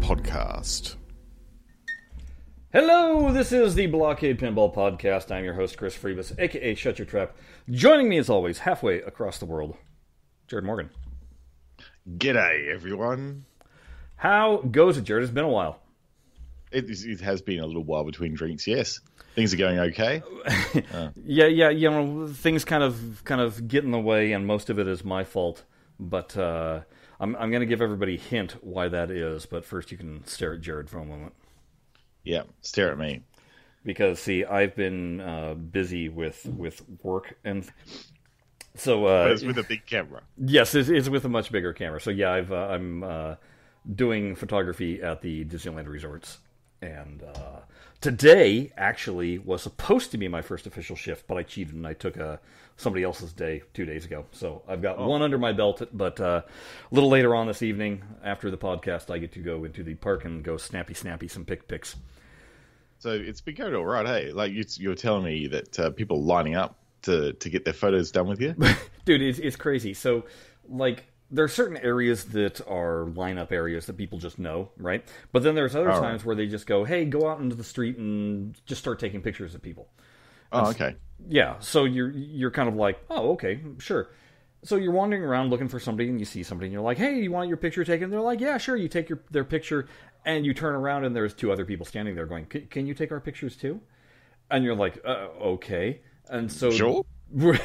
podcast. 0.00 0.96
Hello, 2.72 3.32
this 3.32 3.52
is 3.52 3.74
the 3.74 3.86
Blockade 3.86 4.38
Pinball 4.38 4.74
Podcast. 4.74 5.30
I'm 5.30 5.44
your 5.44 5.54
host, 5.54 5.76
Chris 5.76 5.96
Freebus, 5.96 6.32
aka 6.38 6.74
Shut 6.74 6.98
Your 6.98 7.06
Trap. 7.06 7.36
Joining 7.70 8.08
me, 8.08 8.18
as 8.18 8.30
always, 8.30 8.58
halfway 8.60 9.00
across 9.02 9.38
the 9.38 9.46
world, 9.46 9.76
Jared 10.48 10.64
Morgan. 10.64 10.90
G'day, 12.16 12.68
everyone. 12.72 13.44
How 14.16 14.58
goes 14.58 14.96
it, 14.96 15.04
Jared? 15.04 15.24
It's 15.24 15.32
been 15.32 15.44
a 15.44 15.48
while. 15.48 15.80
It, 16.72 16.88
is- 16.88 17.04
it 17.04 17.20
has 17.20 17.42
been 17.42 17.60
a 17.60 17.66
little 17.66 17.84
while 17.84 18.04
between 18.04 18.34
drinks, 18.34 18.66
yes. 18.66 19.00
Things 19.34 19.52
are 19.54 19.58
going 19.58 19.78
okay. 19.78 20.22
Yeah, 21.24 21.46
yeah, 21.46 21.70
you 21.70 21.90
know, 21.90 22.26
things 22.28 22.64
kind 22.64 22.82
of 22.82 23.22
kind 23.24 23.40
of 23.40 23.68
get 23.68 23.84
in 23.84 23.90
the 23.90 24.00
way, 24.00 24.32
and 24.32 24.46
most 24.46 24.70
of 24.70 24.78
it 24.78 24.88
is 24.88 25.04
my 25.04 25.24
fault. 25.24 25.64
But 25.98 26.36
uh, 26.36 26.80
I'm 27.20 27.36
I'm 27.36 27.50
going 27.50 27.60
to 27.60 27.66
give 27.66 27.82
everybody 27.82 28.16
a 28.16 28.18
hint 28.20 28.52
why 28.62 28.88
that 28.88 29.10
is. 29.10 29.46
But 29.46 29.64
first, 29.64 29.92
you 29.92 29.98
can 29.98 30.26
stare 30.26 30.54
at 30.54 30.60
Jared 30.62 30.90
for 30.90 30.98
a 30.98 31.04
moment. 31.04 31.34
Yeah, 32.24 32.42
stare 32.62 32.90
at 32.92 32.98
me. 32.98 33.22
because 33.84 34.18
see 34.20 34.44
i've 34.44 34.76
been 34.76 35.20
uh, 35.20 35.54
busy 35.54 36.08
with 36.10 36.44
with 36.46 36.82
work 37.02 37.36
and 37.44 37.64
so 38.74 39.06
uh, 39.06 39.24
But 39.24 39.32
it's 39.32 39.42
with 39.42 39.58
a 39.58 39.62
big 39.62 39.86
camera. 39.86 40.22
yes 40.36 40.74
it's, 40.74 40.88
it's 40.88 41.08
with 41.08 41.24
a 41.24 41.28
much 41.28 41.50
bigger 41.50 41.72
camera 41.72 42.00
so 42.00 42.10
yeah 42.10 42.30
i've 42.32 42.52
uh, 42.52 42.68
i'm 42.70 43.02
uh, 43.02 43.34
doing 43.94 44.34
photography 44.34 45.02
at 45.02 45.22
the 45.22 45.44
disneyland 45.46 45.88
resorts 45.88 46.38
and 46.82 47.22
uh, 47.22 47.60
today 48.00 48.72
actually 48.76 49.38
was 49.38 49.62
supposed 49.62 50.10
to 50.10 50.18
be 50.18 50.28
my 50.28 50.42
first 50.42 50.66
official 50.66 50.96
shift 50.96 51.26
but 51.26 51.36
i 51.38 51.42
cheated 51.42 51.74
and 51.74 51.86
i 51.86 51.94
took 51.94 52.18
uh, 52.18 52.36
somebody 52.80 53.04
else's 53.04 53.32
day 53.32 53.62
two 53.74 53.84
days 53.84 54.04
ago 54.06 54.24
so 54.32 54.62
i've 54.66 54.80
got 54.80 54.98
one 54.98 55.20
under 55.22 55.36
my 55.38 55.52
belt 55.52 55.82
but 55.92 56.18
uh, 56.20 56.40
a 56.44 56.94
little 56.94 57.10
later 57.10 57.34
on 57.34 57.46
this 57.46 57.62
evening 57.62 58.02
after 58.24 58.50
the 58.50 58.56
podcast 58.56 59.10
i 59.12 59.18
get 59.18 59.32
to 59.32 59.38
go 59.40 59.64
into 59.64 59.82
the 59.82 59.94
park 59.94 60.24
and 60.24 60.42
go 60.42 60.56
snappy 60.56 60.94
snappy 60.94 61.28
some 61.28 61.44
pick 61.44 61.68
picks 61.68 61.96
So 62.98 63.10
it's 63.12 63.40
been 63.40 63.54
going 63.54 63.74
all 63.74 63.84
right, 63.84 64.06
hey? 64.06 64.32
Like 64.32 64.52
you, 64.52 64.88
were 64.88 64.94
telling 64.94 65.24
me 65.24 65.46
that 65.48 65.78
uh, 65.80 65.90
people 65.90 66.22
lining 66.22 66.54
up 66.54 66.76
to, 67.02 67.32
to 67.34 67.48
get 67.50 67.64
their 67.64 67.72
photos 67.72 68.10
done 68.10 68.28
with 68.28 68.40
you. 68.40 68.54
dude 69.06 69.22
it's, 69.22 69.38
it's 69.38 69.56
crazy 69.56 69.94
so 69.94 70.24
like 70.68 71.04
there 71.30 71.44
are 71.44 71.48
certain 71.48 71.76
areas 71.78 72.24
that 72.26 72.60
are 72.66 73.06
lineup 73.14 73.52
areas 73.52 73.86
that 73.86 73.96
people 73.96 74.18
just 74.18 74.38
know 74.38 74.68
right 74.76 75.04
but 75.32 75.42
then 75.42 75.54
there's 75.54 75.74
other 75.76 75.92
Oh. 75.92 76.00
times 76.00 76.24
where 76.24 76.34
they 76.36 76.46
just 76.46 76.66
go 76.66 76.84
hey 76.84 77.04
go 77.04 77.28
out 77.28 77.40
into 77.40 77.56
the 77.56 77.64
street 77.64 77.96
and 77.98 78.54
just 78.66 78.80
start 78.80 78.98
taking 78.98 79.22
pictures 79.22 79.54
of 79.54 79.62
people 79.62 79.88
oh, 80.52 80.70
okay. 80.70 80.96
yeah 81.28 81.56
so 81.60 81.84
you're 81.84 82.10
you're 82.10 82.50
kind 82.50 82.68
of 82.68 82.74
like 82.76 82.98
oh 83.10 83.32
okay 83.32 83.60
sure 83.78 84.10
so 84.62 84.76
you're 84.76 84.92
wandering 84.92 85.22
around 85.22 85.50
looking 85.50 85.68
for 85.68 85.80
somebody 85.80 86.08
and 86.08 86.18
you 86.18 86.26
see 86.26 86.42
somebody 86.42 86.66
and 86.66 86.72
you're 86.72 86.82
like 86.82 86.98
hey 86.98 87.18
you 87.20 87.30
want 87.30 87.48
your 87.48 87.56
picture 87.56 87.84
taken 87.84 88.10
they're 88.10 88.20
like 88.20 88.40
yeah 88.40 88.58
sure 88.58 88.76
you 88.76 88.88
take 88.88 89.08
your 89.08 89.20
their 89.30 89.44
picture 89.44 89.86
and 90.24 90.44
you 90.44 90.52
turn 90.52 90.74
around 90.74 91.04
and 91.04 91.14
there's 91.16 91.32
two 91.34 91.50
other 91.52 91.64
people 91.64 91.86
standing 91.86 92.14
there 92.14 92.26
going 92.26 92.44
"Can- 92.46 92.66
can 92.66 92.86
you 92.86 92.94
take 92.94 93.10
our 93.12 93.20
pictures 93.20 93.56
too 93.56 93.80
and 94.50 94.64
you're 94.64 94.74
like 94.74 95.00
uh, 95.04 95.28
okay 95.42 96.00
and 96.28 96.50
so 96.50 96.70
Sure. 96.70 97.04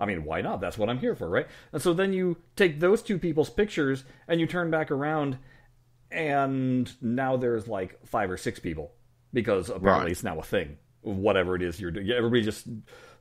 I 0.00 0.06
mean, 0.06 0.24
why 0.24 0.42
not? 0.42 0.60
That's 0.60 0.78
what 0.78 0.88
I'm 0.88 0.98
here 0.98 1.16
for, 1.16 1.28
right? 1.28 1.46
And 1.72 1.82
so 1.82 1.92
then 1.92 2.12
you 2.12 2.36
take 2.54 2.78
those 2.78 3.02
two 3.02 3.18
people's 3.18 3.50
pictures 3.50 4.04
and 4.28 4.38
you 4.40 4.46
turn 4.46 4.70
back 4.70 4.92
around, 4.92 5.38
and 6.10 6.90
now 7.02 7.36
there's 7.36 7.66
like 7.68 7.98
five 8.06 8.30
or 8.30 8.36
six 8.36 8.58
people 8.60 8.92
because 9.32 9.68
apparently 9.70 10.04
Right. 10.04 10.10
it's 10.12 10.22
now 10.24 10.38
a 10.38 10.42
thing. 10.42 10.78
Whatever 11.02 11.54
it 11.54 11.62
is 11.62 11.80
you're 11.80 11.90
doing, 11.90 12.10
everybody 12.10 12.42
just 12.42 12.66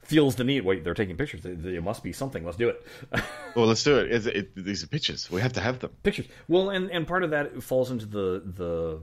feels 0.02 0.36
the 0.36 0.44
need. 0.44 0.66
Wait, 0.66 0.84
they're 0.84 0.94
taking 0.94 1.16
pictures. 1.18 1.46
It 1.46 1.84
must 1.84 2.04
be 2.04 2.12
something. 2.14 2.44
Let's 2.44 2.58
do 2.58 2.70
it. 2.70 2.86
Well, 3.56 3.66
let's 3.66 3.84
do 3.84 3.98
it. 3.98 4.12
It's, 4.12 4.26
it. 4.28 4.56
These 4.56 4.84
are 4.84 4.88
pictures. 4.88 5.32
We 5.32 5.42
have 5.42 5.54
to 5.54 5.60
have 5.62 5.80
them. 5.80 5.90
pictures. 6.04 6.28
Well, 6.48 6.70
and 6.70 6.92
and 6.92 7.08
part 7.08 7.24
of 7.24 7.32
that 7.32 7.64
falls 7.64 7.90
into 7.90 8.06
the 8.06 8.44
the 8.46 9.02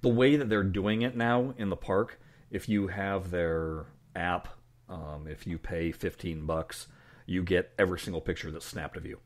the 0.00 0.08
way 0.08 0.34
that 0.34 0.48
they're 0.48 0.64
doing 0.64 1.02
it 1.02 1.16
now 1.16 1.54
in 1.56 1.70
the 1.70 1.76
park. 1.76 2.18
If 2.50 2.68
you 2.68 2.88
have 2.88 3.30
their 3.30 3.86
app, 4.16 4.48
um, 4.88 5.28
if 5.28 5.46
you 5.46 5.58
pay 5.58 5.92
fifteen 5.92 6.44
bucks, 6.44 6.88
you 7.24 7.44
get 7.44 7.72
every 7.78 8.00
single 8.00 8.20
picture 8.20 8.50
that's 8.50 8.66
snapped 8.66 8.96
of 8.96 9.06
you. 9.06 9.20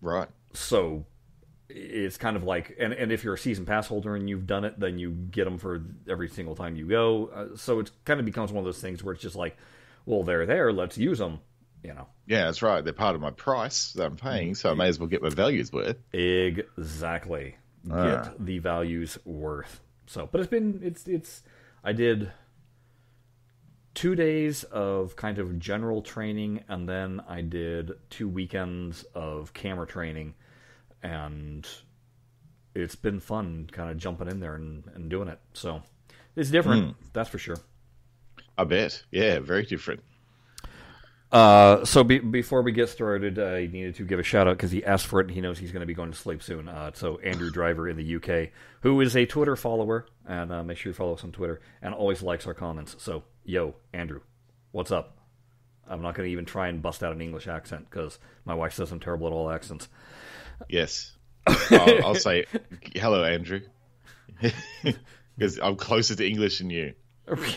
Right. 0.00 0.28
So 0.52 1.04
it's 1.68 2.16
kind 2.16 2.36
of 2.36 2.44
like, 2.44 2.76
and 2.78 2.92
and 2.92 3.10
if 3.10 3.24
you're 3.24 3.34
a 3.34 3.38
season 3.38 3.66
pass 3.66 3.86
holder 3.86 4.14
and 4.14 4.28
you've 4.28 4.46
done 4.46 4.64
it, 4.64 4.78
then 4.78 4.98
you 4.98 5.10
get 5.10 5.44
them 5.44 5.58
for 5.58 5.82
every 6.08 6.28
single 6.28 6.54
time 6.54 6.76
you 6.76 6.86
go. 6.86 7.30
Uh, 7.34 7.56
so 7.56 7.80
it 7.80 7.90
kind 8.04 8.20
of 8.20 8.26
becomes 8.26 8.52
one 8.52 8.60
of 8.60 8.64
those 8.64 8.80
things 8.80 9.02
where 9.02 9.14
it's 9.14 9.22
just 9.22 9.36
like, 9.36 9.56
well, 10.04 10.22
they're 10.22 10.46
there, 10.46 10.72
let's 10.72 10.96
use 10.96 11.18
them. 11.18 11.40
You 11.82 11.94
know. 11.94 12.06
Yeah, 12.26 12.46
that's 12.46 12.62
right. 12.62 12.82
They're 12.82 12.92
part 12.92 13.14
of 13.14 13.20
my 13.20 13.30
price 13.30 13.92
that 13.92 14.06
I'm 14.06 14.16
paying, 14.16 14.54
so 14.54 14.70
I 14.70 14.74
may 14.74 14.88
as 14.88 14.98
well 14.98 15.08
get 15.08 15.22
my 15.22 15.28
values 15.28 15.72
worth. 15.72 15.96
Exactly. 16.12 17.56
Ah. 17.90 18.04
Get 18.04 18.44
the 18.44 18.58
values 18.58 19.18
worth. 19.24 19.80
So, 20.06 20.28
but 20.30 20.40
it's 20.40 20.50
been 20.50 20.80
it's 20.82 21.06
it's 21.06 21.42
I 21.84 21.92
did 21.92 22.32
two 23.94 24.14
days 24.14 24.62
of 24.64 25.16
kind 25.16 25.38
of 25.38 25.58
general 25.58 26.02
training 26.02 26.62
and 26.68 26.86
then 26.86 27.22
I 27.26 27.40
did 27.40 27.92
two 28.10 28.28
weekends 28.28 29.04
of 29.14 29.54
camera 29.54 29.86
training 29.86 30.34
and 31.02 31.66
it's 32.74 32.96
been 32.96 33.20
fun 33.20 33.68
kind 33.72 33.90
of 33.90 33.96
jumping 33.98 34.28
in 34.28 34.40
there 34.40 34.54
and, 34.54 34.84
and 34.94 35.08
doing 35.10 35.28
it. 35.28 35.38
So, 35.52 35.82
it's 36.34 36.50
different, 36.50 36.96
that's 37.12 37.30
for 37.30 37.38
sure. 37.38 37.56
I 38.58 38.64
bet. 38.64 39.02
Yeah, 39.10 39.38
very 39.40 39.64
different. 39.64 40.02
Uh, 41.32 41.84
so 41.84 42.04
be, 42.04 42.18
before 42.18 42.62
we 42.62 42.72
get 42.72 42.88
started, 42.88 43.38
I 43.38 43.66
needed 43.66 43.96
to 43.96 44.04
give 44.04 44.18
a 44.18 44.22
shout 44.22 44.46
out 44.46 44.56
because 44.56 44.70
he 44.70 44.84
asked 44.84 45.06
for 45.06 45.20
it 45.20 45.26
and 45.26 45.34
he 45.34 45.40
knows 45.40 45.58
he's 45.58 45.72
going 45.72 45.80
to 45.80 45.86
be 45.86 45.94
going 45.94 46.12
to 46.12 46.16
sleep 46.16 46.42
soon. 46.42 46.68
Uh, 46.68 46.92
so 46.94 47.18
Andrew 47.18 47.50
Driver 47.50 47.88
in 47.88 47.96
the 47.96 48.16
UK, 48.16 48.50
who 48.82 49.00
is 49.00 49.16
a 49.16 49.26
Twitter 49.26 49.56
follower, 49.56 50.06
and 50.26 50.52
uh, 50.52 50.62
make 50.62 50.78
sure 50.78 50.90
you 50.90 50.94
follow 50.94 51.14
us 51.14 51.24
on 51.24 51.32
Twitter 51.32 51.60
and 51.82 51.94
always 51.94 52.22
likes 52.22 52.46
our 52.46 52.54
comments. 52.54 52.96
So 52.98 53.24
yo, 53.44 53.74
Andrew, 53.92 54.20
what's 54.72 54.92
up? 54.92 55.18
I'm 55.88 56.02
not 56.02 56.14
going 56.14 56.26
to 56.28 56.32
even 56.32 56.44
try 56.44 56.68
and 56.68 56.82
bust 56.82 57.02
out 57.02 57.12
an 57.12 57.20
English 57.20 57.48
accent 57.48 57.88
because 57.90 58.18
my 58.44 58.54
wife 58.54 58.72
says 58.74 58.90
I'm 58.90 59.00
terrible 59.00 59.26
at 59.26 59.32
all 59.32 59.50
accents. 59.50 59.88
Yes. 60.68 61.12
I'll, 61.46 62.06
I'll 62.06 62.14
say 62.14 62.46
hello, 62.94 63.22
Andrew, 63.22 63.60
because 65.36 65.60
I'm 65.62 65.76
closer 65.76 66.14
to 66.16 66.26
English 66.26 66.58
than 66.58 66.70
you. 66.70 66.94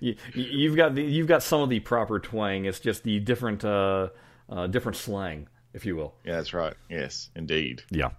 you, 0.00 0.16
you've 0.34 0.76
got 0.76 0.94
the, 0.94 1.02
you've 1.02 1.28
got 1.28 1.42
some 1.42 1.60
of 1.60 1.70
the 1.70 1.80
proper 1.80 2.18
twang. 2.18 2.64
It's 2.64 2.80
just 2.80 3.04
the 3.04 3.20
different 3.20 3.64
uh, 3.64 4.08
uh, 4.48 4.66
different 4.66 4.96
slang, 4.96 5.48
if 5.74 5.86
you 5.86 5.96
will. 5.96 6.14
Yeah, 6.24 6.36
that's 6.36 6.52
right. 6.52 6.74
Yes, 6.88 7.30
indeed. 7.36 7.82
Yeah. 7.90 8.10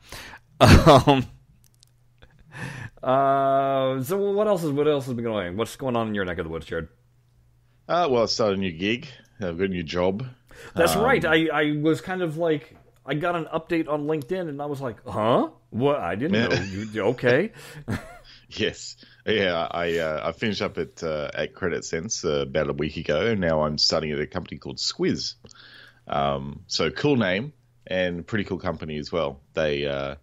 Um. 0.59 1.25
Uh. 3.04 4.02
So 4.02 4.18
what 4.31 4.48
else 4.48 4.64
is 4.64 4.72
what 4.72 4.88
else 4.88 5.06
has 5.06 5.14
been 5.14 5.25
going? 5.25 5.48
on? 5.50 5.58
What's 5.58 5.75
going 5.75 5.96
on 5.96 6.08
in 6.08 6.16
your 6.16 6.25
neck 6.25 6.38
of 6.38 6.46
the 6.46 6.50
woods, 6.50 6.66
Jared? 6.66 6.88
Uh, 7.88 8.08
well, 8.09 8.24
I 8.24 8.25
started 8.28 8.58
a 8.58 8.62
new 8.62 8.72
gig. 8.72 9.08
I've 9.40 9.58
got 9.58 9.66
a 9.66 9.69
new 9.69 9.84
job. 9.84 10.25
That's 10.74 10.96
right. 10.96 11.24
I 11.24 11.48
I 11.48 11.78
was 11.81 12.02
kind 12.02 12.22
of 12.22 12.38
like 12.38 12.77
I 13.07 13.13
got 13.13 13.35
an 13.35 13.45
update 13.45 13.88
on 13.88 14.06
LinkedIn 14.06 14.50
and 14.50 14.62
I 14.62 14.66
was 14.66 14.81
like, 14.81 14.97
huh? 15.07 15.50
What? 15.69 15.97
I 15.97 16.16
didn't 16.16 16.34
know. 16.34 16.56
You, 16.91 17.01
okay. 17.03 17.51
Yes, 18.50 18.95
yeah. 19.25 19.68
I 19.69 19.97
uh, 19.97 20.29
I 20.29 20.31
finished 20.31 20.62
up 20.62 20.78
at 20.78 21.03
uh, 21.03 21.29
at 21.34 21.53
Credit 21.53 21.84
Sense 21.84 22.23
uh, 22.23 22.44
about 22.44 22.69
a 22.69 22.73
week 22.73 22.95
ago, 22.95 23.28
and 23.28 23.41
now 23.41 23.63
I'm 23.63 23.78
starting 23.78 24.12
at 24.12 24.19
a 24.19 24.28
company 24.28 24.57
called 24.57 24.78
Squiz. 24.78 25.35
Um, 26.07 26.63
so 26.68 26.90
cool 26.90 27.18
name 27.18 27.51
and 27.85 28.25
pretty 28.25 28.45
cool 28.45 28.57
company 28.57 28.97
as 28.97 29.12
well. 29.12 29.41
They 29.53 29.85
uh, 29.85 30.16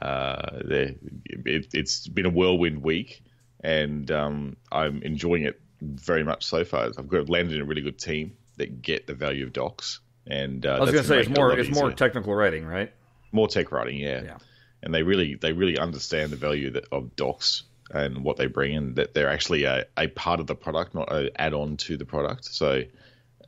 uh, 0.00 0.60
they 0.64 0.96
it, 1.26 1.66
it's 1.74 2.08
been 2.08 2.24
a 2.24 2.30
whirlwind 2.30 2.82
week, 2.82 3.22
and 3.62 4.10
um, 4.10 4.56
I'm 4.72 5.02
enjoying 5.02 5.42
it 5.42 5.60
very 5.82 6.24
much 6.24 6.46
so 6.46 6.64
far. 6.64 6.90
I've 6.96 7.08
got 7.08 7.28
landed 7.28 7.56
in 7.56 7.60
a 7.60 7.66
really 7.66 7.82
good 7.82 7.98
team 7.98 8.38
that 8.56 8.80
get 8.80 9.06
the 9.06 9.14
value 9.14 9.44
of 9.44 9.52
docs, 9.52 10.00
and 10.26 10.64
uh, 10.66 10.76
I 10.76 10.80
was 10.80 10.90
gonna 10.90 11.04
say 11.04 11.20
it's 11.20 11.28
make 11.28 11.38
it 11.38 11.40
a 11.40 11.42
more 11.42 11.58
it's 11.58 11.70
more 11.70 11.92
technical 11.92 12.34
writing, 12.34 12.66
right? 12.66 12.92
more 13.32 13.48
tech 13.48 13.72
writing, 13.72 13.98
yeah. 13.98 14.22
Yeah. 14.22 14.38
And 14.82 14.94
they 14.94 15.02
really 15.02 15.34
they 15.34 15.52
really 15.52 15.78
understand 15.78 16.32
the 16.32 16.36
value 16.36 16.70
that, 16.70 16.86
of 16.90 17.14
docs 17.16 17.64
and 17.90 18.24
what 18.24 18.36
they 18.36 18.46
bring, 18.46 18.76
and 18.76 18.96
that 18.96 19.14
they're 19.14 19.28
actually 19.28 19.64
a, 19.64 19.86
a 19.96 20.08
part 20.08 20.40
of 20.40 20.46
the 20.46 20.54
product, 20.54 20.94
not 20.94 21.12
an 21.12 21.30
add 21.36 21.54
on 21.54 21.76
to 21.78 21.96
the 21.96 22.04
product. 22.04 22.46
So 22.46 22.84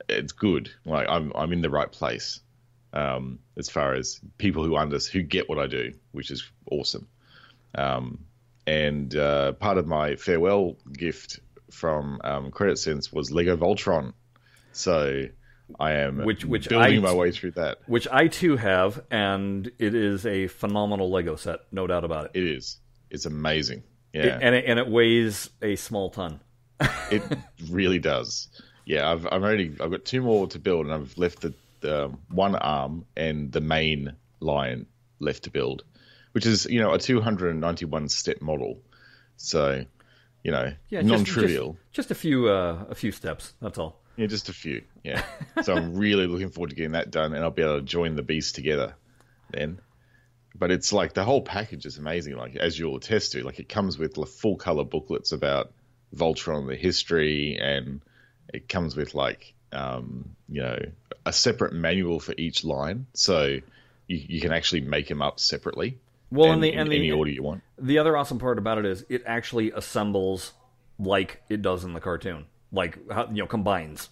it's 0.07 0.31
good. 0.31 0.69
Like 0.85 1.07
I'm 1.09 1.31
I'm 1.35 1.51
in 1.53 1.61
the 1.61 1.69
right 1.69 1.91
place 1.91 2.39
um, 2.93 3.39
as 3.57 3.69
far 3.69 3.93
as 3.93 4.19
people 4.37 4.63
who 4.63 4.75
under 4.75 4.99
who 4.99 5.21
get 5.23 5.49
what 5.49 5.57
I 5.57 5.67
do, 5.67 5.93
which 6.11 6.29
is 6.29 6.47
awesome. 6.69 7.07
Um, 7.75 8.25
and 8.67 9.15
uh, 9.15 9.53
part 9.53 9.77
of 9.77 9.87
my 9.87 10.15
farewell 10.15 10.77
gift 10.91 11.39
from 11.71 12.21
um, 12.23 12.51
Credit 12.51 12.77
Sense 12.77 13.11
was 13.11 13.31
Lego 13.31 13.57
Voltron. 13.57 14.13
So 14.71 15.25
I 15.79 15.93
am 15.93 16.23
Which- 16.25 16.45
which 16.45 16.69
building 16.69 16.97
I- 16.99 17.01
my 17.01 17.13
way 17.13 17.31
through 17.31 17.51
that. 17.51 17.79
Which 17.87 18.07
I 18.11 18.27
too 18.27 18.57
have, 18.57 19.03
and 19.09 19.67
it 19.79 19.95
is 19.95 20.25
a 20.25 20.47
phenomenal 20.47 21.09
Lego 21.09 21.35
set, 21.35 21.59
no 21.71 21.87
doubt 21.87 22.03
about 22.03 22.25
it. 22.25 22.31
It 22.35 22.43
is. 22.47 22.77
It's 23.09 23.25
amazing. 23.25 23.83
Yeah. 24.13 24.37
And 24.41 24.53
it, 24.55 24.65
and 24.67 24.77
it 24.79 24.87
weighs 24.87 25.49
a 25.61 25.75
small 25.75 26.09
ton. 26.09 26.39
it 27.11 27.23
really 27.69 27.99
does. 27.99 28.49
Yeah, 28.85 29.09
I've 29.09 29.25
I've 29.25 29.41
already 29.43 29.75
I've 29.79 29.89
got 29.91 30.03
two 30.05 30.21
more 30.21 30.47
to 30.47 30.59
build, 30.59 30.85
and 30.85 30.93
I've 30.93 31.17
left 31.17 31.41
the, 31.41 31.53
the 31.79 32.11
one 32.29 32.55
arm 32.55 33.05
and 33.15 33.51
the 33.51 33.61
main 33.61 34.13
lion 34.41 34.87
left 35.19 35.43
to 35.43 35.49
build, 35.49 35.83
which 36.33 36.45
is 36.45 36.65
you 36.65 36.81
know 36.81 36.93
a 36.93 36.99
291 36.99 38.09
step 38.09 38.41
model. 38.41 38.81
So, 39.37 39.85
you 40.43 40.51
know, 40.51 40.73
Yeah, 40.89 41.01
non-trivial. 41.01 41.73
Just, 41.91 42.09
just 42.09 42.11
a 42.11 42.15
few 42.15 42.49
uh, 42.49 42.85
a 42.89 42.95
few 42.95 43.11
steps. 43.11 43.53
That's 43.61 43.77
all. 43.77 44.01
Yeah, 44.15 44.27
just 44.27 44.49
a 44.49 44.53
few. 44.53 44.83
Yeah. 45.03 45.23
so 45.63 45.75
I'm 45.75 45.95
really 45.95 46.27
looking 46.27 46.49
forward 46.49 46.69
to 46.69 46.75
getting 46.75 46.91
that 46.91 47.11
done, 47.11 47.33
and 47.33 47.43
I'll 47.43 47.51
be 47.51 47.61
able 47.61 47.79
to 47.79 47.85
join 47.85 48.15
the 48.15 48.23
beast 48.23 48.55
together 48.55 48.95
then. 49.49 49.79
But 50.55 50.69
it's 50.71 50.93
like 50.93 51.13
the 51.13 51.23
whole 51.23 51.41
package 51.41 51.85
is 51.85 51.97
amazing. 51.97 52.37
Like 52.37 52.55
as 52.55 52.77
you'll 52.77 52.95
attest 52.95 53.31
to, 53.31 53.43
like 53.43 53.59
it 53.59 53.69
comes 53.69 53.97
with 53.97 54.15
full 54.29 54.55
color 54.55 54.83
booklets 54.83 55.31
about 55.31 55.71
Voltron, 56.15 56.59
and 56.59 56.69
the 56.69 56.75
history, 56.75 57.57
and 57.59 58.01
it 58.53 58.69
comes 58.69 58.95
with 58.95 59.15
like 59.15 59.53
um, 59.71 60.35
you 60.47 60.61
know 60.61 60.79
a 61.25 61.33
separate 61.33 61.73
manual 61.73 62.19
for 62.19 62.35
each 62.37 62.63
line, 62.63 63.07
so 63.13 63.45
you, 64.07 64.25
you 64.27 64.41
can 64.41 64.51
actually 64.51 64.81
make 64.81 65.07
them 65.07 65.21
up 65.21 65.39
separately. 65.39 65.97
Well, 66.31 66.51
and, 66.51 66.55
and 66.55 66.63
the 66.63 66.73
in 66.73 66.87
the 66.87 66.95
any 66.97 67.11
order 67.11 67.31
you 67.31 67.43
want. 67.43 67.63
the 67.77 67.97
other 67.99 68.17
awesome 68.17 68.39
part 68.39 68.57
about 68.57 68.77
it 68.77 68.85
is 68.85 69.05
it 69.09 69.23
actually 69.25 69.71
assembles 69.71 70.53
like 70.99 71.41
it 71.49 71.61
does 71.61 71.83
in 71.83 71.93
the 71.93 71.99
cartoon, 71.99 72.45
like 72.73 72.97
you 73.31 73.37
know 73.43 73.47
combines. 73.47 74.09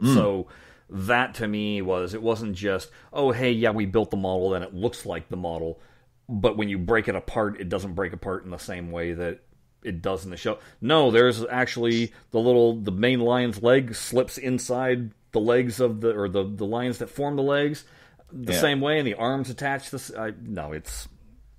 Hmm. 0.00 0.14
So 0.14 0.46
that 0.90 1.34
to 1.34 1.48
me 1.48 1.82
was 1.82 2.14
it 2.14 2.22
wasn't 2.22 2.54
just 2.54 2.90
oh 3.12 3.32
hey 3.32 3.50
yeah 3.52 3.70
we 3.70 3.84
built 3.86 4.10
the 4.12 4.16
model 4.16 4.54
and 4.54 4.64
it 4.64 4.72
looks 4.74 5.04
like 5.04 5.28
the 5.28 5.36
model, 5.36 5.80
but 6.28 6.56
when 6.56 6.68
you 6.68 6.78
break 6.78 7.08
it 7.08 7.16
apart 7.16 7.60
it 7.60 7.68
doesn't 7.68 7.94
break 7.94 8.12
apart 8.12 8.44
in 8.44 8.50
the 8.50 8.58
same 8.58 8.90
way 8.92 9.12
that 9.14 9.40
it 9.82 10.00
does 10.02 10.24
in 10.24 10.30
the 10.30 10.36
show. 10.36 10.58
No, 10.80 11.10
there's 11.10 11.44
actually 11.44 12.12
the 12.30 12.38
little 12.40 12.80
the 12.80 12.90
main 12.92 13.20
lion's 13.20 13.62
leg 13.62 13.94
slips 13.94 14.36
inside 14.38 15.10
the 15.32 15.40
legs 15.40 15.78
of 15.80 16.00
the 16.00 16.16
or 16.18 16.28
the 16.28 16.44
the 16.44 16.64
lines 16.66 16.98
that 16.98 17.10
form 17.10 17.36
the 17.36 17.42
legs 17.42 17.84
the 18.32 18.52
Yeah. 18.52 18.60
same 18.60 18.80
way 18.80 18.98
and 18.98 19.06
the 19.06 19.14
arms 19.14 19.50
attach 19.50 19.90
this 19.90 20.10
I, 20.16 20.32
no 20.42 20.72
it's 20.72 21.08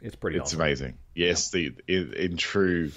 it's 0.01 0.15
pretty 0.15 0.37
It's 0.37 0.51
awesome. 0.51 0.61
amazing. 0.61 0.97
Yes, 1.13 1.51
the 1.51 1.73
in, 1.87 2.13
in 2.13 2.37
true 2.37 2.91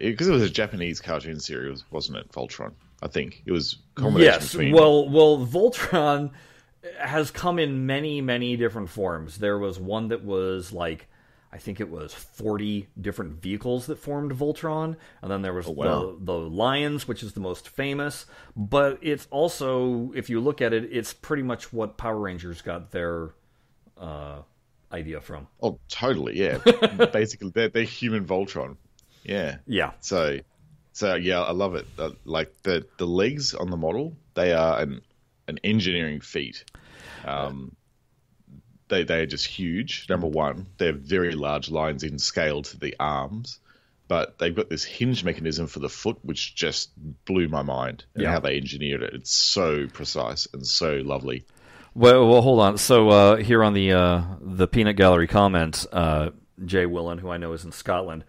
because 0.00 0.28
it 0.28 0.32
was 0.32 0.42
a 0.42 0.50
Japanese 0.50 1.00
cartoon 1.00 1.40
series, 1.40 1.84
wasn't 1.90 2.18
it? 2.18 2.30
Voltron, 2.32 2.72
I 3.02 3.08
think 3.08 3.42
it 3.46 3.52
was 3.52 3.76
Yes. 3.98 4.52
between. 4.52 4.74
Well, 4.74 5.08
well, 5.08 5.46
Voltron 5.46 6.30
has 7.00 7.30
come 7.30 7.58
in 7.58 7.86
many, 7.86 8.20
many 8.20 8.56
different 8.56 8.88
forms. 8.90 9.38
There 9.38 9.58
was 9.58 9.78
one 9.78 10.08
that 10.08 10.24
was 10.24 10.72
like, 10.72 11.08
I 11.52 11.58
think 11.58 11.80
it 11.80 11.88
was 11.88 12.12
forty 12.12 12.88
different 13.00 13.40
vehicles 13.40 13.86
that 13.86 13.98
formed 13.98 14.32
Voltron, 14.32 14.96
and 15.22 15.30
then 15.30 15.42
there 15.42 15.54
was 15.54 15.66
Oh, 15.66 15.72
wow. 15.72 16.16
the 16.18 16.24
the 16.26 16.38
Lions, 16.38 17.08
which 17.08 17.22
is 17.22 17.32
the 17.32 17.40
most 17.40 17.68
famous. 17.68 18.26
But 18.54 18.98
it's 19.00 19.26
also, 19.30 20.12
if 20.14 20.28
you 20.28 20.40
look 20.40 20.60
at 20.60 20.72
it, 20.74 20.88
it's 20.92 21.12
pretty 21.14 21.42
much 21.42 21.72
what 21.72 21.96
Power 21.96 22.18
Rangers 22.18 22.60
got 22.60 22.90
their 22.90 23.30
uh, 23.96 24.42
idea 24.92 25.20
from. 25.20 25.46
oh, 25.62 25.78
totally. 25.88 26.38
Yeah, 26.38 26.58
basically 27.12 27.50
they're, 27.50 27.68
they're 27.68 27.82
human 27.84 28.24
Voltron. 28.26 28.76
Yeah. 29.28 29.58
Yeah. 29.66 29.92
So, 30.00 30.38
so 30.92 31.14
yeah, 31.14 31.42
I 31.42 31.52
love 31.52 31.74
it. 31.76 31.86
Uh, 31.98 32.10
like 32.24 32.52
the 32.62 32.86
the 32.96 33.06
legs 33.06 33.54
on 33.54 33.70
the 33.70 33.76
model, 33.76 34.16
they 34.34 34.52
are 34.52 34.80
an 34.80 35.02
an 35.46 35.58
engineering 35.62 36.20
feat. 36.20 36.64
Um, 37.24 37.76
they 38.88 39.04
they 39.04 39.20
are 39.20 39.26
just 39.26 39.46
huge. 39.46 40.06
Number 40.08 40.26
one, 40.26 40.66
they 40.78 40.86
have 40.86 41.00
very 41.00 41.32
large 41.32 41.70
lines 41.70 42.02
in 42.02 42.18
scale 42.18 42.62
to 42.62 42.78
the 42.78 42.96
arms, 42.98 43.60
but 44.08 44.38
they've 44.38 44.54
got 44.54 44.70
this 44.70 44.84
hinge 44.84 45.24
mechanism 45.24 45.66
for 45.66 45.78
the 45.80 45.88
foot, 45.90 46.18
which 46.22 46.54
just 46.54 46.90
blew 47.26 47.48
my 47.48 47.62
mind. 47.62 48.04
And 48.14 48.22
Yeah. 48.24 48.32
how 48.32 48.40
they 48.40 48.56
engineered 48.56 49.02
it, 49.02 49.12
it's 49.14 49.30
so 49.30 49.86
precise 49.88 50.48
and 50.54 50.66
so 50.66 50.96
lovely. 51.04 51.44
Well, 51.94 52.28
well, 52.28 52.40
hold 52.42 52.60
on. 52.60 52.78
So 52.78 53.08
uh, 53.10 53.36
here 53.36 53.62
on 53.62 53.74
the 53.74 53.92
uh, 53.92 54.22
the 54.40 54.66
Peanut 54.66 54.96
Gallery 54.96 55.26
comments, 55.26 55.86
uh, 55.92 56.30
Jay 56.64 56.86
Willen, 56.86 57.18
who 57.18 57.28
I 57.30 57.36
know 57.36 57.52
is 57.52 57.64
in 57.64 57.72
Scotland, 57.72 58.24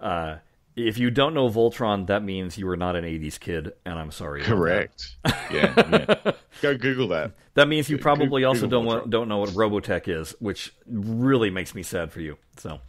uh, 0.00 0.36
if 0.76 0.98
you 0.98 1.10
don't 1.10 1.34
know 1.34 1.48
Voltron, 1.48 2.06
that 2.06 2.22
means 2.22 2.56
you 2.56 2.66
were 2.66 2.76
not 2.76 2.96
an 2.96 3.04
'80s 3.04 3.38
kid, 3.38 3.72
and 3.84 3.98
I'm 3.98 4.10
sorry. 4.10 4.42
Correct. 4.42 5.16
yeah, 5.50 5.72
yeah. 5.76 6.32
Go 6.62 6.76
Google 6.76 7.08
that. 7.08 7.32
That 7.54 7.68
means 7.68 7.90
you 7.90 7.98
probably 7.98 8.26
Google 8.42 8.48
also 8.48 8.66
don't 8.66 8.84
want, 8.84 9.10
don't 9.10 9.28
know 9.28 9.38
what 9.38 9.50
Robotech 9.50 10.08
is, 10.08 10.34
which 10.38 10.72
really 10.86 11.50
makes 11.50 11.74
me 11.74 11.82
sad 11.82 12.12
for 12.12 12.20
you. 12.20 12.38
So, 12.56 12.80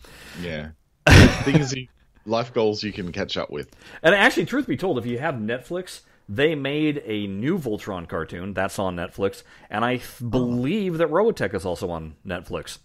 Yeah. 0.42 0.70
Things, 1.44 1.74
you, 1.76 1.88
life 2.26 2.54
goals 2.54 2.84
you 2.84 2.94
can 2.94 3.12
catch 3.12 3.36
up 3.36 3.50
with. 3.50 3.76
and 4.04 4.14
actually, 4.14 4.46
truth 4.46 4.68
be 4.68 4.78
told, 4.78 4.98
if 5.00 5.06
you 5.06 5.18
have 5.18 5.36
Netflix, 5.36 6.02
they 6.30 6.54
made 6.56 7.02
a 7.06 7.26
new 7.28 7.58
Voltron 7.58 8.08
cartoon 8.08 8.54
that's 8.54 8.78
on 8.78 8.96
Netflix, 8.96 9.44
and 9.70 9.84
I 9.84 9.98
th- 9.98 10.30
believe 10.30 11.00
that 11.00 11.10
Robotech 11.10 11.54
is 11.56 11.66
also 11.66 11.90
on 11.90 12.16
Netflix. 12.26 12.78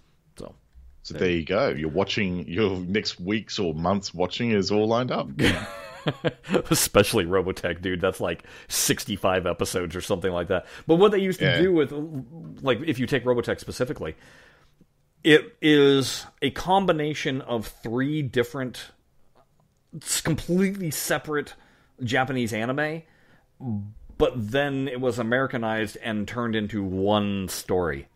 So. 1.06 1.14
There 1.17 1.31
you 1.31 1.44
go. 1.44 1.69
You're 1.69 1.88
watching 1.88 2.49
your 2.49 2.79
next 2.81 3.20
week's 3.20 3.61
or 3.61 3.73
month's 3.75 4.12
watching 4.12 4.50
is 4.50 4.73
all 4.73 4.88
lined 4.88 5.12
up. 5.12 5.29
especially 6.70 7.25
Robotech, 7.26 7.81
dude. 7.81 8.00
That's 8.00 8.20
like 8.20 8.43
65 8.67 9.47
episodes 9.47 9.94
or 9.94 10.00
something 10.00 10.32
like 10.32 10.49
that. 10.49 10.67
But 10.88 10.97
what 10.97 11.12
they 11.12 11.20
used 11.20 11.38
to 11.38 11.44
Yeah. 11.44 11.61
do 11.61 11.73
with, 11.73 11.93
like, 12.61 12.81
if 12.85 12.99
you 12.99 13.06
take 13.06 13.25
Robotech 13.25 13.61
specifically, 13.61 14.17
it 15.23 15.56
is 15.62 16.26
a 16.43 16.50
combination 16.50 17.41
of 17.43 17.69
three 17.69 18.20
different, 18.23 18.87
completely 20.25 20.91
separate 20.91 21.55
Japanese 22.02 22.52
anime, 22.52 23.02
but 24.19 24.32
then 24.35 24.88
it 24.88 25.00
was 25.00 25.20
Americanized 25.20 25.99
and 26.02 26.26
turned 26.26 26.56
into 26.56 26.82
one 26.82 27.47
story. 27.47 28.09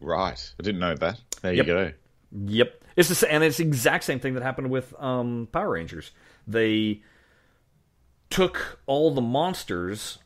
Right. 0.00 0.52
I 0.58 0.62
didn't 0.62 0.80
know 0.80 0.94
that. 0.94 1.20
There 1.42 1.52
Yep. 1.52 1.66
you 1.66 1.72
go. 1.72 1.92
Yep. 2.46 2.84
It's 2.96 3.08
the, 3.08 3.14
sa- 3.14 3.26
and 3.28 3.44
it's 3.44 3.58
the 3.58 3.64
exact 3.64 4.04
same 4.04 4.20
thing 4.20 4.34
that 4.34 4.42
happened 4.42 4.70
with 4.70 4.92
um, 4.98 5.48
Power 5.52 5.70
Rangers. 5.70 6.10
They 6.46 7.02
took 8.30 8.80
all 8.86 9.10
the 9.12 9.20
monsters 9.20 10.18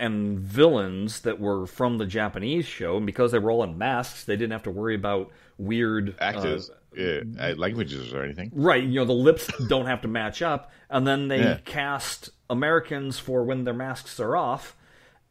and 0.00 0.38
villains 0.38 1.20
that 1.20 1.40
were 1.40 1.66
from 1.66 1.98
the 1.98 2.06
Japanese 2.06 2.66
show, 2.66 2.96
and 2.98 3.06
because 3.06 3.32
they 3.32 3.38
were 3.38 3.50
all 3.50 3.64
in 3.64 3.76
masks, 3.78 4.24
they 4.24 4.36
didn't 4.36 4.52
have 4.52 4.62
to 4.64 4.70
worry 4.70 4.94
about 4.94 5.30
weird 5.56 6.10
uh, 6.20 6.22
Actors, 6.24 6.70
yeah, 6.96 7.20
uh, 7.40 7.54
languages 7.56 8.12
or 8.14 8.22
anything. 8.22 8.52
Right, 8.54 8.82
you 8.84 8.94
know, 9.00 9.04
the 9.04 9.12
lips 9.12 9.50
don't 9.68 9.86
have 9.86 10.02
to 10.02 10.08
match 10.08 10.40
up, 10.40 10.70
and 10.88 11.04
then 11.06 11.26
they 11.28 11.40
Yeah. 11.40 11.58
cast 11.64 12.30
Americans 12.48 13.18
for 13.18 13.42
when 13.42 13.64
their 13.64 13.74
masks 13.74 14.20
are 14.20 14.36
off, 14.36 14.76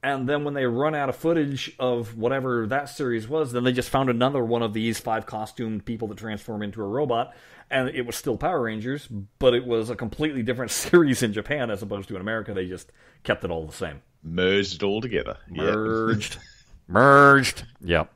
and 0.03 0.29
then 0.29 0.43
when 0.43 0.53
they 0.53 0.65
run 0.65 0.95
out 0.95 1.09
of 1.09 1.15
footage 1.15 1.75
of 1.79 2.17
whatever 2.17 2.67
that 2.67 2.89
series 2.89 3.27
was, 3.27 3.51
then 3.51 3.63
they 3.63 3.71
just 3.71 3.89
found 3.89 4.09
another 4.09 4.43
one 4.43 4.61
of 4.61 4.73
these 4.73 4.99
five 4.99 5.25
costumed 5.25 5.85
people 5.85 6.07
that 6.09 6.17
transform 6.17 6.61
into 6.61 6.81
a 6.81 6.87
robot, 6.87 7.33
and 7.69 7.89
it 7.89 8.05
was 8.05 8.15
still 8.15 8.37
Power 8.37 8.61
Rangers, 8.61 9.07
but 9.39 9.53
it 9.53 9.65
was 9.65 9.89
a 9.89 9.95
completely 9.95 10.43
different 10.43 10.71
series 10.83 11.23
in 11.23 11.33
Japan 11.33 11.71
as 11.71 11.81
opposed 11.81 12.07
to 12.09 12.15
in 12.15 12.21
America. 12.21 12.53
They 12.53 12.67
just 12.67 12.91
kept 13.23 13.43
it 13.43 13.51
all 13.51 13.65
the 13.65 13.73
same. 13.73 14.01
Merged 14.23 14.75
it 14.75 14.83
all 14.83 15.01
together. 15.01 15.37
Merged. 15.49 16.37
Merged. 16.87 17.65
Yep. 17.81 18.13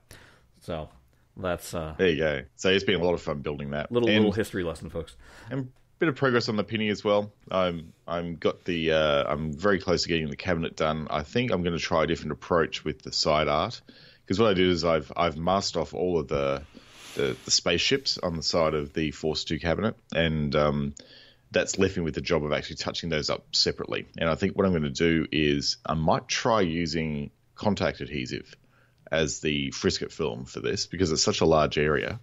So 0.62 0.90
that's 1.38 1.74
uh, 1.74 1.96
There 1.98 2.10
you 2.10 2.18
go. 2.18 2.42
So 2.56 2.70
it's 2.70 2.84
been 2.84 3.00
a 3.00 3.04
lot 3.04 3.14
of 3.14 3.22
fun 3.22 3.40
building 3.40 3.72
that. 3.72 3.92
little 3.92 4.08
and, 4.08 4.20
little 4.20 4.32
history 4.32 4.64
lesson, 4.64 4.90
folks. 4.90 5.16
and 5.50 5.72
bit 6.02 6.10
of 6.10 6.16
progress 6.16 6.50
on 6.50 6.56
the 6.56 6.64
penny 6.64 6.90
as 6.90 7.04
well. 7.04 7.32
I'm 7.52 7.94
I'm 8.08 8.36
got 8.36 8.66
the 8.66 8.92
uh, 8.92 9.24
I'm 9.32 9.54
very 9.54 9.80
close 9.80 10.02
to 10.02 10.10
getting 10.10 10.32
the 10.32 10.36
cabinet 10.36 10.76
done. 10.76 11.08
I 11.12 11.22
think 11.22 11.52
I'm 11.52 11.62
going 11.62 11.78
to 11.78 11.84
try 11.84 12.04
a 12.04 12.08
different 12.08 12.32
approach 12.32 12.84
with 12.84 13.04
the 13.04 13.12
side 13.12 13.48
art 13.48 13.80
because 14.26 14.40
what 14.40 14.50
I 14.50 14.56
did 14.56 14.68
is 14.68 14.84
I've 14.84 15.12
I've 15.16 15.38
masked 15.38 15.78
off 15.78 15.94
all 15.94 16.18
of 16.18 16.28
the 16.28 16.64
the, 17.14 17.38
the 17.46 17.52
spaceships 17.52 18.18
on 18.18 18.36
the 18.36 18.42
side 18.42 18.74
of 18.74 18.94
the 18.94 19.12
Force 19.12 19.44
Two 19.44 19.60
cabinet, 19.60 19.96
and 20.12 20.56
um, 20.56 20.96
that's 21.52 21.78
left 21.78 21.98
me 21.98 22.04
with 22.04 22.16
the 22.16 22.22
job 22.22 22.44
of 22.44 22.52
actually 22.52 22.78
touching 22.78 23.10
those 23.10 23.30
up 23.30 23.56
separately. 23.56 24.08
And 24.18 24.28
I 24.28 24.34
think 24.34 24.58
what 24.58 24.66
I'm 24.66 24.72
going 24.72 24.82
to 24.82 24.90
do 24.90 25.28
is 25.32 25.78
I 25.86 25.94
might 25.94 26.28
try 26.28 26.62
using 26.62 27.30
contact 27.54 28.02
adhesive 28.02 28.56
as 29.12 29.40
the 29.42 29.70
frisket 29.70 30.12
film 30.12 30.46
for 30.46 30.62
this 30.62 30.88
because 30.88 31.12
it's 31.12 31.22
such 31.22 31.42
a 31.42 31.46
large 31.46 31.78
area, 31.78 32.20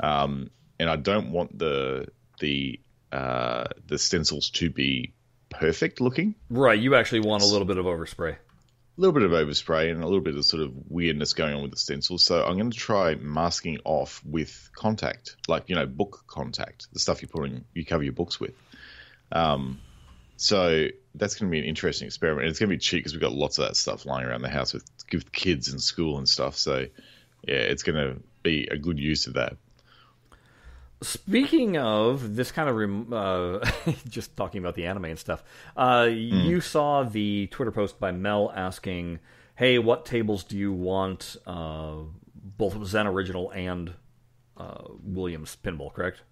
um, 0.00 0.48
and 0.80 0.88
I 0.88 0.96
don't 0.96 1.30
want 1.30 1.58
the 1.58 2.06
the 2.40 2.80
uh, 3.12 3.64
the 3.86 3.98
stencils 3.98 4.50
to 4.50 4.70
be 4.70 5.12
perfect 5.50 6.00
looking. 6.00 6.34
Right, 6.48 6.78
you 6.78 6.94
actually 6.94 7.20
want 7.20 7.42
a 7.42 7.46
little 7.46 7.66
bit 7.66 7.76
of 7.76 7.84
overspray. 7.84 8.32
A 8.32 9.00
little 9.00 9.12
bit 9.12 9.22
of 9.22 9.30
overspray 9.30 9.90
and 9.90 10.02
a 10.02 10.06
little 10.06 10.20
bit 10.20 10.36
of 10.36 10.44
sort 10.44 10.62
of 10.62 10.72
weirdness 10.88 11.32
going 11.32 11.54
on 11.54 11.62
with 11.62 11.70
the 11.70 11.78
stencils. 11.78 12.24
So 12.24 12.44
I'm 12.44 12.58
going 12.58 12.70
to 12.70 12.76
try 12.76 13.14
masking 13.14 13.78
off 13.84 14.22
with 14.24 14.70
contact, 14.74 15.36
like 15.48 15.68
you 15.68 15.74
know, 15.74 15.86
book 15.86 16.24
contact, 16.26 16.88
the 16.92 16.98
stuff 16.98 17.22
you 17.22 17.28
put 17.28 17.46
in, 17.46 17.64
you 17.74 17.84
cover 17.84 18.02
your 18.02 18.12
books 18.12 18.40
with. 18.40 18.54
Um, 19.30 19.80
so 20.36 20.88
that's 21.14 21.36
going 21.36 21.50
to 21.50 21.52
be 21.52 21.58
an 21.58 21.64
interesting 21.64 22.06
experiment. 22.06 22.42
And 22.44 22.50
it's 22.50 22.58
going 22.58 22.68
to 22.68 22.74
be 22.74 22.80
cheap 22.80 23.00
because 23.00 23.12
we've 23.12 23.22
got 23.22 23.32
lots 23.32 23.58
of 23.58 23.66
that 23.66 23.76
stuff 23.76 24.04
lying 24.04 24.26
around 24.26 24.42
the 24.42 24.48
house 24.48 24.72
with, 24.72 24.84
with 25.12 25.32
kids 25.32 25.72
in 25.72 25.78
school 25.78 26.18
and 26.18 26.28
stuff. 26.28 26.56
So 26.56 26.86
yeah, 27.46 27.54
it's 27.54 27.82
going 27.82 27.96
to 27.96 28.22
be 28.42 28.68
a 28.70 28.76
good 28.76 28.98
use 28.98 29.26
of 29.26 29.34
that. 29.34 29.56
Speaking 31.02 31.76
of 31.76 32.36
this 32.36 32.50
kind 32.52 32.68
of 32.68 32.76
rem- 32.76 33.12
uh, 33.12 33.58
just 34.08 34.36
talking 34.36 34.60
about 34.60 34.74
the 34.74 34.86
anime 34.86 35.06
and 35.06 35.18
stuff, 35.18 35.42
uh, 35.76 36.08
you 36.10 36.60
saw 36.60 37.02
the 37.02 37.48
Twitter 37.48 37.72
post 37.72 37.98
by 38.00 38.12
Mel 38.12 38.52
asking, 38.54 39.18
"Hey, 39.56 39.78
what 39.78 40.06
tables 40.06 40.44
do 40.44 40.56
you 40.56 40.72
want, 40.72 41.36
uh, 41.46 41.96
both 42.34 42.84
Zen 42.86 43.06
original 43.06 43.50
and 43.50 43.94
uh, 44.56 44.84
Williams 45.02 45.56
pinball, 45.62 45.92
correct? 45.92 46.22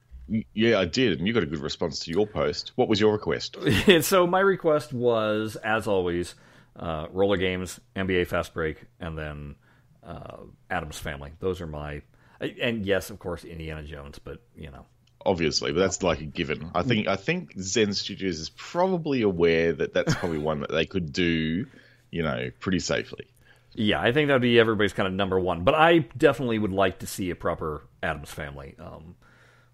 Yeah, 0.54 0.78
I 0.78 0.84
did, 0.84 1.18
and 1.18 1.26
you 1.26 1.34
got 1.34 1.42
a 1.42 1.46
good 1.46 1.58
response 1.58 1.98
to 2.00 2.10
your 2.12 2.26
post. 2.26 2.72
What 2.76 2.88
was 2.88 3.00
your 3.00 3.12
request? 3.12 3.56
so 4.02 4.26
my 4.26 4.40
request 4.40 4.92
was, 4.92 5.56
as 5.56 5.88
always, 5.88 6.36
uh, 6.76 7.08
Rollergames, 7.08 7.80
NBA 7.96 8.28
Fast 8.28 8.54
Break, 8.54 8.84
and 9.00 9.18
then 9.18 9.56
uh, 10.04 10.36
Addams 10.70 10.98
Family. 10.98 11.32
Those 11.40 11.60
are 11.60 11.66
my, 11.66 12.02
and 12.40 12.86
yes, 12.86 13.10
of 13.10 13.18
course, 13.18 13.44
Indiana 13.44 13.82
Jones, 13.82 14.18
but 14.18 14.40
you 14.56 14.70
know, 14.70 14.86
obviously, 15.24 15.72
but 15.72 15.80
that's 15.80 16.02
like 16.02 16.20
a 16.20 16.24
given. 16.24 16.70
I 16.74 16.82
think 16.82 17.06
I 17.06 17.16
think 17.16 17.52
Zen 17.58 17.92
Studios 17.94 18.38
is 18.38 18.50
probably 18.50 19.22
aware 19.22 19.72
that 19.72 19.92
that's 19.92 20.14
probably 20.14 20.38
one 20.38 20.60
that 20.60 20.70
they 20.70 20.86
could 20.86 21.12
do, 21.12 21.66
you 22.10 22.22
know, 22.22 22.50
pretty 22.60 22.80
safely. 22.80 23.26
Yeah, 23.74 24.00
I 24.00 24.12
think 24.12 24.28
that'd 24.28 24.42
be 24.42 24.58
everybody's 24.58 24.92
kind 24.92 25.06
of 25.06 25.12
number 25.12 25.38
one. 25.38 25.62
But 25.62 25.74
I 25.74 25.98
definitely 26.16 26.58
would 26.58 26.72
like 26.72 26.98
to 27.00 27.06
see 27.06 27.30
a 27.30 27.36
proper 27.36 27.86
Addams 28.02 28.30
Family. 28.30 28.74
Um, 28.78 29.14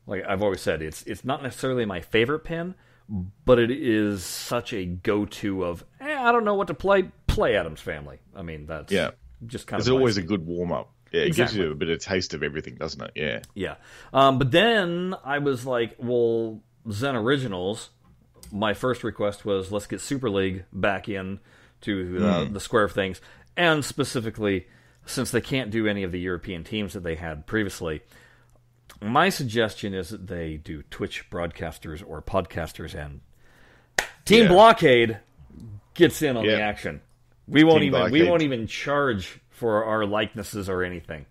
like 0.06 0.24
I've 0.28 0.42
always 0.42 0.60
said, 0.60 0.82
it's 0.82 1.02
it's 1.04 1.24
not 1.24 1.42
necessarily 1.42 1.84
my 1.84 2.00
favorite 2.00 2.40
pin, 2.40 2.74
but 3.44 3.58
it 3.58 3.70
is 3.70 4.24
such 4.24 4.72
a 4.72 4.84
go-to 4.84 5.64
of 5.64 5.84
eh, 6.00 6.18
I 6.18 6.32
don't 6.32 6.44
know 6.44 6.54
what 6.54 6.66
to 6.68 6.74
play. 6.74 7.10
Play 7.26 7.56
Addams 7.56 7.80
Family. 7.80 8.18
I 8.34 8.42
mean, 8.42 8.66
that's 8.66 8.92
yeah, 8.92 9.10
just 9.46 9.66
kind 9.66 9.80
it's 9.80 9.88
of. 9.88 9.94
It's 9.94 9.98
always 9.98 10.16
a 10.16 10.22
good 10.22 10.46
warm 10.46 10.72
up. 10.72 10.92
Yeah, 11.16 11.22
it 11.22 11.28
exactly. 11.28 11.58
gives 11.58 11.66
you 11.66 11.72
a 11.72 11.74
bit 11.74 11.88
of 11.88 11.98
taste 12.00 12.34
of 12.34 12.42
everything, 12.42 12.74
doesn't 12.74 13.00
it? 13.00 13.12
Yeah. 13.14 13.40
Yeah. 13.54 13.74
Um, 14.12 14.38
but 14.38 14.50
then 14.50 15.14
I 15.24 15.38
was 15.38 15.64
like, 15.64 15.96
well, 15.98 16.60
Zen 16.90 17.16
Originals. 17.16 17.90
My 18.52 18.74
first 18.74 19.02
request 19.02 19.44
was 19.44 19.72
let's 19.72 19.86
get 19.86 20.00
Super 20.00 20.30
League 20.30 20.64
back 20.72 21.08
in 21.08 21.40
to 21.80 22.18
uh, 22.18 22.20
mm. 22.20 22.52
the 22.52 22.60
square 22.60 22.84
of 22.84 22.92
things, 22.92 23.20
and 23.56 23.84
specifically 23.84 24.68
since 25.04 25.30
they 25.30 25.40
can't 25.40 25.70
do 25.70 25.86
any 25.86 26.02
of 26.02 26.12
the 26.12 26.20
European 26.20 26.64
teams 26.64 26.92
that 26.92 27.02
they 27.02 27.14
had 27.16 27.46
previously, 27.46 28.02
my 29.00 29.28
suggestion 29.30 29.94
is 29.94 30.10
that 30.10 30.26
they 30.26 30.56
do 30.56 30.82
Twitch 30.90 31.28
broadcasters 31.30 32.04
or 32.06 32.22
podcasters, 32.22 32.94
and 32.94 33.20
Team 34.24 34.44
yeah. 34.44 34.48
Blockade 34.48 35.18
gets 35.94 36.22
in 36.22 36.36
on 36.36 36.44
yeah. 36.44 36.56
the 36.56 36.62
action. 36.62 37.00
We 37.48 37.64
won't 37.64 37.80
Team 37.80 37.88
even 37.88 38.00
Blockade. 38.00 38.12
we 38.12 38.28
won't 38.28 38.42
even 38.42 38.66
charge 38.66 39.40
for 39.56 39.84
our 39.84 40.04
likenesses 40.04 40.68
or 40.68 40.84
anything. 40.84 41.26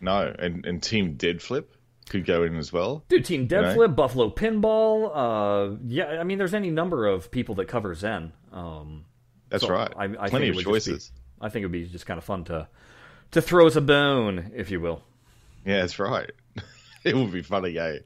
No, 0.00 0.34
and 0.38 0.64
and 0.64 0.82
Team 0.82 1.16
Deadflip 1.16 1.66
could 2.08 2.24
go 2.24 2.42
in 2.42 2.56
as 2.56 2.72
well. 2.72 3.04
Dude, 3.08 3.24
Team 3.24 3.46
Deadflip, 3.46 3.74
you 3.74 3.80
know? 3.82 3.88
Buffalo 3.88 4.30
Pinball. 4.30 5.10
Uh, 5.14 5.76
yeah, 5.86 6.18
I 6.18 6.24
mean, 6.24 6.38
there's 6.38 6.54
any 6.54 6.70
number 6.70 7.06
of 7.06 7.30
people 7.30 7.54
that 7.56 7.66
cover 7.66 7.94
Zen. 7.94 8.32
Um, 8.50 9.04
That's 9.50 9.64
so 9.64 9.70
right. 9.70 9.92
I, 9.94 10.04
I 10.18 10.28
Plenty 10.28 10.48
of 10.48 10.58
choices. 10.58 11.10
Be, 11.10 11.46
I 11.46 11.48
think 11.50 11.62
it 11.62 11.66
would 11.66 11.72
be 11.72 11.86
just 11.86 12.06
kind 12.06 12.18
of 12.18 12.24
fun 12.24 12.44
to 12.44 12.66
to 13.32 13.42
throw 13.42 13.66
us 13.66 13.76
a 13.76 13.80
bone, 13.80 14.52
if 14.54 14.70
you 14.70 14.80
will. 14.80 15.02
Yeah, 15.64 15.82
that's 15.82 15.98
right. 15.98 16.30
it 17.04 17.14
would 17.14 17.30
be 17.30 17.42
funny, 17.42 17.78
eh? 17.78 17.98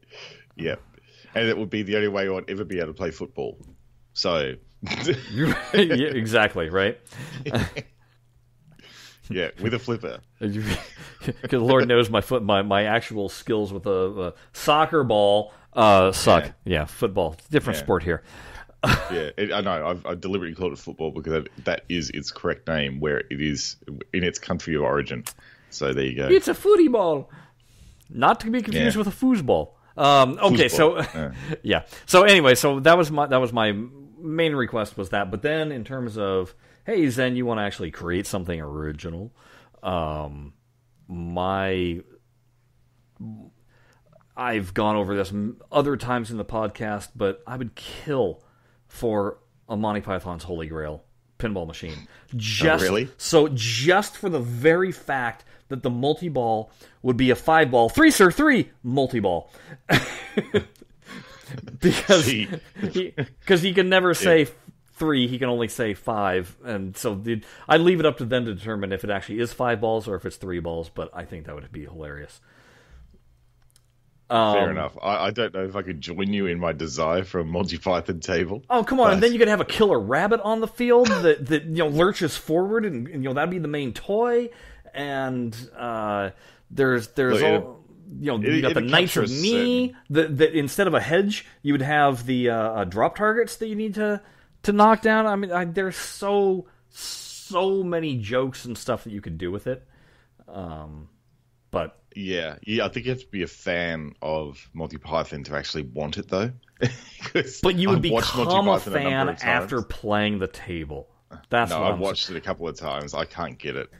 Yeah. 0.57 0.77
And 1.35 1.49
it 1.49 1.57
would 1.57 1.71
be 1.71 1.83
the 1.83 1.97
only 1.97 2.09
way 2.09 2.29
I'd 2.29 2.51
ever 2.51 2.65
be 2.65 2.79
able 2.79 2.89
to 2.89 2.95
play 2.95 3.11
football. 3.11 3.59
So. 4.13 4.55
yeah, 4.83 5.55
exactly, 5.73 6.69
right? 6.69 7.01
Yeah, 9.31 9.51
with 9.61 9.75
a 9.75 9.79
flipper. 9.79 10.21
Because 11.25 11.63
Lord 11.63 11.89
knows 11.89 12.11
my 12.11 12.21
foot, 12.21 12.43
my, 12.43 12.61
my 12.61 12.85
actual 12.85 13.31
skills 13.31 13.73
with 13.73 13.87
a, 13.87 14.27
a 14.27 14.33
soccer 14.53 15.03
ball 15.05 15.55
uh, 15.73 16.13
suck. 16.13 16.45
Yeah, 16.45 16.81
yeah 16.81 16.85
football, 16.85 17.37
different 17.51 17.79
yeah. 17.79 17.83
sport 17.83 18.03
here. 18.03 18.23
yeah, 18.85 19.31
it, 19.39 19.53
I 19.53 19.63
know. 19.63 19.87
I've, 19.87 20.07
I 20.07 20.15
deliberately 20.15 20.55
called 20.55 20.73
it 20.73 20.79
football 20.79 21.11
because 21.11 21.47
that 21.65 21.85
is 21.89 22.11
its 22.11 22.31
correct 22.31 22.69
name, 22.69 23.01
where 23.01 23.19
it 23.31 23.41
is 23.41 23.77
in 24.13 24.23
its 24.23 24.39
country 24.39 24.75
of 24.77 24.83
origin. 24.83 25.25
So 25.71 25.93
there 25.93 26.05
you 26.05 26.17
go. 26.17 26.29
It's 26.29 26.49
a 26.49 26.55
footy 26.55 26.89
ball. 26.89 27.31
Not 28.11 28.41
to 28.41 28.51
be 28.51 28.61
confused 28.61 28.97
yeah. 28.97 29.03
with 29.03 29.09
a 29.09 29.17
foosball. 29.17 29.71
Um, 29.97 30.39
okay, 30.43 30.67
foosball. 30.67 30.71
so 30.71 30.97
yeah. 31.15 31.33
yeah. 31.63 31.83
So 32.07 32.25
anyway, 32.25 32.55
so 32.55 32.81
that 32.81 32.99
was 32.99 33.11
my 33.11 33.27
that 33.27 33.41
was 33.41 33.53
my 33.53 33.75
main 34.19 34.55
request 34.55 34.97
was 34.97 35.11
that. 35.11 35.31
But 35.31 35.43
then 35.43 35.73
in 35.73 35.85
terms 35.85 36.19
of 36.19 36.55
hey 36.85 37.09
Zen, 37.11 37.37
you 37.37 37.47
want 37.47 37.59
to 37.59 37.63
actually 37.63 37.91
create 37.91 38.27
something 38.27 38.61
original, 38.61 39.33
um, 39.83 40.53
my 41.09 42.01
I've 44.37 44.75
gone 44.75 44.97
over 44.97 45.15
this 45.15 45.33
other 45.71 45.97
times 45.97 46.31
in 46.31 46.39
the 46.39 46.45
podcast, 46.45 47.09
but 47.15 47.43
I 47.47 47.57
would 47.57 47.75
kill 47.75 48.43
for 48.89 49.39
a 49.69 49.77
Monty 49.77 50.01
Python's 50.01 50.45
Holy 50.45 50.67
Grail 50.67 51.05
pinball 51.39 51.67
machine. 51.67 51.95
Oh, 51.97 52.09
just 52.37 52.85
oh, 52.85 52.87
really? 52.87 53.09
so 53.17 53.49
just 53.53 54.17
for 54.17 54.29
the 54.29 54.41
very 54.41 54.93
fact 54.93 55.45
that 55.69 55.83
the 55.83 55.91
multi 55.91 56.29
ball 56.29 56.71
would 57.03 57.17
be 57.17 57.31
a 57.31 57.37
five 57.37 57.71
ball, 57.71 57.89
three 57.89 58.11
sir 58.11 58.31
three 58.31 58.71
multi 58.83 59.21
ball. 59.21 59.51
because 61.81 62.27
he, 62.27 62.49
because 62.83 63.63
he 63.63 63.73
can 63.73 63.89
never 63.89 64.15
say. 64.15 64.49
Three, 64.97 65.27
he 65.27 65.39
can 65.39 65.49
only 65.49 65.69
say 65.69 65.93
five, 65.95 66.57
and 66.65 66.97
so 66.97 67.17
the, 67.17 67.43
I 67.69 67.79
leave 67.79 67.99
it 67.99 68.07
up 68.07 68.19
to 68.19 68.25
them 68.25 68.45
to 68.45 68.55
determine 68.55 68.93
if 68.93 69.03
it 69.03 69.11
actually 69.11 69.41
is 69.41 69.53
five 69.53 69.81
balls 69.81 70.07
or 70.07 70.15
if 70.15 70.25
it's 70.25 70.37
three 70.37 70.61
balls. 70.61 70.89
But 70.89 71.11
I 71.13 71.25
think 71.25 71.47
that 71.47 71.55
would 71.55 71.71
be 71.73 71.85
hilarious. 71.85 72.41
Um, 74.31 74.55
Fair 74.55 74.71
enough. 74.71 74.97
I, 75.03 75.27
I, 75.27 75.31
don't 75.33 75.53
know 75.53 75.65
if 75.65 75.77
I 75.77 75.83
could 75.83 76.01
join 76.01 76.33
you 76.33 76.47
in 76.47 76.59
my 76.59 76.73
desire 76.73 77.25
for 77.25 77.41
a 77.41 77.45
Monty 77.45 77.77
Python 77.77 78.21
table. 78.21 78.63
Oh 78.71 78.85
come 78.85 79.01
on! 79.01 79.07
But... 79.07 79.13
And 79.15 79.23
then 79.23 79.33
you 79.33 79.39
could 79.39 79.49
have 79.49 79.61
a 79.61 79.65
killer 79.65 79.99
rabbit 79.99 80.41
on 80.43 80.61
the 80.61 80.69
field 80.69 81.07
that, 81.23 81.47
that 81.47 81.65
you 81.65 81.79
know 81.79 81.89
lurches 81.89 82.37
forward, 82.37 82.85
and, 82.85 83.09
and 83.09 83.23
you 83.23 83.29
know 83.29 83.35
that'd 83.35 83.51
be 83.51 83.59
the 83.59 83.69
main 83.69 83.93
toy 83.93 84.51
and 84.95 85.71
uh, 85.77 86.31
there's 86.71 87.09
there's 87.09 87.43
Look, 87.43 87.65
all. 87.65 87.85
you 88.19 88.27
know, 88.27 88.39
you 88.39 88.63
got 88.63 88.75
the 88.75 88.81
Knights 88.81 89.17
of 89.17 89.29
Ni. 89.29 89.95
That 90.11 90.41
instead 90.57 90.87
of 90.87 90.95
a 90.95 91.01
hedge, 91.01 91.45
you 91.63 91.75
would 91.75 91.83
have 91.83 92.25
the 92.27 92.51
uh, 92.51 92.85
drop 92.85 93.17
targets 93.17 93.57
that 93.57 93.67
you 93.67 93.75
need 93.75 93.95
to 93.95 94.23
to 94.65 94.73
knock 94.73 95.03
down. 95.03 95.27
I 95.27 95.37
mean, 95.37 95.53
I, 95.53 95.65
there's 95.65 95.97
so 95.97 96.67
so 96.91 97.83
many 97.83 98.19
jokes 98.19 98.65
and 98.65 98.77
stuff 98.77 99.05
that 99.05 99.13
you 99.13 99.21
could 99.21 99.39
do 99.39 99.51
with 99.51 99.67
it. 99.67 99.87
Um, 100.49 101.09
but 101.71 101.99
yeah, 102.15 102.57
yeah, 102.63 102.85
I 102.85 102.89
think 102.89 103.07
you 103.07 103.13
have 103.13 103.21
to 103.21 103.29
be 103.29 103.43
a 103.43 103.49
fan 103.49 104.15
of 104.23 104.69
Monty 104.73 104.99
Python 104.99 105.45
to 105.45 105.57
actually 105.57 105.83
want 105.83 106.19
it, 106.19 106.29
though. 106.29 106.53
but 107.63 107.77
you 107.77 107.91
would 107.91 108.03
become 108.03 108.69
a 108.69 108.79
fan 108.79 109.29
a 109.29 109.37
after 109.43 109.83
playing 109.83 110.39
the 110.39 110.47
table. 110.47 111.09
That's 111.51 111.71
no, 111.71 111.83
I've 111.83 111.99
watched 111.99 112.31
it 112.31 112.37
a 112.37 112.41
couple 112.41 112.69
of 112.69 112.79
times. 112.79 113.15
I 113.15 113.25
can't 113.25 113.59
get 113.59 113.77
it. 113.77 113.91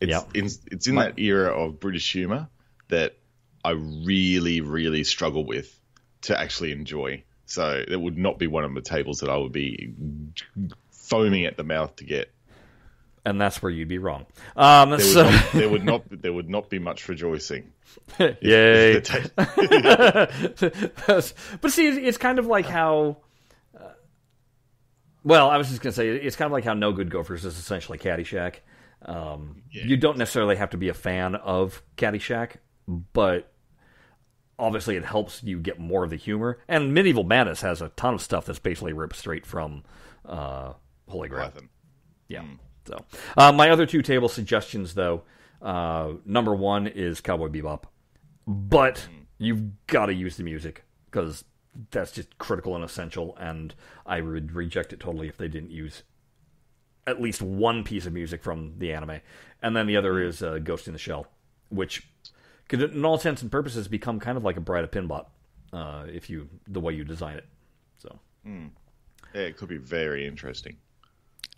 It's 0.00 0.10
yep. 0.10 0.28
in, 0.34 0.46
it's 0.70 0.86
in 0.86 0.96
that 0.96 1.18
era 1.18 1.52
of 1.52 1.80
British 1.80 2.12
humor 2.12 2.48
that 2.88 3.16
I 3.64 3.70
really, 3.70 4.60
really 4.60 5.04
struggle 5.04 5.44
with 5.44 5.78
to 6.22 6.38
actually 6.38 6.72
enjoy. 6.72 7.24
So 7.52 7.84
it 7.86 8.00
would 8.00 8.16
not 8.16 8.38
be 8.38 8.46
one 8.46 8.64
of 8.64 8.74
the 8.74 8.80
tables 8.80 9.20
that 9.20 9.28
I 9.28 9.36
would 9.36 9.52
be 9.52 9.92
foaming 10.90 11.44
at 11.44 11.58
the 11.58 11.64
mouth 11.64 11.94
to 11.96 12.04
get. 12.04 12.32
And 13.26 13.38
that's 13.38 13.60
where 13.60 13.70
you'd 13.70 13.88
be 13.88 13.98
wrong. 13.98 14.24
Um, 14.56 14.90
there, 14.90 15.00
so... 15.00 15.24
would 15.24 15.32
not, 15.32 15.52
there 15.52 15.68
would 15.68 15.84
not 15.84 16.02
there 16.22 16.32
would 16.32 16.48
not 16.48 16.70
be 16.70 16.78
much 16.78 17.06
rejoicing. 17.08 17.72
Yay! 18.18 19.00
but 19.36 19.52
see, 21.68 21.88
it's 21.88 22.16
kind 22.16 22.38
of 22.38 22.46
like 22.46 22.64
how. 22.64 23.18
Uh, 23.78 23.90
well, 25.22 25.50
I 25.50 25.58
was 25.58 25.68
just 25.68 25.82
gonna 25.82 25.92
say 25.92 26.08
it's 26.08 26.36
kind 26.36 26.46
of 26.46 26.52
like 26.52 26.64
how 26.64 26.72
No 26.72 26.92
Good 26.92 27.10
Gophers 27.10 27.44
is 27.44 27.58
essentially 27.58 27.98
Caddyshack. 27.98 28.60
Um, 29.04 29.62
yeah. 29.70 29.84
You 29.84 29.98
don't 29.98 30.16
necessarily 30.16 30.56
have 30.56 30.70
to 30.70 30.78
be 30.78 30.88
a 30.88 30.94
fan 30.94 31.34
of 31.34 31.82
Caddyshack, 31.98 32.56
but 32.88 33.51
obviously 34.58 34.96
it 34.96 35.04
helps 35.04 35.42
you 35.42 35.58
get 35.58 35.78
more 35.78 36.04
of 36.04 36.10
the 36.10 36.16
humor. 36.16 36.58
And 36.68 36.94
Medieval 36.94 37.24
Madness 37.24 37.62
has 37.62 37.82
a 37.82 37.88
ton 37.90 38.14
of 38.14 38.22
stuff 38.22 38.46
that's 38.46 38.58
basically 38.58 38.92
ripped 38.92 39.16
straight 39.16 39.46
from 39.46 39.82
uh, 40.24 40.74
Holy 41.08 41.28
Grail. 41.28 41.52
Yeah. 42.28 42.42
Mm. 42.42 42.58
So 42.86 43.04
uh, 43.36 43.52
my 43.52 43.70
other 43.70 43.86
two 43.86 44.02
table 44.02 44.28
suggestions, 44.28 44.94
though, 44.94 45.22
uh, 45.60 46.14
number 46.24 46.54
one 46.54 46.86
is 46.86 47.20
Cowboy 47.20 47.48
Bebop, 47.48 47.84
but 48.46 49.06
mm. 49.10 49.24
you've 49.38 49.86
got 49.86 50.06
to 50.06 50.14
use 50.14 50.36
the 50.36 50.42
music 50.42 50.84
because 51.06 51.44
that's 51.90 52.12
just 52.12 52.38
critical 52.38 52.74
and 52.74 52.84
essential. 52.84 53.36
And 53.38 53.74
I 54.04 54.20
would 54.20 54.52
reject 54.52 54.92
it 54.92 55.00
totally 55.00 55.28
if 55.28 55.36
they 55.36 55.48
didn't 55.48 55.70
use 55.70 56.02
at 57.06 57.20
least 57.20 57.42
one 57.42 57.82
piece 57.82 58.06
of 58.06 58.12
music 58.12 58.42
from 58.42 58.74
the 58.78 58.92
anime, 58.92 59.20
and 59.60 59.74
then 59.76 59.86
the 59.86 59.96
other 59.96 60.22
is 60.22 60.42
uh, 60.42 60.58
Ghost 60.58 60.86
in 60.86 60.92
the 60.92 60.98
Shell, 61.00 61.26
which 61.68 62.08
could, 62.78 62.94
in 62.94 63.04
all 63.04 63.14
intents 63.14 63.42
and 63.42 63.50
purposes, 63.50 63.88
become 63.88 64.18
kind 64.20 64.36
of 64.36 64.44
like 64.44 64.56
a 64.56 64.60
Bride 64.60 64.84
of 64.84 64.90
Pinbot 64.90 65.26
uh, 65.72 66.04
if 66.08 66.28
you 66.28 66.48
the 66.66 66.80
way 66.80 66.92
you 66.94 67.04
design 67.04 67.36
it. 67.36 67.46
So, 67.98 68.18
mm. 68.46 68.70
yeah, 69.34 69.42
it 69.42 69.56
could 69.56 69.68
be 69.68 69.78
very 69.78 70.26
interesting. 70.26 70.76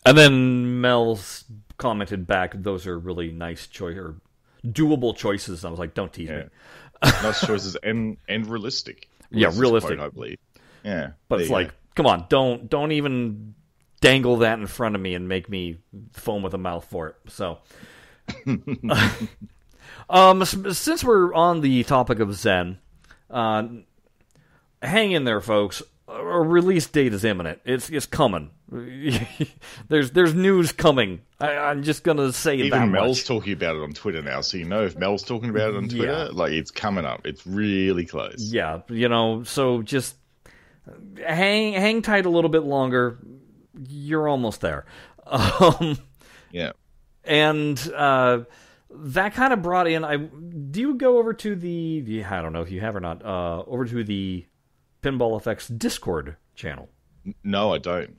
And 0.07 0.19
then 0.19 0.81
Mel's 0.81 1.45
commented 1.79 2.27
back, 2.27 2.55
"Those 2.55 2.87
are 2.87 2.99
really 2.99 3.33
nice 3.33 3.67
choice 3.67 3.97
or 3.97 4.17
doable 4.67 5.17
choices." 5.17 5.65
And 5.65 5.69
I 5.69 5.71
was 5.71 5.79
like, 5.79 5.95
"Don't 5.95 6.13
tease 6.13 6.29
yeah. 6.29 6.37
me." 6.37 6.45
nice 7.23 7.47
choices 7.47 7.77
and 7.83 8.17
and 8.29 8.47
realistic. 8.47 9.09
Yeah, 9.31 9.51
realistic. 9.55 9.99
Quote, 9.99 10.13
I 10.13 10.15
believe. 10.15 10.39
Yeah, 10.85 11.11
but 11.29 11.41
it's 11.41 11.51
like, 11.51 11.69
go. 11.69 11.75
come 11.97 12.07
on, 12.07 12.27
don't 12.29 12.69
don't 12.69 12.93
even 12.93 13.55
dangle 14.01 14.39
that 14.39 14.59
in 14.59 14.67
front 14.67 14.95
of 14.95 15.01
me 15.01 15.15
and 15.15 15.29
make 15.29 15.49
me 15.49 15.79
foam 16.13 16.43
with 16.43 16.55
a 16.55 16.59
mouth 16.59 16.85
for 16.85 17.09
it. 17.09 17.17
So, 17.29 17.59
Um, 20.09 20.45
since 20.45 21.03
we're 21.05 21.33
on 21.35 21.61
the 21.61 21.83
topic 21.85 22.21
of 22.21 22.35
Zen, 22.35 22.79
uh, 23.31 23.67
hang 24.83 25.13
in 25.13 25.25
there, 25.25 25.41
folks. 25.41 25.83
A 26.07 26.23
release 26.23 26.87
date 26.87 27.15
is 27.15 27.25
imminent. 27.25 27.61
It's 27.65 27.89
it's 27.91 28.07
coming. 28.07 28.51
there's 29.89 30.11
there's 30.11 30.35
news 30.35 30.71
coming. 30.73 31.23
I, 31.41 31.57
I'm 31.57 31.83
just 31.83 32.05
gonna 32.05 32.33
say 32.33 32.59
that 32.59 32.65
Even 32.77 32.93
Mel's 32.93 33.19
much. 33.21 33.27
talking 33.27 33.53
about 33.55 33.77
it 33.77 33.83
on 33.83 33.93
Twitter 33.95 34.21
now, 34.23 34.41
so 34.43 34.57
you 34.59 34.65
know 34.67 34.85
if 34.85 34.97
Mel's 34.99 35.23
talking 35.23 35.49
about 35.51 35.71
it 35.71 35.77
on 35.77 35.89
Twitter, 35.89 36.13
Yeah. 36.13 36.29
like 36.33 36.53
it's 36.53 36.71
coming 36.71 37.05
up. 37.07 37.27
It's 37.27 37.47
really 37.47 38.05
close. 38.05 38.37
Yeah, 38.53 38.81
you 38.89 39.09
know. 39.09 39.45
So 39.45 39.83
just 39.83 40.17
hang 41.27 41.73
hang 41.73 42.03
tight 42.03 42.27
a 42.27 42.31
little 42.31 42.51
bit 42.51 42.65
longer. 42.65 43.19
You're 43.89 44.29
almost 44.29 44.61
there. 44.61 44.85
Um, 45.27 45.99
Yeah. 46.53 46.73
and 47.25 47.81
uh, 47.97 48.41
that 48.97 49.35
kind 49.35 49.53
of 49.53 49.63
brought 49.63 49.87
in. 49.89 50.05
I 50.05 50.17
do 50.17 50.81
you 50.81 50.95
go 50.95 51.19
over 51.19 51.33
to 51.35 51.55
the, 51.55 52.01
the 52.01 52.25
I 52.25 52.43
don't 52.43 52.53
know 52.53 52.63
if 52.63 52.71
you 52.71 52.81
have 52.81 52.97
or 52.97 53.01
not. 53.01 53.25
Uh, 53.25 53.63
over 53.67 53.85
to 53.85 54.05
the 54.05 54.47
Pinball 55.03 55.39
Effects 55.39 55.69
Discord 55.69 56.37
channel. 56.55 56.89
No, 57.43 57.75
I 57.75 57.79
don't. 57.79 58.17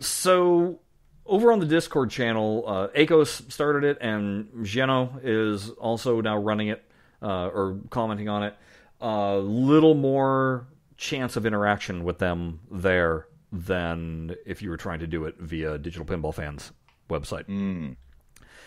So 0.00 0.80
over 1.26 1.52
on 1.52 1.60
the 1.60 1.66
Discord 1.66 2.10
channel, 2.10 2.64
uh, 2.66 2.88
Akos 2.88 3.50
started 3.50 3.84
it, 3.84 3.98
and 4.00 4.64
Geno 4.64 5.20
is 5.22 5.70
also 5.70 6.20
now 6.20 6.38
running 6.38 6.68
it 6.68 6.84
uh, 7.22 7.48
or 7.48 7.78
commenting 7.90 8.28
on 8.28 8.42
it. 8.42 8.54
A 9.00 9.36
little 9.36 9.94
more 9.94 10.66
chance 10.96 11.36
of 11.36 11.46
interaction 11.46 12.02
with 12.02 12.18
them 12.18 12.60
there 12.70 13.26
than 13.52 14.34
if 14.44 14.62
you 14.62 14.70
were 14.70 14.76
trying 14.76 14.98
to 14.98 15.06
do 15.06 15.24
it 15.24 15.36
via 15.38 15.78
Digital 15.78 16.04
Pinball 16.04 16.34
Fans 16.34 16.72
website. 17.08 17.96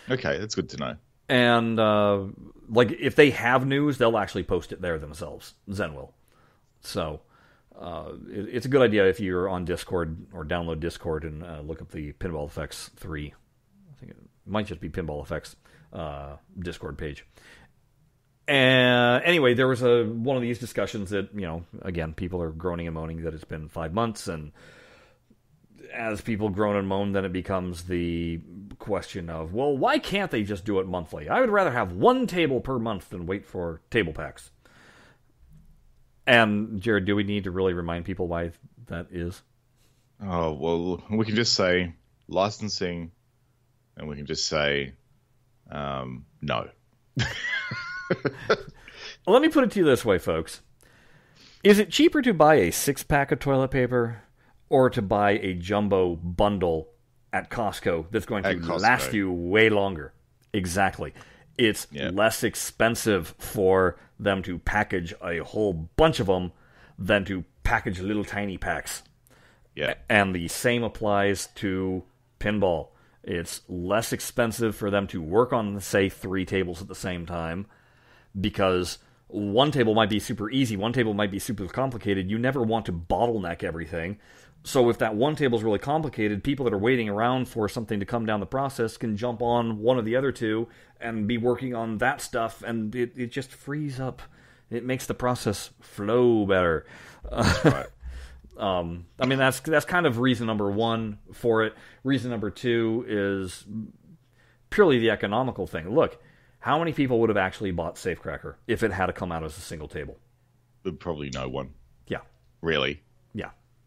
Okay, 0.10 0.38
that's 0.38 0.55
good 0.55 0.70
to 0.70 0.77
know. 0.77 0.96
And 1.32 1.80
uh, 1.80 2.26
like 2.68 2.92
if 2.92 3.16
they 3.16 3.30
have 3.30 3.66
news, 3.66 3.98
they'll 3.98 4.18
actually 4.18 4.44
post 4.44 4.74
it 4.74 4.82
there 4.82 5.00
themselves. 5.00 5.54
Zen 5.72 5.96
will. 5.96 6.14
So 6.82 7.22
uh, 7.80 8.10
it, 8.30 8.50
it's 8.52 8.66
a 8.66 8.70
good 8.70 8.82
idea 8.82 9.08
if 9.08 9.22
you're 9.22 9.48
on 9.48 9.64
Discord 9.64 10.26
or 10.34 10.44
download 10.44 10.82
Discord 10.82 11.24
and 11.24 11.42
uh, 11.42 11.62
look 11.62 11.82
up 11.82 11.90
the 11.92 12.12
Pinball 12.12 12.48
Effects 12.48 12.90
three. 12.98 13.34
I 13.90 13.98
think 13.98 14.12
it 14.12 14.18
might 14.46 14.66
just 14.68 14.82
be 14.82 14.90
Pinball 14.90 15.24
Effects 15.24 15.56
uh, 15.94 16.36
Discord 16.60 16.98
page. 16.98 17.26
And 18.46 19.24
anyway, 19.24 19.54
there 19.54 19.70
was 19.70 19.82
a 19.84 20.04
one 20.04 20.36
of 20.36 20.42
these 20.42 20.60
discussions 20.60 21.12
that 21.12 21.30
you 21.34 21.48
know 21.48 21.64
again 21.82 22.14
people 22.14 22.42
are 22.42 22.52
groaning 22.52 22.88
and 22.88 22.94
moaning 22.94 23.24
that 23.24 23.34
it's 23.34 23.46
been 23.46 23.70
five 23.70 23.94
months 23.94 24.28
and 24.28 24.52
as 25.94 26.22
people 26.22 26.50
groan 26.50 26.76
and 26.76 26.88
moan, 26.88 27.12
then 27.12 27.26
it 27.26 27.34
becomes 27.34 27.84
the 27.84 28.40
question 28.80 29.30
of, 29.30 29.54
well, 29.54 29.76
why 29.76 30.00
can't 30.00 30.32
they 30.32 30.44
just 30.44 30.66
do 30.66 30.80
it 30.80 30.88
monthly? 30.88 31.30
I 31.30 31.40
would 31.42 31.50
rather 31.50 31.72
have 31.72 31.94
one 31.94 32.28
table 32.28 32.60
per 32.60 32.80
month 32.80 33.10
than 33.10 33.26
wait 33.26 33.46
for 33.46 33.82
table 33.90 34.14
packs. 34.14 34.52
And 36.28 36.82
Jared, 36.82 37.06
do 37.06 37.16
we 37.16 37.24
need 37.24 37.46
to 37.46 37.52
really 37.52 37.74
remind 37.74 38.06
people 38.06 38.28
why 38.28 38.52
that 38.88 39.08
is? 39.12 39.42
Oh 40.24 40.54
well, 40.54 41.04
we 41.10 41.26
can 41.26 41.36
just 41.36 41.54
say 41.54 41.96
licensing, 42.28 43.12
and 43.98 44.08
we 44.08 44.16
can 44.16 44.28
just 44.28 44.48
say 44.48 44.94
um, 45.72 46.26
no. 46.42 46.70
Let 49.28 49.42
me 49.42 49.50
put 49.50 49.64
it 49.64 49.72
to 49.72 49.80
you 49.80 49.86
this 49.86 50.06
way, 50.06 50.20
folks. 50.20 50.62
Is 51.64 51.80
it 51.80 51.92
cheaper 51.92 52.22
to 52.22 52.34
buy 52.34 52.56
a 52.56 52.72
six 52.72 53.04
pack 53.04 53.32
of 53.32 53.40
toilet 53.40 53.70
paper 53.70 54.22
or 54.72 54.90
to 54.90 55.01
buy 55.01 55.32
a 55.32 55.54
jumbo 55.54 56.16
bundle 56.16 56.88
at 57.34 57.50
Costco 57.50 58.05
that's 58.10 58.25
going 58.25 58.44
to 58.44 58.75
last 58.77 59.14
you 59.14 59.29
way 59.31 59.70
longer? 59.70 60.14
Exactly. 60.53 61.14
It's 61.57 61.88
Yeah. 61.92 62.10
less 62.14 62.44
expensive 62.44 63.36
for 63.38 63.98
them 64.18 64.42
to 64.44 64.57
package 64.60 65.14
a 65.24 65.40
whole 65.40 65.74
bunch 65.74 66.20
of 66.22 66.27
them 66.27 66.53
than 66.98 67.25
to 67.25 67.44
package 67.64 68.00
little 68.00 68.24
tiny 68.24 68.57
packs. 68.57 69.03
Yeah, 69.75 69.94
And 70.10 70.34
the 70.36 70.48
same 70.48 70.84
applies 70.84 71.48
to 71.55 72.03
pinball. 72.40 72.90
It's 73.24 73.62
less 73.68 74.12
expensive 74.14 74.75
for 74.75 74.90
them 74.90 75.07
to 75.07 75.22
work 75.22 75.53
on, 75.53 75.79
say, 75.79 76.10
three 76.10 76.46
tables 76.46 76.81
at 76.81 76.88
the 76.88 76.96
same 76.96 77.25
time 77.25 77.68
because 78.40 78.98
one 79.27 79.72
table 79.72 79.94
might 79.96 80.10
be 80.10 80.20
super 80.20 80.50
easy, 80.50 80.75
one 80.75 80.92
table 80.92 81.14
might 81.14 81.31
be 81.31 81.40
super 81.40 81.68
complicated. 81.68 82.29
You 82.29 82.38
never 82.38 82.62
want 82.62 82.86
to 82.88 82.92
bottleneck 82.94 83.64
everything. 83.64 84.18
So 84.64 84.90
if 84.90 85.00
that 85.00 85.16
one 85.16 85.36
table 85.36 85.58
is 85.58 85.64
really 85.64 85.80
complicated, 85.80 86.44
people 86.44 86.66
that 86.66 86.74
are 86.74 86.78
waiting 86.78 87.10
around 87.10 87.48
for 87.48 87.68
something 87.68 88.00
to 88.00 88.06
come 88.06 88.26
down 88.26 88.40
the 88.40 88.46
process 88.46 88.96
can 88.96 89.18
jump 89.18 89.42
on 89.42 89.80
one 89.80 89.98
of 89.98 90.06
the 90.06 90.16
other 90.16 90.32
two 90.32 90.68
and 91.00 91.28
be 91.28 91.38
working 91.38 91.74
on 91.74 91.98
that 91.98 92.22
stuff, 92.22 92.62
and 92.62 92.96
it, 92.96 93.14
it 93.16 93.32
just 93.32 93.52
frees 93.52 94.00
up. 94.00 94.22
It 94.70 94.86
makes 94.86 95.08
the 95.08 95.16
process 95.16 95.72
flow 95.82 96.46
better. 96.46 96.86
right. 97.32 97.88
Um, 98.58 99.06
I 99.20 99.26
mean, 99.26 99.40
that's 99.40 99.60
that's 99.62 99.86
kind 99.86 100.06
of 100.06 100.20
reason 100.20 100.46
number 100.46 100.70
one 100.70 101.18
for 101.34 101.64
it. 101.64 101.74
Reason 102.04 102.30
number 102.30 102.52
two 102.52 103.04
is 103.08 103.66
purely 104.70 105.00
the 105.00 105.10
economical 105.10 105.66
thing. 105.66 105.90
Look, 105.96 106.22
how 106.60 106.78
many 106.78 106.94
people 106.94 107.20
would 107.22 107.30
have 107.30 107.38
actually 107.38 107.72
bought 107.72 107.96
Safecracker 107.96 108.56
if 108.68 108.84
it 108.84 108.92
had 108.92 109.08
to 109.08 109.14
come 109.14 109.32
out 109.32 109.44
as 109.44 109.58
a 109.58 109.62
single 109.62 109.88
table? 109.88 110.20
Probably 111.00 111.32
no 111.34 111.50
one. 111.50 111.72
Yeah, 112.06 112.20
Really. 112.62 113.02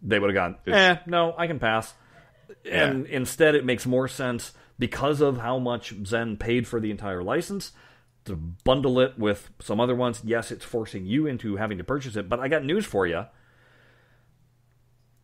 Yeah, 0.05 0.09
they 0.09 0.19
would 0.19 0.35
have 0.35 0.35
gone. 0.35 0.57
Eh, 0.67 0.97
no, 1.07 1.35
I 1.37 1.47
can 1.47 1.59
pass. 1.59 1.93
And 2.71 3.07
instead, 3.07 3.55
it 3.55 3.65
makes 3.65 3.87
more 3.87 4.09
sense 4.09 4.53
because 4.79 5.21
of 5.21 5.39
how 5.39 5.59
much 5.59 5.95
Zen 6.05 6.37
paid 6.37 6.67
for 6.67 6.81
the 6.81 6.91
entire 6.91 7.23
license 7.23 7.73
to 8.25 8.37
bundle 8.37 9.01
it 9.01 9.19
with 9.19 9.51
some 9.61 9.81
other 9.81 9.95
ones. 9.95 10.23
Yes, 10.25 10.51
it's 10.51 10.65
forcing 10.65 11.05
you 11.07 11.27
into 11.27 11.57
having 11.57 11.79
to 11.79 11.85
purchase 11.85 12.17
it, 12.17 12.29
but 12.29 12.41
I 12.41 12.49
got 12.49 12.65
news 12.65 12.87
for 12.87 13.07
you. 13.07 13.27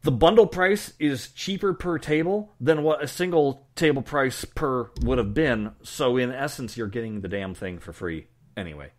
The 0.03 0.11
bundle 0.11 0.47
price 0.47 0.95
is 0.99 1.29
cheaper 1.29 1.75
per 1.75 1.99
table 1.99 2.55
than 2.59 2.83
what 2.83 3.03
a 3.03 3.07
single 3.07 3.67
table 3.75 4.01
price 4.01 4.47
per 4.47 4.91
would 5.03 5.19
have 5.19 5.35
been. 5.35 5.73
So 5.83 6.17
in 6.17 6.33
essence, 6.33 6.77
you're 6.77 6.87
getting 6.89 7.21
the 7.21 7.29
damn 7.29 7.55
thing 7.55 7.79
for 7.79 7.93
free 7.93 8.27
anyway. 8.57 8.93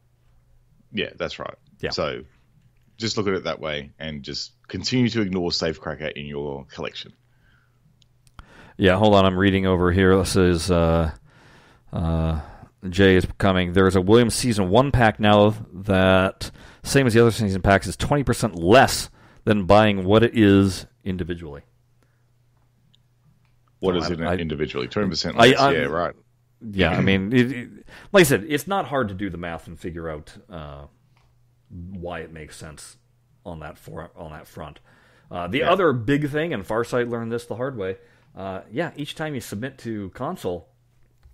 Yeah, 0.92 1.10
that's 1.16 1.40
right. 1.40 1.56
Yeah. 1.80 1.90
So 1.90 2.22
just 3.02 3.18
look 3.18 3.28
at 3.28 3.34
it 3.34 3.44
that 3.44 3.60
way, 3.60 3.92
and 4.00 4.24
just 4.24 4.54
continue 4.68 5.10
to 5.10 5.22
ignore 5.22 5.50
Safecracker 5.50 6.14
in 6.14 6.26
your 6.26 6.66
collection. 6.66 7.12
Yeah, 8.78 8.96
hold 8.98 9.14
on. 9.16 9.26
I'm 9.26 9.38
reading 9.38 9.66
over 9.66 9.92
here. 9.92 10.18
This 10.18 10.36
is 10.36 10.72
uh, 10.72 11.12
uh, 11.92 12.40
Jay 12.90 13.16
is 13.16 13.28
coming. 13.38 13.74
There 13.74 13.88
is 13.88 13.96
a 13.96 14.02
Williams 14.02 14.34
season 14.36 14.70
one 14.70 14.92
pack 14.92 15.20
now 15.20 15.50
that 15.74 16.50
same 16.84 17.06
as 17.06 17.14
the 17.14 17.20
other 17.22 17.32
season 17.32 17.62
packs 17.62 17.88
is 17.88 17.98
twenty 17.98 18.24
percent 18.24 18.56
less 18.56 19.10
than 19.44 19.66
buying 19.66 20.04
what 20.06 20.24
it 20.24 20.38
is 20.38 20.86
individually. 21.04 21.62
What 23.80 23.96
is 23.98 24.10
it 24.10 24.22
I- 24.22 24.36
individually? 24.36 24.88
Twenty 24.88 25.10
percent 25.10 25.36
I- 25.38 25.48
less. 25.48 25.60
I- 25.60 25.72
yeah, 25.74 25.80
right. 25.86 26.16
Yeah, 26.74 26.92
I 26.92 27.02
mean, 27.02 27.34
it, 27.34 27.52
it- 27.52 27.70
like 28.14 28.22
I 28.22 28.24
said, 28.24 28.46
it's 28.48 28.68
not 28.68 28.86
hard 28.86 29.08
to 29.10 29.16
do 29.16 29.30
the 29.32 29.38
math 29.38 29.66
and 29.68 29.80
figure 29.80 30.08
out 30.10 30.32
uh, 30.50 30.86
why 31.72 32.20
it 32.20 32.32
makes 32.32 32.58
sense 32.58 32.98
on 33.46 33.60
that 33.62 33.78
for, 33.78 34.12
on 34.16 34.32
that 34.32 34.48
front. 34.48 34.80
Uh, 35.30 35.48
the 35.48 35.60
Yeah. 35.60 35.72
other 35.72 35.94
big 35.94 36.30
thing, 36.30 36.54
and 36.54 36.66
Farsight 36.68 37.10
learned 37.10 37.32
this 37.32 37.46
the 37.46 37.56
hard 37.56 37.78
way. 37.78 37.98
Uh, 38.36 38.62
yeah, 38.72 38.92
each 38.96 39.16
time 39.16 39.34
you 39.36 39.42
submit 39.42 39.78
to 39.80 40.10
console, 40.10 40.70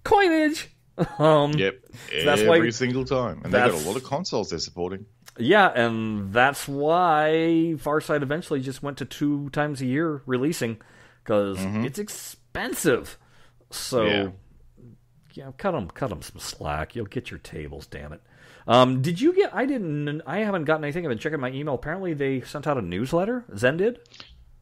coinage. 0.03 0.69
um, 1.19 1.51
Yep. 1.53 1.79
that's 2.25 2.41
why- 2.43 2.57
Every 2.57 2.71
single 2.71 3.05
time, 3.05 3.41
and 3.43 3.53
they've 3.53 3.71
got 3.71 3.71
a 3.71 3.87
lot 3.87 3.95
of 3.97 4.03
consoles 4.03 4.49
they're 4.49 4.59
supporting. 4.59 5.05
Yeah, 5.39 5.67
and 5.67 6.33
that's 6.33 6.67
why 6.67 7.75
Farsight 7.77 8.23
eventually 8.23 8.59
just 8.61 8.81
went 8.81 8.97
to 8.97 9.05
two 9.05 9.49
times 9.51 9.81
a 9.81 9.85
year 9.85 10.23
releasing 10.25 10.77
because 11.23 11.57
it's 11.59 11.99
expensive. 11.99 13.19
So, 13.69 14.03
Yeah. 14.05 14.29
yeah. 15.33 15.51
cut 15.57 15.71
them, 15.73 15.89
cut 15.89 16.09
them 16.09 16.21
some 16.23 16.39
slack. 16.39 16.95
You'll 16.95 17.05
get 17.05 17.29
your 17.29 17.39
tables, 17.39 17.85
damn 17.85 18.13
it. 18.13 18.21
Um, 18.67 19.01
did 19.01 19.21
you 19.21 19.33
get? 19.33 19.55
I 19.55 19.65
didn't. 19.65 20.21
I 20.25 20.39
haven't 20.39 20.65
gotten 20.65 20.83
anything. 20.83 21.05
I've 21.05 21.09
been 21.09 21.17
checking 21.17 21.39
my 21.39 21.51
email. 21.51 21.73
Apparently, 21.73 22.13
they 22.13 22.41
sent 22.41 22.67
out 22.67 22.77
a 22.77 22.81
newsletter. 22.81 23.45
Zen 23.55 23.77
did. 23.77 23.99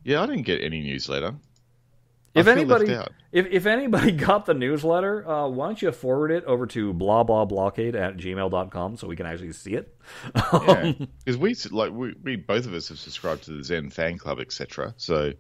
Yeah, 0.04 0.22
I 0.22 0.28
didn't 0.28 0.44
get 0.44 0.62
any 0.62 0.82
newsletter. 0.82 1.36
If 2.36 2.48
anybody, 2.48 2.92
if, 3.32 3.48
if 3.48 3.66
anybody 3.66 4.12
got 4.28 4.46
the 4.46 4.54
newsletter, 4.54 5.28
uh, 5.28 5.48
why 5.48 5.68
don't 5.68 5.82
you 5.82 5.92
forward 5.92 6.32
it 6.32 6.44
over 6.44 6.68
to 6.68 6.94
blah 6.94 7.24
blah 7.24 7.46
blockade 7.46 7.96
at 7.96 8.18
gmail.com 8.18 8.98
so 8.98 9.08
we 9.08 9.16
can 9.16 9.26
actually 9.26 9.54
see 9.54 9.74
it? 9.74 9.98
Yeah, 10.36 10.92
because 11.26 11.38
we 11.38 11.56
like 11.72 11.92
we, 11.92 12.14
we 12.22 12.36
both 12.36 12.66
of 12.66 12.74
us 12.74 12.90
have 12.90 13.00
subscribed 13.00 13.44
to 13.46 13.54
the 13.54 13.64
Zen 13.64 13.90
fan 13.90 14.18
club, 14.18 14.40
etc. 14.42 14.94
So, 14.98 15.32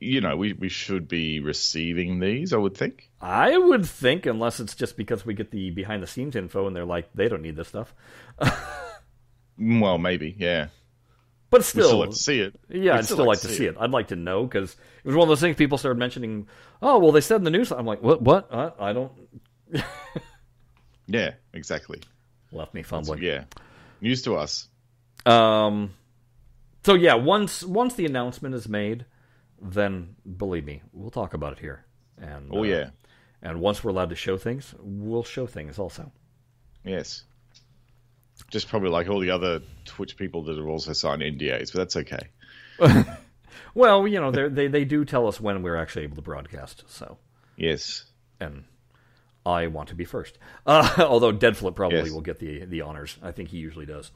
you 0.00 0.20
know, 0.20 0.36
we 0.36 0.52
we 0.52 0.68
should 0.68 1.08
be 1.08 1.40
receiving 1.40 2.20
these. 2.20 2.52
I 2.52 2.56
would 2.56 2.76
think. 2.76 3.10
I 3.20 3.56
would 3.56 3.86
think, 3.86 4.26
unless 4.26 4.60
it's 4.60 4.74
just 4.74 4.96
because 4.96 5.24
we 5.24 5.34
get 5.34 5.50
the 5.50 5.70
behind 5.70 6.02
the 6.02 6.06
scenes 6.06 6.36
info 6.36 6.66
and 6.66 6.74
they're 6.76 6.84
like, 6.84 7.10
they 7.14 7.28
don't 7.28 7.42
need 7.42 7.56
this 7.56 7.68
stuff. 7.68 7.94
Well, 9.56 9.98
maybe. 9.98 10.34
Yeah. 10.36 10.66
But 11.50 11.64
still, 11.64 11.86
still 11.86 11.98
like 12.00 12.10
to 12.10 12.16
see 12.16 12.40
it. 12.40 12.56
yeah, 12.68 12.96
I'd 12.96 13.04
still 13.04 13.24
like 13.24 13.38
to 13.42 13.48
see 13.48 13.66
it. 13.66 13.76
I'd 13.78 13.92
like 13.92 14.08
to 14.08 14.16
know 14.16 14.42
because 14.42 14.72
it 15.04 15.06
was 15.06 15.14
one 15.14 15.22
of 15.22 15.28
those 15.28 15.40
things 15.40 15.54
people 15.54 15.78
started 15.78 15.96
mentioning. 16.00 16.48
Oh, 16.82 16.98
well, 16.98 17.12
they 17.12 17.20
said 17.20 17.36
in 17.36 17.44
the 17.44 17.52
news. 17.52 17.70
I'm 17.70 17.86
like, 17.86 18.02
what? 18.02 18.20
What? 18.20 18.52
Uh, 18.52 18.70
I 18.80 18.92
don't. 18.92 19.12
Yeah, 21.06 21.32
exactly. 21.52 22.00
left 22.50 22.72
me 22.74 22.82
fumbling. 22.82 23.22
Yeah, 23.22 23.44
news 24.00 24.22
to 24.22 24.36
us. 24.36 24.68
Um, 25.26 25.92
so 26.84 26.94
yeah, 26.94 27.14
once 27.14 27.62
once 27.62 27.94
the 27.94 28.06
announcement 28.06 28.54
is 28.54 28.68
made, 28.68 29.04
then 29.64 30.14
believe 30.36 30.64
me, 30.64 30.82
we'll 30.92 31.10
talk 31.10 31.34
about 31.34 31.52
it 31.54 31.58
here. 31.58 31.84
And 32.18 32.50
Oh 32.52 32.60
uh, 32.60 32.62
yeah, 32.62 32.90
and 33.42 33.60
once 33.60 33.82
we're 33.82 33.90
allowed 33.90 34.10
to 34.10 34.16
show 34.16 34.36
things, 34.36 34.74
we'll 34.78 35.24
show 35.24 35.46
things 35.46 35.78
also. 35.78 36.12
yes. 36.84 37.24
Just 38.50 38.68
probably 38.68 38.90
like 38.90 39.08
all 39.08 39.20
the 39.20 39.30
other 39.30 39.60
Twitch 39.84 40.16
people 40.16 40.42
that 40.44 40.56
have 40.56 40.66
also 40.66 40.92
signed 40.92 41.22
NDAs, 41.22 41.72
but 41.72 41.78
that's 41.78 41.96
okay. 41.96 42.28
Well, 43.76 44.06
you 44.06 44.20
know, 44.20 44.30
they 44.30 44.68
they 44.68 44.84
do 44.84 45.04
tell 45.04 45.26
us 45.26 45.40
when 45.40 45.62
we're 45.62 45.76
actually 45.76 46.04
able 46.04 46.16
to 46.16 46.22
broadcast. 46.22 46.84
So, 46.86 47.18
Yes. 47.56 48.04
and 48.40 48.64
I 49.46 49.66
want 49.68 49.88
to 49.90 49.94
be 49.96 50.04
first. 50.04 50.38
Uh, 50.66 50.88
although 50.98 51.32
Deadflip 51.32 51.74
probably 51.74 51.98
Yes. 52.02 52.10
will 52.10 52.20
get 52.20 52.38
the 52.38 52.64
the 52.64 52.82
honors. 52.82 53.16
I 53.22 53.32
think 53.32 53.48
he 53.50 53.58
usually 53.58 53.86
does. 53.86 54.10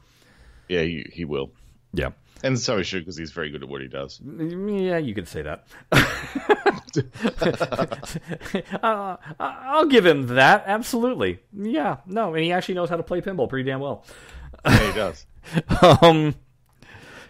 Yeah, 0.69 0.83
he, 0.83 1.07
he 1.13 1.25
will. 1.25 1.51
Yeah. 1.93 2.11
And 2.43 2.59
so 2.59 2.77
he 2.77 2.85
should 2.85 3.01
because 3.01 3.17
he's 3.17 3.33
very 3.33 3.51
good 3.51 3.63
at 3.63 3.69
what 3.69 3.81
he 3.81 3.89
does. 3.89 4.21
Yeah, 4.23 4.99
you 4.99 5.15
could 5.15 5.29
say 5.29 5.43
that. 5.43 5.67
uh, 8.83 9.17
I'll 9.41 9.87
give 9.87 10.07
him 10.07 10.29
that. 10.29 10.65
Absolutely. 10.67 11.41
Yeah. 11.53 11.99
No, 12.07 12.35
and 12.35 12.45
he 12.45 12.53
actually 12.53 12.75
knows 12.75 12.89
how 12.89 12.97
to 12.97 13.03
play 13.03 13.21
pinball 13.21 13.49
pretty 13.49 13.69
damn 13.69 13.81
well. 13.81 14.05
Yeah, 14.65 14.87
he 14.87 14.93
does. 14.93 15.27
Um, 16.03 16.35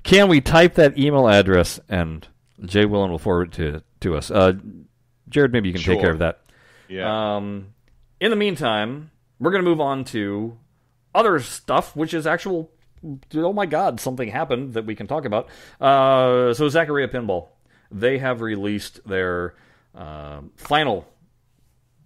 can 0.03 0.29
we 0.29 0.40
type 0.40 0.75
that 0.75 0.99
email 0.99 1.29
address 1.29 1.79
and 1.88 2.27
Jay 2.64 2.85
Willen 2.85 3.12
will 3.12 3.18
forward 3.18 3.49
it 3.49 3.57
to 3.57 3.83
to 4.01 4.16
us? 4.16 4.31
Uh, 4.31 4.55
Jared, 5.29 5.53
maybe 5.53 5.68
you 5.68 5.75
can 5.75 5.83
take 5.83 6.01
care 6.01 6.11
of 6.11 6.18
that. 6.18 6.40
Yeah. 6.88 7.37
Um, 7.37 7.75
in 8.21 8.31
the 8.31 8.37
meantime, 8.37 9.11
we're 9.38 9.51
going 9.51 9.62
to 9.62 9.68
move 9.68 9.81
on 9.81 10.05
to 10.07 10.59
other 11.14 11.38
stuff, 11.40 11.94
which 11.94 12.14
is 12.14 12.27
actual. 12.27 12.71
Oh 13.35 13.53
my 13.53 13.67
God! 13.67 14.01
Something 14.01 14.29
happened 14.29 14.75
that 14.75 14.87
we 14.87 14.95
can 14.95 15.07
talk 15.07 15.25
about. 15.25 15.49
Uh, 15.81 16.55
so 16.55 16.69
Zaccaria 16.69 17.09
Pinball, 17.09 17.49
they 17.91 18.19
have 18.19 18.41
released 18.41 19.07
their 19.07 19.55
uh, 19.95 20.41
final 20.57 21.07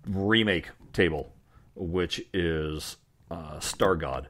remake 0.06 0.70
table, 0.92 1.32
which 1.74 2.22
is 2.32 2.96
uh, 3.30 3.60
Star 3.60 3.96
God, 3.96 4.28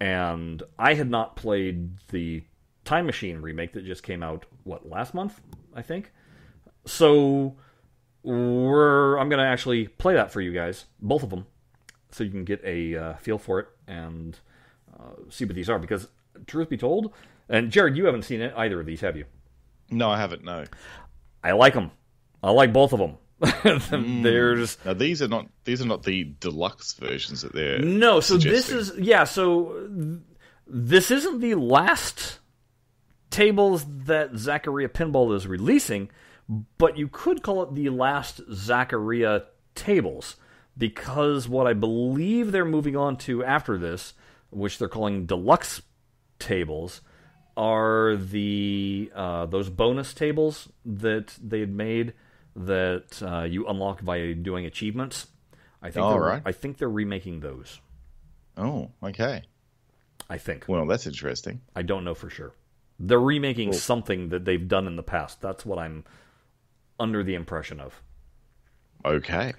and 0.00 0.62
I 0.78 0.94
had 0.94 1.10
not 1.10 1.36
played 1.36 1.98
the 2.08 2.42
Time 2.84 3.06
Machine 3.06 3.40
remake 3.40 3.72
that 3.74 3.84
just 3.84 4.02
came 4.02 4.22
out. 4.22 4.46
What 4.64 4.88
last 4.88 5.14
month? 5.14 5.40
I 5.74 5.82
think. 5.82 6.12
So 6.86 7.56
we're 8.22 9.16
I'm 9.18 9.28
going 9.28 9.40
to 9.40 9.46
actually 9.46 9.88
play 9.88 10.14
that 10.14 10.32
for 10.32 10.40
you 10.40 10.52
guys, 10.52 10.86
both 11.00 11.22
of 11.22 11.30
them, 11.30 11.46
so 12.10 12.24
you 12.24 12.30
can 12.30 12.44
get 12.44 12.62
a 12.64 12.96
uh, 12.96 13.16
feel 13.16 13.38
for 13.38 13.60
it 13.60 13.68
and 13.86 14.38
uh, 14.98 15.30
see 15.30 15.44
what 15.44 15.54
these 15.54 15.70
are. 15.70 15.78
Because 15.78 16.08
truth 16.46 16.68
be 16.68 16.76
told, 16.76 17.12
and 17.48 17.70
Jared, 17.70 17.96
you 17.96 18.06
haven't 18.06 18.22
seen 18.22 18.40
it, 18.40 18.52
either 18.56 18.80
of 18.80 18.86
these, 18.86 19.00
have 19.00 19.16
you? 19.16 19.24
no, 19.90 20.10
I 20.10 20.18
haven't. 20.18 20.44
No. 20.44 20.64
I 21.42 21.52
like 21.52 21.74
them. 21.74 21.90
I 22.42 22.50
like 22.50 22.72
both 22.72 22.92
of 22.92 22.98
them. 22.98 23.16
There's 24.22 24.76
Now 24.84 24.94
these 24.94 25.22
are 25.22 25.28
not 25.28 25.46
these 25.64 25.80
are 25.80 25.86
not 25.86 26.02
the 26.02 26.24
deluxe 26.40 26.94
versions 26.94 27.42
that 27.42 27.52
they're 27.52 27.78
no. 27.78 28.18
So 28.18 28.36
this 28.36 28.70
is 28.70 28.92
yeah. 28.98 29.24
So 29.24 29.88
th- 29.94 30.18
this 30.66 31.10
isn't 31.12 31.40
the 31.40 31.54
last 31.54 32.40
tables 33.30 33.84
that 34.06 34.32
Zaccaria 34.32 34.88
Pinball 34.88 35.34
is 35.36 35.46
releasing, 35.46 36.10
but 36.78 36.98
you 36.98 37.06
could 37.06 37.42
call 37.42 37.62
it 37.62 37.74
the 37.74 37.90
last 37.90 38.40
Zaccaria 38.50 39.44
tables 39.76 40.36
because 40.76 41.48
what 41.48 41.66
I 41.68 41.74
believe 41.74 42.50
they're 42.50 42.64
moving 42.64 42.96
on 42.96 43.16
to 43.18 43.44
after 43.44 43.78
this, 43.78 44.14
which 44.50 44.78
they're 44.78 44.88
calling 44.88 45.26
deluxe 45.26 45.82
tables, 46.38 47.00
are 47.56 48.16
the 48.16 49.10
uh, 49.14 49.46
those 49.46 49.68
bonus 49.68 50.14
tables 50.14 50.68
that 50.84 51.34
they 51.42 51.60
had 51.60 51.74
made 51.74 52.14
that 52.54 53.22
uh, 53.22 53.42
you 53.42 53.66
unlock 53.66 54.04
by 54.04 54.32
doing 54.32 54.64
achievements. 54.64 55.26
I 55.82 55.90
think 55.90 56.04
All. 56.04 56.12
I 56.44 56.52
think 56.52 56.78
they're 56.78 56.88
remaking 56.88 57.40
those. 57.40 57.80
Oh, 58.56 58.90
okay. 59.02 59.42
I 60.28 60.38
think. 60.38 60.64
Well, 60.68 60.86
that's 60.86 61.06
interesting. 61.06 61.60
I 61.74 61.82
don't 61.82 62.04
know 62.04 62.14
for 62.14 62.30
sure. 62.30 62.52
They're 62.98 63.20
remaking 63.20 63.72
something 63.72 64.30
that 64.30 64.44
they've 64.44 64.66
done 64.66 64.86
in 64.86 64.96
the 64.96 65.02
past. 65.04 65.40
That's 65.40 65.64
what 65.64 65.78
I'm 65.78 66.04
under 66.98 67.22
the 67.22 67.34
impression 67.34 67.80
of. 67.80 68.02
Okay. 69.04 69.52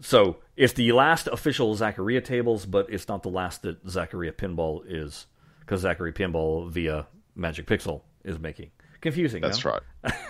So 0.00 0.38
it's 0.56 0.74
the 0.74 0.92
last 0.92 1.26
official 1.26 1.74
Zaccaria 1.74 2.22
tables, 2.22 2.66
but 2.66 2.90
it's 2.90 3.08
not 3.08 3.22
the 3.22 3.30
last 3.30 3.62
that 3.62 3.84
Zaccaria 3.86 4.32
Pinball 4.32 4.82
is, 4.86 5.26
because 5.60 5.84
Zaccaria 5.84 6.14
Pinball 6.14 6.70
via 6.70 7.06
Magic 7.34 7.66
Pixel 7.66 8.02
is 8.24 8.38
making. 8.38 8.70
Confusing. 9.00 9.42
That's 9.42 9.64
no? 9.64 9.72
right. 9.72 9.82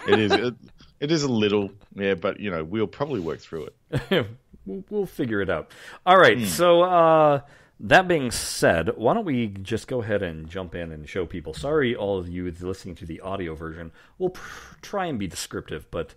It 0.08 0.18
is 0.18 0.32
it, 0.32 0.54
it 1.00 1.10
is 1.10 1.22
a 1.22 1.28
little, 1.28 1.70
yeah, 1.94 2.14
but 2.14 2.40
you 2.40 2.50
know, 2.50 2.62
we'll 2.64 2.86
probably 2.86 3.20
work 3.20 3.40
through 3.40 3.68
it. 3.90 4.26
we'll, 4.66 4.84
we'll 4.90 5.06
figure 5.06 5.40
it 5.40 5.50
out. 5.50 5.70
All 6.04 6.16
right. 6.16 6.46
So 6.46 6.82
uh, 6.82 7.40
that 7.80 8.08
being 8.08 8.30
said, 8.30 8.96
why 8.96 9.14
don't 9.14 9.24
we 9.24 9.48
just 9.48 9.88
go 9.88 10.02
ahead 10.02 10.22
and 10.22 10.48
jump 10.48 10.74
in 10.74 10.92
and 10.92 11.08
show 11.08 11.26
people? 11.26 11.54
Sorry, 11.54 11.94
all 11.94 12.18
of 12.18 12.28
you 12.28 12.50
listening 12.60 12.94
to 12.96 13.06
the 13.06 13.20
audio 13.20 13.54
version. 13.54 13.92
We'll 14.18 14.30
pr- 14.30 14.76
try 14.82 15.06
and 15.06 15.18
be 15.18 15.26
descriptive, 15.26 15.90
but 15.90 16.14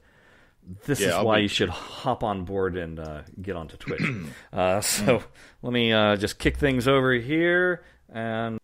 this 0.86 1.00
Yeah, 1.00 1.08
is 1.10 1.14
I'll 1.16 1.26
why 1.26 1.38
be- 1.38 1.44
you 1.44 1.48
should 1.48 1.70
hop 1.70 2.24
on 2.24 2.44
board 2.46 2.78
and 2.78 3.00
uh, 3.00 3.22
get 3.42 3.56
onto 3.56 3.78
Twitch. 3.78 4.02
uh, 4.54 4.82
so 4.82 5.24
let 5.62 5.74
me 5.74 5.92
uh, 5.94 6.16
just 6.16 6.40
kick 6.40 6.58
things 6.58 6.88
over 6.88 7.14
here 7.14 7.84
and. 8.12 8.60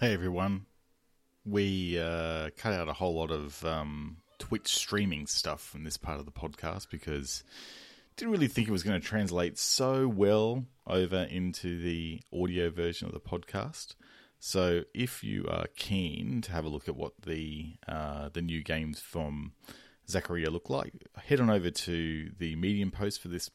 Hey 0.00 0.14
everyone. 0.14 0.66
We 1.44 1.98
uh, 1.98 2.50
cut 2.56 2.72
out 2.74 2.88
a 2.88 2.92
whole 2.92 3.14
lot 3.16 3.30
of 3.30 3.64
um, 3.64 4.18
Twitch 4.38 4.68
streaming 4.68 5.26
stuff 5.26 5.60
from 5.62 5.84
this 5.84 5.96
part 5.96 6.18
of 6.20 6.26
the 6.26 6.32
podcast 6.32 6.90
because 6.90 7.42
didn't 8.16 8.32
really 8.32 8.48
think 8.48 8.68
it 8.68 8.72
was 8.72 8.82
going 8.82 9.00
to 9.00 9.06
translate 9.06 9.58
so 9.58 10.06
well 10.06 10.64
over 10.86 11.22
into 11.30 11.80
the 11.80 12.20
audio 12.32 12.70
version 12.70 13.06
of 13.08 13.14
the 13.14 13.20
podcast. 13.20 13.94
So 14.38 14.82
if 14.94 15.22
you 15.22 15.46
are 15.48 15.66
keen 15.76 16.40
to 16.42 16.52
have 16.52 16.64
a 16.64 16.68
look 16.68 16.88
at 16.88 16.96
what 16.96 17.12
the 17.26 17.74
uh, 17.88 18.30
the 18.32 18.42
new 18.42 18.62
games 18.62 19.00
from 19.00 19.52
Zaccaria 20.10 20.50
look 20.50 20.68
like, 20.68 20.92
head 21.24 21.40
on 21.40 21.50
over 21.50 21.70
to 21.70 22.30
the 22.38 22.56
Medium 22.56 22.90
post 22.90 23.20
for 23.20 23.28
this 23.28 23.50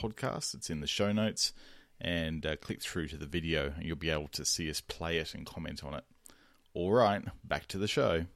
podcast. 0.00 0.54
It's 0.54 0.70
in 0.70 0.80
the 0.80 0.86
show 0.86 1.12
notes, 1.12 1.52
and 2.00 2.44
uh, 2.44 2.56
click 2.56 2.82
through 2.82 3.08
to 3.08 3.16
the 3.16 3.26
video, 3.26 3.72
and 3.76 3.84
you'll 3.84 3.96
be 3.96 4.10
able 4.10 4.28
to 4.28 4.44
see 4.44 4.70
us 4.70 4.80
play 4.80 5.18
it 5.18 5.34
and 5.34 5.46
comment 5.46 5.84
on 5.84 5.94
it. 5.94 6.04
All 6.74 6.92
right, 6.92 7.22
back 7.44 7.66
to 7.68 7.78
the 7.78 7.88
show. 7.88 8.26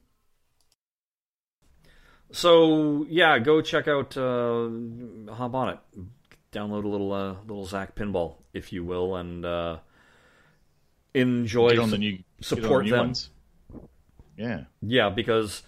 So 2.31 3.05
yeah, 3.09 3.39
go 3.39 3.61
check 3.61 3.87
out 3.87 4.17
uh, 4.17 4.69
hop 5.31 5.53
on 5.53 5.69
it, 5.69 5.79
download 6.51 6.83
a 6.83 6.87
little 6.87 7.13
uh, 7.13 7.35
little 7.47 7.65
Zach 7.65 7.95
Pinball, 7.95 8.35
if 8.53 8.73
you 8.73 8.83
will, 8.83 9.15
and 9.15 9.45
uh, 9.45 9.77
enjoy. 11.13 11.69
Get 11.69 11.79
on 11.79 11.91
the 11.91 11.97
new 11.97 12.19
support 12.41 12.71
on 12.71 12.77
the 12.77 12.83
new 12.83 12.91
them. 12.91 12.99
Ones. 13.07 13.29
Yeah. 14.35 14.63
Yeah, 14.81 15.09
because 15.09 15.61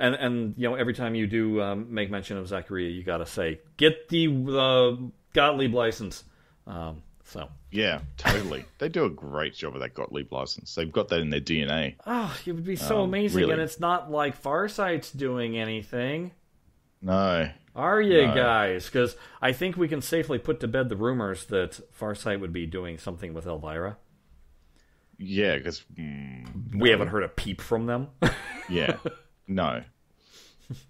and 0.00 0.14
and 0.16 0.54
you 0.56 0.68
know 0.68 0.74
every 0.74 0.94
time 0.94 1.14
you 1.14 1.26
do 1.26 1.60
um, 1.62 1.92
make 1.94 2.10
mention 2.10 2.36
of 2.36 2.46
Zaccaria, 2.48 2.92
you 2.94 3.02
got 3.04 3.18
to 3.18 3.26
say 3.26 3.60
get 3.76 4.08
the 4.08 4.26
uh, 4.28 4.96
Gottlieb 5.34 5.72
license. 5.74 6.24
Um, 6.66 7.02
so 7.24 7.48
Yeah, 7.70 8.00
totally. 8.16 8.64
they 8.78 8.88
do 8.88 9.04
a 9.04 9.10
great 9.10 9.54
job 9.54 9.72
with 9.74 9.82
that 9.82 9.94
Gottlieb 9.94 10.32
license. 10.32 10.74
They've 10.74 10.90
got 10.90 11.08
that 11.08 11.20
in 11.20 11.30
their 11.30 11.40
DNA. 11.40 11.94
oh, 12.06 12.36
it 12.44 12.52
would 12.52 12.64
be 12.64 12.76
so 12.76 12.98
Um, 13.02 13.08
amazing, 13.10 13.40
really. 13.42 13.52
and 13.52 13.62
it's 13.62 13.78
not 13.80 14.10
like 14.10 14.40
Farsight's 14.42 15.12
doing 15.12 15.56
anything. 15.56 16.32
No. 17.02 17.48
Are 17.76 18.00
you 18.02 18.26
No. 18.26 18.34
guys? 18.34 18.86
Because 18.86 19.16
I 19.40 19.52
think 19.52 19.76
we 19.76 19.86
can 19.88 20.02
safely 20.02 20.38
put 20.38 20.58
to 20.60 20.68
bed 20.68 20.88
the 20.88 20.96
rumors 20.96 21.44
that 21.46 21.80
Farsight 21.98 22.40
would 22.40 22.52
be 22.52 22.66
doing 22.66 22.98
something 22.98 23.32
with 23.32 23.46
Elvira. 23.46 23.96
Yeah, 25.18 25.56
because 25.56 25.82
mm, 25.94 26.46
We 26.78 26.90
haven't 26.90 27.08
heard 27.08 27.22
a 27.22 27.28
peep 27.28 27.60
from 27.60 27.86
them. 27.86 28.08
yeah, 28.68 28.96
no, 29.50 29.82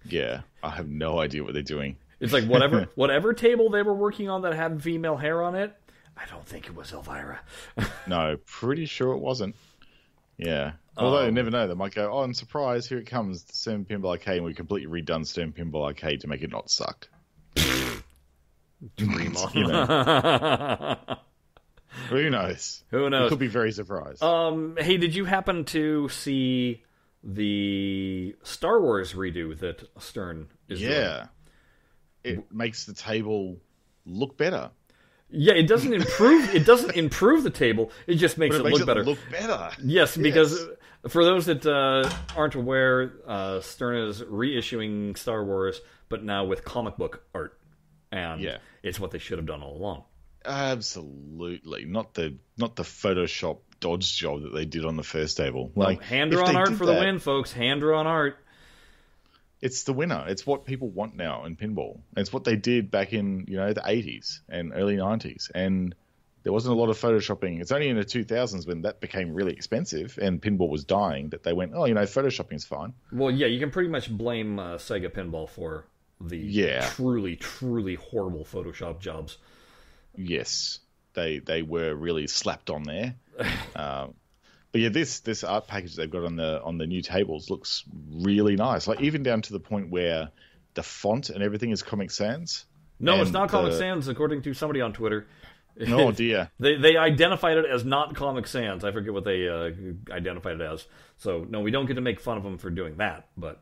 yeah, 0.04 0.42
I 0.62 0.70
have 0.70 0.88
no 0.88 1.18
idea 1.18 1.42
what 1.42 1.54
they're 1.54 1.62
doing. 1.62 1.96
it's 2.20 2.32
like 2.32 2.44
whatever 2.44 2.88
whatever 2.94 3.32
table 3.32 3.70
they 3.70 3.82
were 3.82 3.94
working 3.94 4.28
on 4.28 4.42
that 4.42 4.54
had 4.54 4.82
female 4.82 5.16
hair 5.16 5.42
on 5.42 5.54
it. 5.54 5.74
I 6.16 6.26
don't 6.30 6.44
think 6.46 6.66
it 6.66 6.74
was 6.76 6.92
Elvira. 6.92 7.40
No, 8.06 8.36
pretty 8.46 8.84
sure 8.86 9.12
it 9.12 9.18
wasn't. 9.20 9.54
Yeah, 10.36 10.72
although 10.96 11.20
Oh. 11.20 11.24
you 11.26 11.32
never 11.32 11.50
know, 11.50 11.66
they 11.66 11.74
might 11.74 11.94
go, 11.94 12.10
"Oh, 12.12 12.22
and 12.22 12.36
surprise, 12.36 12.86
here 12.88 12.98
it 12.98 13.06
comes, 13.06 13.44
the 13.44 13.54
Stern 13.54 13.84
Pinball 13.84 14.10
Arcade," 14.10 14.36
and 14.36 14.44
we 14.44 14.52
completely 14.54 15.02
redone 15.02 15.26
Stern 15.26 15.52
Pinball 15.52 15.84
Arcade 15.84 16.20
to 16.22 16.28
make 16.28 16.42
it 16.42 16.50
not 16.50 16.70
suck." 16.70 17.08
Dream 18.96 19.36
on. 19.36 19.52
You 19.54 19.66
know, 19.66 20.96
who 22.08 22.30
knows? 22.30 22.82
Who 22.90 23.02
We 23.04 23.08
knows? 23.10 23.28
could 23.30 23.38
be 23.38 23.48
very 23.48 23.72
surprised. 23.72 24.22
Um, 24.22 24.76
hey, 24.78 24.96
did 24.96 25.14
you 25.14 25.24
happen 25.24 25.64
to 25.66 26.08
see 26.08 26.82
the 27.22 28.34
Star 28.42 28.80
Wars 28.80 29.12
redo 29.14 29.58
that 29.58 29.88
Stern 30.00 30.48
is 30.68 30.80
doing? 30.80 30.92
yeah, 30.92 31.26
it 32.24 32.52
makes 32.52 32.84
the 32.86 32.94
table 32.94 33.58
look 34.06 34.36
better. 34.36 34.70
Yeah, 35.32 35.52
it 35.54 35.68
doesn't 35.68 35.92
improve. 35.92 36.54
it 36.54 36.66
doesn't 36.66 36.96
improve 36.96 37.44
the 37.44 37.50
table. 37.50 37.92
It 38.06 38.16
just 38.16 38.36
makes 38.36 38.56
it, 38.56 38.60
it 38.60 38.64
makes 38.64 38.72
look 38.74 38.82
it 38.82 38.86
better. 38.86 39.04
look 39.04 39.18
better. 39.30 39.70
Yes, 39.82 40.16
because 40.28 40.66
for 41.08 41.24
those 41.24 41.46
that 41.46 41.64
uh, 41.64 42.10
aren't 42.36 42.56
aware, 42.56 43.12
uh, 43.26 43.60
Stern 43.60 44.08
is 44.08 44.22
reissuing 44.22 45.16
Star 45.16 45.44
Wars, 45.44 45.80
but 46.08 46.24
now 46.24 46.44
with 46.44 46.64
comic 46.64 46.96
book 46.96 47.22
art, 47.34 47.58
and 48.10 48.40
Yeah. 48.40 48.58
it's 48.82 48.98
what 48.98 49.12
they 49.12 49.18
should 49.18 49.38
have 49.38 49.46
done 49.46 49.62
all 49.62 49.76
along. 49.76 50.04
Absolutely, 50.44 51.84
not 51.84 52.14
the 52.14 52.36
not 52.56 52.74
the 52.76 52.82
Photoshop 52.82 53.58
dodge 53.80 54.16
job 54.16 54.42
that 54.42 54.54
they 54.54 54.64
did 54.64 54.84
on 54.84 54.96
the 54.96 55.02
first 55.02 55.36
table. 55.36 55.72
Like 55.74 56.02
Hand 56.02 56.30
drawn 56.30 56.56
art 56.56 56.72
for 56.74 56.86
the 56.86 56.92
win, 56.94 57.18
folks. 57.18 57.52
Hand 57.52 57.80
drawn 57.80 58.06
art. 58.06 58.36
It's 59.60 59.82
the 59.82 59.92
winner. 59.92 60.24
It's 60.28 60.46
what 60.46 60.64
people 60.64 60.88
want 60.88 61.16
now 61.16 61.44
in 61.44 61.56
pinball. 61.56 62.00
It's 62.16 62.32
what 62.32 62.44
they 62.44 62.56
did 62.56 62.90
back 62.90 63.12
in 63.12 63.44
you 63.48 63.56
know 63.56 63.72
the 63.72 63.82
eighties 63.84 64.40
and 64.48 64.72
early 64.74 64.96
nineties, 64.96 65.50
and 65.54 65.94
there 66.42 66.52
wasn't 66.52 66.74
a 66.74 66.78
lot 66.78 66.88
of 66.88 66.98
photoshopping. 66.98 67.60
It's 67.60 67.70
only 67.70 67.88
in 67.88 67.96
the 67.96 68.04
two 68.04 68.24
thousands 68.24 68.66
when 68.66 68.82
that 68.82 69.00
became 69.00 69.34
really 69.34 69.52
expensive 69.52 70.18
and 70.20 70.40
pinball 70.40 70.70
was 70.70 70.84
dying 70.84 71.28
that 71.30 71.42
they 71.42 71.52
went, 71.52 71.72
oh, 71.74 71.84
you 71.84 71.92
know, 71.92 72.04
photoshopping's 72.04 72.64
fine. 72.64 72.94
Well, 73.12 73.30
yeah, 73.30 73.46
you 73.48 73.60
can 73.60 73.70
pretty 73.70 73.90
much 73.90 74.10
blame 74.10 74.58
uh, 74.58 74.76
Sega 74.76 75.10
Pinball 75.10 75.46
for 75.50 75.84
the 76.18 76.38
Yeah. 76.38 76.88
truly, 76.88 77.36
truly 77.36 77.96
horrible 77.96 78.46
Photoshop 78.46 79.00
jobs. 79.00 79.36
Yes, 80.16 80.78
they 81.14 81.38
they 81.38 81.62
were 81.62 81.94
really 81.94 82.26
slapped 82.26 82.70
on 82.70 82.82
there. 82.84 83.14
um, 83.76 84.14
but 84.72 84.80
yeah, 84.80 84.88
this 84.88 85.20
this 85.20 85.42
art 85.44 85.66
package 85.66 85.96
they've 85.96 86.10
got 86.10 86.24
on 86.24 86.36
the 86.36 86.62
on 86.62 86.78
the 86.78 86.86
new 86.86 87.02
tables 87.02 87.50
looks 87.50 87.84
really 88.10 88.56
nice. 88.56 88.86
Like 88.86 89.00
even 89.00 89.22
down 89.22 89.42
to 89.42 89.52
the 89.52 89.60
point 89.60 89.90
where 89.90 90.30
the 90.74 90.82
font 90.82 91.30
and 91.30 91.42
everything 91.42 91.70
is 91.70 91.82
Comic 91.82 92.10
Sans. 92.10 92.64
No, 92.98 93.20
it's 93.20 93.30
not 93.30 93.48
Comic 93.48 93.72
the- 93.72 93.78
Sans, 93.78 94.08
according 94.08 94.42
to 94.42 94.54
somebody 94.54 94.80
on 94.80 94.92
Twitter. 94.92 95.26
Oh 95.88 96.12
dear. 96.12 96.50
They 96.60 96.76
they 96.76 96.96
identified 96.96 97.58
it 97.58 97.64
as 97.64 97.84
not 97.84 98.14
Comic 98.14 98.46
Sans. 98.46 98.84
I 98.84 98.92
forget 98.92 99.12
what 99.12 99.24
they 99.24 99.48
uh, 99.48 99.70
identified 100.12 100.60
it 100.60 100.62
as. 100.62 100.86
So 101.16 101.46
no, 101.48 101.60
we 101.60 101.70
don't 101.70 101.86
get 101.86 101.94
to 101.94 102.00
make 102.00 102.20
fun 102.20 102.36
of 102.36 102.44
them 102.44 102.58
for 102.58 102.70
doing 102.70 102.98
that. 102.98 103.28
But 103.36 103.60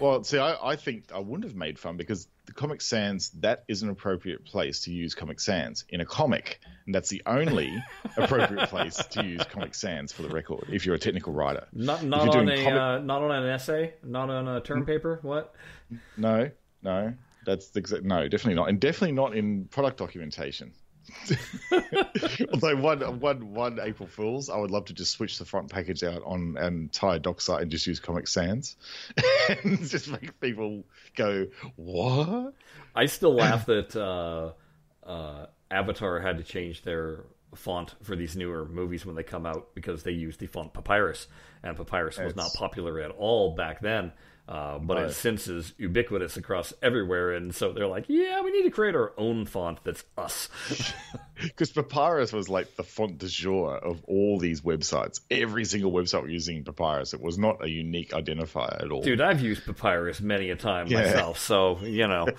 Well, 0.00 0.24
see, 0.24 0.38
I, 0.38 0.72
I 0.72 0.76
think 0.76 1.12
I 1.14 1.18
wouldn't 1.18 1.44
have 1.44 1.56
made 1.56 1.78
fun 1.78 1.96
because 1.96 2.28
the 2.46 2.52
Comic 2.52 2.80
Sans 2.80 3.30
that 3.40 3.64
is 3.68 3.82
an 3.82 3.88
appropriate 3.88 4.44
place 4.44 4.80
to 4.80 4.92
use 4.92 5.14
Comic 5.14 5.40
Sans 5.40 5.84
in 5.88 6.00
a 6.00 6.04
comic, 6.04 6.60
and 6.86 6.94
that's 6.94 7.08
the 7.08 7.22
only 7.26 7.82
appropriate 8.16 8.68
place 8.68 8.96
to 8.96 9.24
use 9.24 9.42
Comic 9.44 9.74
Sans 9.74 10.12
for 10.12 10.22
the 10.22 10.28
record. 10.28 10.68
If 10.70 10.84
you're 10.86 10.94
a 10.94 10.98
technical 10.98 11.32
writer, 11.32 11.66
not 11.72 12.02
not 12.02 12.28
on 12.28 12.48
a 12.48 12.56
comic- 12.56 12.80
uh, 12.80 12.98
not 12.98 13.22
on 13.22 13.30
an 13.30 13.48
essay, 13.48 13.94
not 14.02 14.30
on 14.30 14.48
a 14.48 14.60
term 14.60 14.84
paper. 14.84 15.20
What? 15.22 15.54
No, 16.16 16.50
no, 16.82 17.14
that's 17.46 17.68
the 17.68 17.80
exact 17.80 18.04
no, 18.04 18.28
definitely 18.28 18.54
not, 18.54 18.68
and 18.68 18.80
definitely 18.80 19.12
not 19.12 19.34
in 19.34 19.66
product 19.66 19.98
documentation. 19.98 20.72
Although 22.52 22.76
one, 22.76 23.20
one, 23.20 23.54
one 23.54 23.80
April 23.80 24.08
Fools, 24.08 24.48
I 24.48 24.56
would 24.56 24.70
love 24.70 24.86
to 24.86 24.94
just 24.94 25.12
switch 25.12 25.38
the 25.38 25.44
front 25.44 25.70
package 25.70 26.02
out 26.02 26.22
on 26.24 26.56
an 26.58 26.74
entire 26.74 27.18
doc 27.18 27.40
site 27.40 27.62
and 27.62 27.70
just 27.70 27.86
use 27.86 28.00
Comic 28.00 28.28
Sans, 28.28 28.76
and 29.64 29.78
just 29.88 30.10
make 30.10 30.38
people 30.40 30.84
go, 31.16 31.46
"What?" 31.76 32.54
I 32.94 33.06
still 33.06 33.34
laugh 33.34 33.66
that 33.66 33.94
uh, 33.96 34.52
uh, 35.08 35.46
Avatar 35.70 36.20
had 36.20 36.38
to 36.38 36.44
change 36.44 36.82
their 36.82 37.24
font 37.54 37.94
for 38.02 38.16
these 38.16 38.36
newer 38.36 38.66
movies 38.66 39.06
when 39.06 39.14
they 39.14 39.22
come 39.22 39.46
out 39.46 39.74
because 39.74 40.02
they 40.02 40.12
used 40.12 40.40
the 40.40 40.46
font 40.46 40.72
Papyrus, 40.72 41.26
and 41.62 41.76
Papyrus 41.76 42.18
was 42.18 42.36
not 42.36 42.52
popular 42.54 43.00
at 43.00 43.10
all 43.10 43.54
back 43.54 43.80
then. 43.80 44.12
Uh, 44.46 44.78
but 44.78 44.98
Right. 44.98 45.06
it 45.06 45.14
since 45.14 45.48
is 45.48 45.72
ubiquitous 45.78 46.36
across 46.36 46.74
everywhere, 46.82 47.32
and 47.32 47.54
so 47.54 47.72
they're 47.72 47.86
like, 47.86 48.04
"Yeah, 48.08 48.42
we 48.42 48.50
need 48.52 48.64
to 48.64 48.70
create 48.70 48.94
our 48.94 49.12
own 49.16 49.46
font 49.46 49.78
that's 49.84 50.04
us." 50.18 50.48
Because 51.42 51.72
Papyrus 51.72 52.32
was 52.32 52.48
like 52.48 52.76
the 52.76 52.84
font 52.84 53.18
de 53.18 53.26
jour 53.26 53.76
of 53.76 54.04
all 54.04 54.38
these 54.38 54.60
websites. 54.60 55.20
Every 55.32 55.64
single 55.64 55.90
website 55.90 56.22
was 56.22 56.30
using 56.32 56.62
Papyrus. 56.62 57.12
It 57.12 57.20
was 57.20 57.36
not 57.38 57.64
a 57.64 57.68
unique 57.68 58.10
identifier 58.12 58.84
at 58.84 58.92
all. 58.92 59.02
Dude, 59.02 59.20
I've 59.20 59.40
used 59.40 59.64
Papyrus 59.66 60.20
many 60.20 60.50
a 60.50 60.56
time 60.56 60.86
Yeah. 60.86 61.00
myself, 61.02 61.38
so 61.40 61.78
you 61.80 62.06
know. 62.06 62.28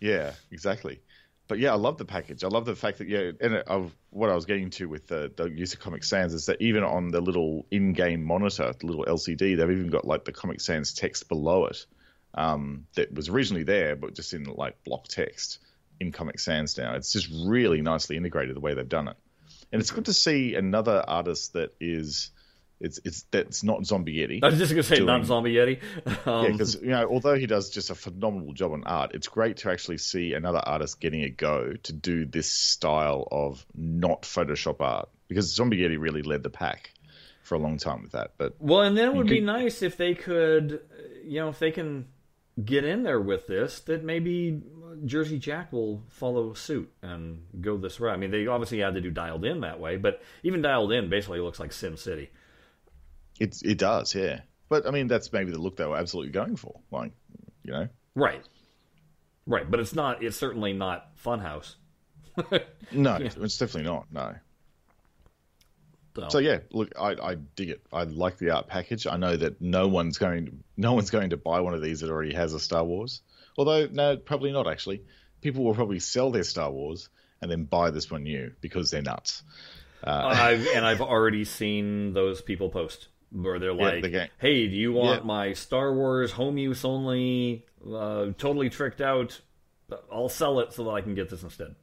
Yeah, 0.00 0.32
exactly. 0.52 1.00
But 1.48 1.58
yeah, 1.58 1.72
I 1.72 1.76
love 1.76 1.96
the 1.96 2.04
package. 2.04 2.44
I 2.44 2.48
love 2.48 2.66
the 2.66 2.76
fact 2.76 2.98
that 2.98 3.08
yeah, 3.08 3.32
and 3.40 3.56
of 3.56 3.96
what 4.10 4.28
I 4.28 4.34
was 4.34 4.44
getting 4.44 4.68
to 4.70 4.86
with 4.86 5.06
the, 5.06 5.32
the 5.34 5.46
use 5.46 5.72
of 5.72 5.80
Comic 5.80 6.04
Sans 6.04 6.34
is 6.34 6.46
that 6.46 6.60
even 6.60 6.84
on 6.84 7.08
the 7.08 7.22
little 7.22 7.66
in-game 7.70 8.22
monitor, 8.22 8.72
the 8.78 8.86
little 8.86 9.06
LCD, 9.06 9.56
they've 9.56 9.70
even 9.70 9.88
got 9.88 10.06
like 10.06 10.26
the 10.26 10.32
Comic 10.32 10.60
Sans 10.60 10.92
text 10.92 11.28
below 11.28 11.64
it 11.64 11.86
um, 12.34 12.86
that 12.94 13.12
was 13.12 13.30
originally 13.30 13.64
there, 13.64 13.96
but 13.96 14.14
just 14.14 14.34
in 14.34 14.44
like 14.44 14.84
block 14.84 15.08
text 15.08 15.58
in 15.98 16.12
Comic 16.12 16.38
Sans 16.38 16.76
now. 16.76 16.94
It's 16.94 17.12
just 17.12 17.28
really 17.46 17.80
nicely 17.80 18.18
integrated 18.18 18.54
the 18.54 18.60
way 18.60 18.74
they've 18.74 18.88
done 18.88 19.08
it, 19.08 19.16
and 19.72 19.80
it's 19.80 19.90
good 19.90 20.04
to 20.04 20.12
see 20.12 20.54
another 20.54 21.02
artist 21.06 21.54
that 21.54 21.74
is 21.80 22.30
it's 22.80 23.00
it's 23.04 23.22
that's 23.30 23.64
not 23.64 23.84
Zombie 23.84 24.16
Yeti. 24.16 24.40
I 24.42 24.48
was 24.48 24.58
just 24.58 24.72
gonna 24.72 24.82
say, 24.82 25.00
not 25.00 25.24
Zombie 25.24 25.54
Yeti. 25.54 25.80
Um, 26.26 26.44
Yeah, 26.44 26.52
because 26.52 26.74
you 26.74 26.88
know, 26.88 27.08
although 27.08 27.34
he 27.34 27.46
does 27.46 27.70
just 27.70 27.90
a 27.90 27.94
phenomenal 27.94 28.52
job 28.52 28.72
on 28.72 28.84
art, 28.84 29.12
it's 29.14 29.28
great 29.28 29.58
to 29.58 29.70
actually 29.70 29.98
see 29.98 30.34
another 30.34 30.58
artist 30.58 31.00
getting 31.00 31.22
a 31.22 31.30
go 31.30 31.74
to 31.82 31.92
do 31.92 32.24
this 32.24 32.50
style 32.50 33.26
of 33.30 33.64
not 33.74 34.22
Photoshop 34.22 34.80
art. 34.80 35.08
Because 35.28 35.54
Zombie 35.54 35.78
Yeti 35.78 35.98
really 35.98 36.22
led 36.22 36.42
the 36.42 36.50
pack 36.50 36.90
for 37.42 37.54
a 37.54 37.58
long 37.58 37.78
time 37.78 38.02
with 38.02 38.12
that. 38.12 38.32
But 38.38 38.54
Well, 38.58 38.82
and 38.82 38.96
then 38.96 39.08
it 39.08 39.14
would 39.14 39.26
be 39.26 39.40
nice 39.40 39.82
if 39.82 39.96
they 39.96 40.14
could, 40.14 40.80
you 41.24 41.40
know, 41.40 41.48
if 41.48 41.58
they 41.58 41.70
can 41.70 42.06
get 42.62 42.84
in 42.84 43.02
there 43.02 43.20
with 43.20 43.46
this, 43.46 43.80
that 43.80 44.04
maybe 44.04 44.62
Jersey 45.04 45.38
Jack 45.38 45.72
will 45.72 46.02
follow 46.08 46.54
suit 46.54 46.90
and 47.02 47.42
go 47.60 47.76
this 47.76 48.00
route. 48.00 48.14
I 48.14 48.16
mean, 48.16 48.30
they 48.30 48.46
obviously 48.46 48.78
had 48.78 48.94
to 48.94 49.00
do 49.00 49.10
dialed 49.10 49.44
in 49.44 49.60
that 49.60 49.80
way, 49.80 49.96
but 49.96 50.22
even 50.42 50.62
dialed 50.62 50.92
in 50.92 51.08
basically 51.08 51.40
looks 51.40 51.60
like 51.60 51.72
Sim 51.72 51.96
City. 51.96 52.30
It 53.38 53.60
it 53.62 53.78
does, 53.78 54.14
yeah. 54.14 54.40
But 54.68 54.86
I 54.86 54.90
mean, 54.90 55.06
that's 55.06 55.32
maybe 55.32 55.50
the 55.50 55.58
look 55.58 55.76
they 55.76 55.86
were 55.86 55.96
absolutely 55.96 56.32
going 56.32 56.56
for. 56.56 56.78
Like, 56.90 57.12
you 57.64 57.72
know, 57.72 57.88
Right. 58.14 58.42
Right, 59.46 59.70
but 59.70 59.80
it's 59.80 59.94
not. 59.94 60.22
It's 60.22 60.36
certainly 60.36 60.72
not 60.74 61.16
Funhouse. 61.16 61.76
no, 62.92 63.16
it's 63.16 63.58
definitely 63.58 63.84
not. 63.84 64.06
No. 64.12 64.34
So, 66.16 66.28
So 66.28 66.38
yeah, 66.38 66.58
look, 66.70 66.92
I, 66.98 67.12
I 67.12 67.34
dig 67.34 67.70
it. 67.70 67.86
I 67.92 68.02
like 68.02 68.38
the 68.38 68.50
art 68.50 68.66
package. 68.66 69.06
I 69.06 69.16
know 69.16 69.36
that 69.36 69.60
no 69.60 69.86
one's 69.88 70.18
going 70.18 70.46
to 70.46 70.52
no 70.76 70.92
one's 70.92 71.10
going 71.10 71.30
to 71.30 71.36
buy 71.36 71.60
one 71.60 71.74
of 71.74 71.82
these 71.82 72.00
that 72.00 72.10
already 72.10 72.34
has 72.34 72.52
a 72.54 72.60
Star 72.60 72.84
Wars. 72.84 73.22
Although 73.56 73.86
no, 73.86 74.16
probably 74.16 74.52
not 74.52 74.66
actually. 74.68 75.02
People 75.40 75.64
will 75.64 75.74
probably 75.74 76.00
sell 76.00 76.30
their 76.30 76.42
Star 76.42 76.70
Wars 76.70 77.08
and 77.40 77.50
then 77.50 77.64
buy 77.64 77.90
this 77.90 78.10
one 78.10 78.24
new 78.24 78.52
because 78.60 78.90
they're 78.90 79.02
nuts. 79.02 79.44
Uh, 80.02 80.26
I've 80.26 80.66
and 80.74 80.84
I've 80.84 81.00
already 81.00 81.44
seen 81.44 82.12
those 82.12 82.42
people 82.42 82.68
post 82.68 83.08
where 83.30 83.58
they're 83.58 83.74
like, 83.74 84.02
the 84.02 84.28
"Hey, 84.38 84.66
do 84.68 84.74
you 84.76 84.92
want 84.92 85.22
Yeah. 85.22 85.26
my 85.26 85.52
Star 85.52 85.92
Wars 85.94 86.32
home 86.32 86.58
use 86.58 86.84
only, 86.84 87.64
uh, 87.86 88.26
totally 88.38 88.70
tricked 88.70 89.00
out? 89.00 89.40
I'll 90.12 90.28
sell 90.28 90.60
it 90.60 90.72
so 90.72 90.84
that 90.84 90.90
I 90.90 91.00
can 91.00 91.14
get 91.14 91.28
this 91.30 91.42
instead." 91.42 91.74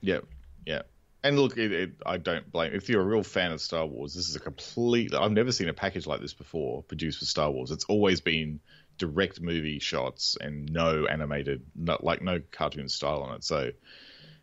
Yeah, 0.00 0.20
yeah. 0.66 0.82
And 1.24 1.36
look, 1.38 1.56
it, 1.58 1.72
it, 1.72 1.90
I 2.06 2.16
don't 2.16 2.50
blame. 2.52 2.72
If 2.74 2.88
you're 2.88 3.02
a 3.02 3.04
real 3.04 3.24
fan 3.24 3.50
of 3.50 3.60
Star 3.60 3.84
Wars, 3.84 4.14
this 4.14 4.28
is 4.28 4.36
a 4.36 4.40
complete. 4.40 5.12
I've 5.14 5.32
never 5.32 5.50
seen 5.50 5.68
a 5.68 5.72
package 5.74 6.06
like 6.06 6.20
this 6.20 6.32
before 6.32 6.82
produced 6.84 7.18
for 7.18 7.24
Star 7.24 7.50
Wars. 7.50 7.72
It's 7.72 7.84
always 7.86 8.20
been 8.20 8.60
direct 8.98 9.40
movie 9.40 9.78
shots 9.80 10.36
and 10.40 10.72
no 10.72 11.06
animated, 11.06 11.62
not 11.74 12.04
like 12.04 12.22
no 12.22 12.40
cartoon 12.52 12.88
style 12.88 13.22
on 13.22 13.34
it. 13.36 13.44
So 13.44 13.70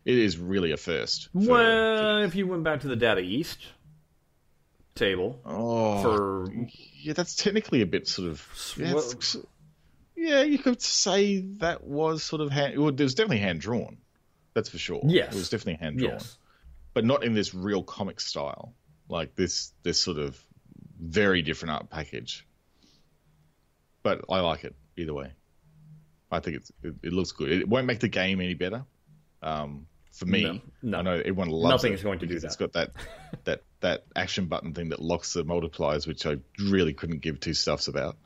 it 0.04 0.18
is 0.18 0.36
really 0.38 0.72
a 0.72 0.76
first. 0.76 1.30
for- 1.32 1.38
well, 1.38 2.22
if 2.22 2.34
you 2.34 2.46
went 2.46 2.62
back 2.64 2.80
to 2.80 2.88
the 2.88 2.96
Data 2.96 3.20
East 3.22 3.58
table 4.96 5.40
Oh, 5.44 6.02
for 6.02 6.52
yeah, 7.00 7.12
that's 7.12 7.36
technically 7.36 7.82
a 7.82 7.86
bit 7.86 8.08
sort 8.08 8.28
of. 8.28 8.74
Yeah, 8.76 8.94
Well- 8.94 9.12
yeah, 10.16 10.42
you 10.42 10.58
could 10.58 10.80
say 10.82 11.40
that 11.58 11.84
was 11.84 12.22
sort 12.24 12.40
of 12.42 12.50
hand. 12.50 12.78
Well, 12.78 12.88
it 12.88 12.98
was 13.00 13.14
definitely 13.14 13.38
hand 13.38 13.60
drawn. 13.60 13.98
That's 14.54 14.68
for 14.70 14.78
sure. 14.78 15.02
Yes. 15.04 15.34
it 15.34 15.38
was 15.38 15.50
definitely 15.50 15.84
hand 15.84 15.98
drawn, 15.98 16.12
yes, 16.14 16.38
but 16.94 17.04
not 17.04 17.22
in 17.22 17.34
this 17.34 17.54
real 17.54 17.82
comic 17.82 18.20
style. 18.20 18.74
Like 19.08 19.36
this, 19.36 19.72
this 19.84 20.00
sort 20.00 20.18
of 20.18 20.42
very 20.98 21.42
different 21.42 21.72
art 21.74 21.90
package. 21.90 22.44
But 24.02 24.24
I 24.30 24.40
like 24.40 24.64
it 24.64 24.74
either 24.96 25.14
way. 25.14 25.32
I 26.30 26.40
think 26.40 26.56
it's 26.56 26.72
it, 26.82 26.94
it 27.02 27.12
looks 27.12 27.32
good. 27.32 27.50
It 27.50 27.68
won't 27.68 27.86
make 27.86 28.00
the 28.00 28.08
game 28.08 28.40
any 28.40 28.54
better. 28.54 28.84
Um, 29.42 29.86
for 30.16 30.26
me, 30.26 30.42
No, 30.42 30.60
no. 30.82 30.98
I 30.98 31.02
know 31.02 31.18
everyone 31.18 31.48
loves 31.48 31.82
Nothing 31.82 31.92
it 31.92 31.96
is 31.96 32.02
going 32.02 32.18
to 32.20 32.26
do 32.26 32.38
that. 32.40 32.46
It's 32.46 32.56
got 32.56 32.72
that 32.72 32.92
that 33.44 33.62
that 33.80 34.04
action 34.14 34.46
button 34.46 34.72
thing 34.72 34.88
that 34.88 35.00
locks 35.00 35.34
the 35.34 35.44
multipliers, 35.44 36.06
which 36.06 36.24
I 36.24 36.38
really 36.58 36.94
couldn't 36.94 37.20
give 37.20 37.38
two 37.38 37.52
stuffs 37.54 37.88
about. 37.88 38.16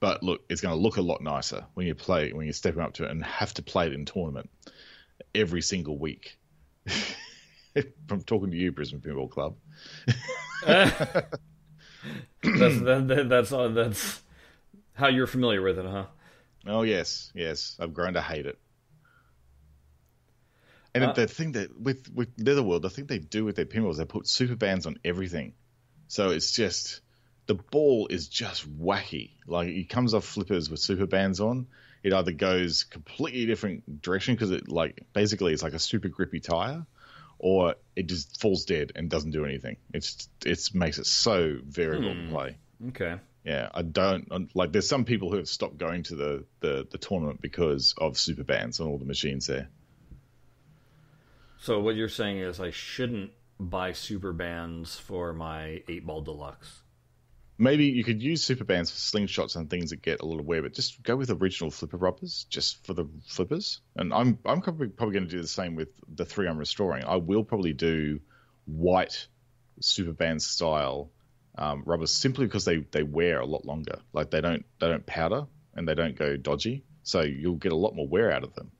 But 0.00 0.22
look, 0.22 0.42
it's 0.48 0.60
going 0.60 0.74
to 0.74 0.80
look 0.80 0.96
a 0.98 1.02
lot 1.02 1.22
nicer 1.22 1.66
when 1.74 1.86
you 1.86 1.94
play 1.94 2.32
when 2.32 2.46
you're 2.46 2.52
stepping 2.52 2.82
up 2.82 2.94
to 2.94 3.04
it 3.04 3.10
and 3.10 3.24
have 3.24 3.54
to 3.54 3.62
play 3.62 3.86
it 3.86 3.94
in 3.94 4.04
tournament 4.04 4.50
every 5.34 5.62
single 5.62 5.98
week. 5.98 6.38
From 8.06 8.22
talking 8.22 8.50
to 8.50 8.56
you, 8.56 8.72
Brisbane 8.72 9.00
Pinball 9.00 9.30
Club. 9.30 9.56
that's 10.66 11.30
that, 12.42 13.04
that, 13.08 13.28
that's 13.28 13.52
uh, 13.52 13.68
that's 13.68 14.22
how 14.94 15.08
you're 15.08 15.26
familiar 15.26 15.62
with 15.62 15.78
it, 15.78 15.86
huh? 15.86 16.06
Oh 16.66 16.82
yes, 16.82 17.32
yes, 17.34 17.76
I've 17.80 17.94
grown 17.94 18.14
to 18.14 18.20
hate 18.20 18.46
it. 18.46 18.58
And 20.94 21.04
Uh, 21.04 21.12
the 21.12 21.26
thing 21.26 21.52
that 21.52 21.78
with 21.78 22.10
with 22.12 22.38
Netherworld, 22.38 22.82
the 22.82 22.90
thing 22.90 23.06
they 23.06 23.18
do 23.18 23.44
with 23.44 23.56
their 23.56 23.66
pinballs, 23.66 23.96
they 23.96 24.04
put 24.04 24.26
super 24.26 24.56
bands 24.56 24.86
on 24.86 24.98
everything. 25.04 25.54
So 26.08 26.30
it's 26.30 26.52
just 26.52 27.00
the 27.46 27.54
ball 27.54 28.08
is 28.08 28.28
just 28.28 28.68
wacky. 28.78 29.30
Like 29.46 29.68
it 29.68 29.88
comes 29.88 30.14
off 30.14 30.24
flippers 30.24 30.68
with 30.70 30.80
super 30.80 31.06
bands 31.06 31.40
on. 31.40 31.68
It 32.02 32.12
either 32.12 32.32
goes 32.32 32.84
completely 32.84 33.46
different 33.46 34.02
direction 34.02 34.34
because 34.34 34.50
it 34.50 34.68
like 34.68 35.04
basically 35.12 35.52
it's 35.52 35.62
like 35.62 35.74
a 35.74 35.78
super 35.78 36.08
grippy 36.08 36.40
tire, 36.40 36.86
or 37.38 37.74
it 37.94 38.06
just 38.06 38.40
falls 38.40 38.64
dead 38.64 38.92
and 38.96 39.08
doesn't 39.10 39.30
do 39.30 39.44
anything. 39.44 39.76
It's 39.92 40.28
it 40.44 40.70
makes 40.74 40.98
it 40.98 41.06
so 41.06 41.58
variable 41.62 42.14
to 42.14 42.28
play. 42.30 42.56
Okay. 42.88 43.16
Yeah, 43.44 43.68
I 43.72 43.82
don't 43.82 44.54
like. 44.54 44.72
There's 44.72 44.88
some 44.88 45.04
people 45.04 45.30
who 45.30 45.36
have 45.36 45.48
stopped 45.48 45.78
going 45.78 46.02
to 46.04 46.14
the, 46.14 46.44
the, 46.60 46.86
the 46.90 46.98
tournament 46.98 47.40
because 47.40 47.94
of 47.96 48.18
super 48.18 48.44
bands 48.44 48.80
on 48.80 48.88
all 48.88 48.98
the 48.98 49.06
machines 49.06 49.46
there. 49.46 49.68
So 51.60 51.78
what 51.78 51.94
you're 51.94 52.08
saying 52.08 52.38
is 52.38 52.58
I 52.58 52.70
shouldn't 52.70 53.32
buy 53.58 53.92
super 53.92 54.32
bands 54.32 54.96
for 54.96 55.34
my 55.34 55.82
eight 55.88 56.06
ball 56.06 56.22
deluxe. 56.22 56.84
Maybe 57.58 57.84
you 57.84 58.02
could 58.02 58.22
use 58.22 58.42
super 58.42 58.64
bands 58.64 58.90
for 58.90 58.96
slingshots 58.96 59.56
and 59.56 59.68
things 59.68 59.90
that 59.90 60.00
get 60.00 60.22
a 60.22 60.26
little 60.26 60.42
weird, 60.42 60.62
but 60.62 60.72
just 60.72 61.02
go 61.02 61.16
with 61.16 61.28
original 61.30 61.70
flipper 61.70 61.98
rubbers 61.98 62.46
just 62.48 62.86
for 62.86 62.94
the 62.94 63.04
flippers. 63.26 63.82
And 63.94 64.14
I'm 64.14 64.38
I'm 64.46 64.62
probably 64.62 64.88
probably 64.88 65.12
going 65.12 65.28
to 65.28 65.36
do 65.36 65.42
the 65.42 65.46
same 65.46 65.74
with 65.74 65.90
the 66.08 66.24
three 66.24 66.48
I'm 66.48 66.56
restoring. 66.56 67.04
I 67.04 67.16
will 67.16 67.44
probably 67.44 67.74
do 67.74 68.20
white 68.64 69.28
super 69.80 70.14
band 70.14 70.40
style 70.40 71.10
um, 71.58 71.82
rubbers 71.84 72.12
simply 72.12 72.46
because 72.46 72.64
they, 72.64 72.78
they 72.78 73.02
wear 73.02 73.40
a 73.40 73.46
lot 73.46 73.66
longer. 73.66 73.98
Like 74.14 74.30
they 74.30 74.40
don't 74.40 74.64
they 74.80 74.88
don't 74.88 75.04
powder 75.04 75.46
and 75.74 75.86
they 75.86 75.94
don't 75.94 76.16
go 76.16 76.38
dodgy, 76.38 76.84
so 77.02 77.20
you'll 77.20 77.56
get 77.56 77.72
a 77.72 77.76
lot 77.76 77.94
more 77.94 78.08
wear 78.08 78.32
out 78.32 78.44
of 78.44 78.54
them. 78.54 78.72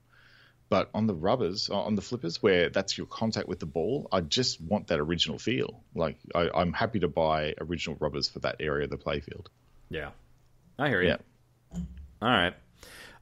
But 0.71 0.89
on 0.93 1.05
the 1.05 1.13
rubbers, 1.13 1.69
uh, 1.69 1.81
on 1.81 1.95
the 1.95 2.01
flippers, 2.01 2.41
where 2.41 2.69
that's 2.69 2.97
your 2.97 3.05
contact 3.05 3.49
with 3.49 3.59
the 3.59 3.65
ball, 3.65 4.07
I 4.09 4.21
just 4.21 4.61
want 4.61 4.87
that 4.87 4.99
original 4.99 5.37
feel. 5.37 5.83
Like 5.93 6.15
I, 6.33 6.49
I'm 6.55 6.71
happy 6.71 7.01
to 7.01 7.09
buy 7.09 7.55
original 7.59 7.97
rubbers 7.99 8.29
for 8.29 8.39
that 8.39 8.55
area 8.61 8.85
of 8.85 8.89
the 8.89 8.97
playfield. 8.97 9.47
Yeah. 9.89 10.11
I 10.79 10.87
hear 10.87 11.01
you. 11.01 11.09
Yeah. 11.09 11.17
All 12.21 12.29
right. 12.29 12.53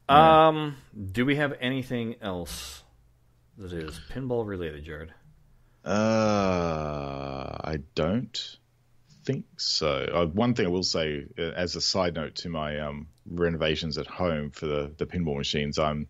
Um, 0.08 0.78
do 1.12 1.26
we 1.26 1.38
have 1.38 1.56
anything 1.60 2.18
else 2.22 2.84
that 3.58 3.74
is 3.74 4.00
pinball 4.14 4.46
related, 4.46 4.84
Jared? 4.84 5.12
Uh, 5.84 7.58
I 7.64 7.80
don't 7.96 8.58
think 9.26 9.46
so. 9.58 10.08
Uh, 10.14 10.26
one 10.28 10.54
thing 10.54 10.68
I 10.68 10.70
will 10.70 10.84
say, 10.84 11.26
uh, 11.36 11.42
as 11.42 11.76
a 11.76 11.82
side 11.82 12.14
note 12.14 12.36
to 12.36 12.50
my 12.50 12.80
um, 12.80 13.08
renovations 13.28 13.98
at 13.98 14.06
home 14.06 14.52
for 14.52 14.68
the, 14.68 14.92
the 14.96 15.08
pinball 15.08 15.36
machines, 15.36 15.80
I'm 15.80 16.08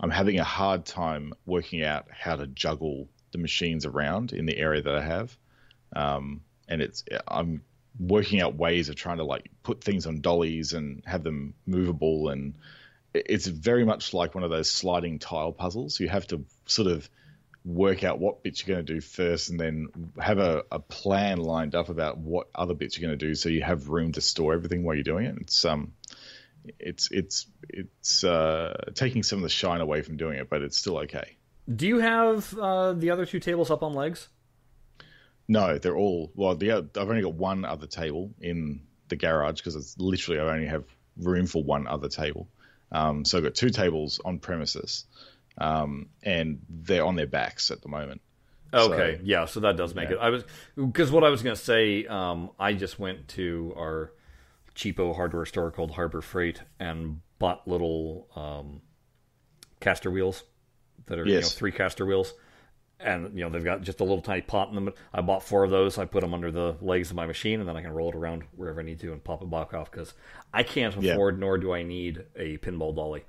I'm 0.00 0.10
having 0.10 0.38
a 0.38 0.44
hard 0.44 0.84
time 0.84 1.32
working 1.46 1.84
out 1.84 2.06
how 2.10 2.36
to 2.36 2.46
juggle 2.46 3.08
the 3.32 3.38
machines 3.38 3.86
around 3.86 4.32
in 4.32 4.46
the 4.46 4.56
area 4.56 4.82
that 4.82 4.94
I 4.94 5.02
have, 5.02 5.36
um, 5.94 6.42
and 6.68 6.82
it's 6.82 7.04
I'm 7.26 7.62
working 7.98 8.40
out 8.40 8.56
ways 8.56 8.88
of 8.88 8.96
trying 8.96 9.18
to 9.18 9.24
like 9.24 9.50
put 9.62 9.84
things 9.84 10.06
on 10.06 10.20
dollies 10.20 10.72
and 10.72 11.02
have 11.06 11.22
them 11.22 11.54
movable, 11.66 12.30
and 12.30 12.54
it's 13.14 13.46
very 13.46 13.84
much 13.84 14.14
like 14.14 14.34
one 14.34 14.44
of 14.44 14.50
those 14.50 14.70
sliding 14.70 15.18
tile 15.18 15.52
puzzles. 15.52 16.00
You 16.00 16.08
have 16.08 16.26
to 16.28 16.44
sort 16.66 16.88
of 16.88 17.08
work 17.64 18.02
out 18.02 18.18
what 18.18 18.42
bits 18.42 18.66
you're 18.66 18.74
going 18.74 18.84
to 18.84 18.94
do 18.94 19.00
first 19.00 19.50
and 19.50 19.60
then 19.60 19.88
have 20.18 20.38
a, 20.38 20.64
a 20.72 20.80
plan 20.80 21.38
lined 21.38 21.74
up 21.74 21.88
about 21.88 22.18
what 22.18 22.48
other 22.54 22.74
bits 22.74 22.98
you're 22.98 23.08
going 23.08 23.16
to 23.16 23.26
do 23.26 23.34
so 23.34 23.48
you 23.48 23.62
have 23.62 23.88
room 23.88 24.10
to 24.12 24.20
store 24.20 24.52
everything 24.52 24.82
while 24.82 24.96
you're 24.96 25.04
doing 25.04 25.26
it. 25.26 25.36
It's 25.42 25.64
um 25.64 25.92
it's 26.78 27.10
it's 27.10 27.46
it's 27.68 28.22
uh 28.24 28.72
taking 28.94 29.22
some 29.22 29.38
of 29.38 29.42
the 29.42 29.48
shine 29.48 29.80
away 29.80 30.02
from 30.02 30.16
doing 30.16 30.38
it 30.38 30.48
but 30.48 30.62
it's 30.62 30.76
still 30.78 30.98
okay 30.98 31.36
Do 31.74 31.86
you 31.86 31.98
have 31.98 32.56
uh, 32.58 32.92
the 32.92 33.10
other 33.10 33.26
two 33.26 33.40
tables 33.40 33.70
up 33.70 33.82
on 33.82 33.94
legs? 33.94 34.28
no 35.48 35.78
they're 35.78 35.96
all 35.96 36.30
well 36.34 36.54
the 36.54 36.70
i've 36.72 36.88
only 36.96 37.22
got 37.22 37.34
one 37.34 37.64
other 37.64 37.86
table 37.86 38.30
in 38.40 38.80
the 39.08 39.16
garage 39.16 39.56
because 39.58 39.74
it's 39.74 39.98
literally 39.98 40.40
i 40.40 40.44
only 40.54 40.66
have 40.66 40.84
room 41.16 41.46
for 41.46 41.62
one 41.62 41.86
other 41.86 42.08
table 42.08 42.48
um 42.92 43.24
so 43.24 43.38
i've 43.38 43.44
got 43.44 43.54
two 43.54 43.70
tables 43.70 44.20
on 44.24 44.38
premises 44.38 45.04
um 45.58 46.08
and 46.22 46.60
they're 46.68 47.04
on 47.04 47.16
their 47.16 47.26
backs 47.26 47.70
at 47.70 47.82
the 47.82 47.88
moment 47.88 48.20
Okay, 48.74 49.16
So- 49.16 49.20
yeah, 49.24 49.44
so 49.44 49.60
that 49.60 49.76
does 49.76 49.94
make 49.94 50.08
Yeah. 50.08 50.14
it. 50.14 50.18
I 50.20 50.30
was 50.30 50.44
because 50.76 51.10
what 51.10 51.24
I 51.24 51.28
was 51.28 51.42
going 51.42 51.54
to 51.54 51.60
say. 51.62 52.06
Um, 52.06 52.48
I 52.58 52.72
just 52.72 52.98
went 52.98 53.28
to 53.36 53.74
our 53.76 54.12
cheapo 54.74 55.14
hardware 55.14 55.44
store 55.46 55.70
called 55.70 55.92
Harbor 55.92 56.20
Freight 56.22 56.62
and 56.80 57.20
bought 57.38 57.66
little 57.68 58.28
um, 58.36 58.80
caster 59.80 60.10
wheels 60.10 60.44
that 61.06 61.18
are 61.18 61.26
you 61.26 61.34
know 61.34 61.40
three 61.56 61.72
caster 61.72 62.06
wheels, 62.06 62.34
and 63.00 63.36
you 63.36 63.44
know 63.44 63.50
they've 63.50 63.64
got 63.64 63.82
just 63.82 64.00
a 64.00 64.04
little 64.04 64.22
tiny 64.22 64.42
pot 64.42 64.68
in 64.68 64.74
them. 64.76 64.92
I 65.12 65.20
bought 65.20 65.42
four 65.42 65.64
of 65.64 65.70
those. 65.70 65.98
I 65.98 66.04
put 66.04 66.20
them 66.20 66.32
under 66.34 66.50
the 66.52 66.76
legs 66.80 67.10
of 67.10 67.16
my 67.16 67.26
machine, 67.26 67.60
and 67.60 67.68
then 67.68 67.76
I 67.76 67.82
can 67.82 67.92
roll 67.92 68.10
it 68.10 68.14
around 68.14 68.44
wherever 68.54 68.80
I 68.80 68.84
need 68.84 69.00
to 69.00 69.12
and 69.12 69.22
pop 69.22 69.42
it 69.42 69.50
back 69.50 69.74
off 69.74 69.90
because 69.90 70.14
I 70.54 70.62
can't 70.62 70.94
Yeah. 71.02 71.12
afford 71.12 71.38
nor 71.40 71.58
do 71.58 71.72
I 71.72 71.82
need 71.82 72.24
a 72.36 72.58
pinball 72.58 72.94
dolly. 72.94 73.24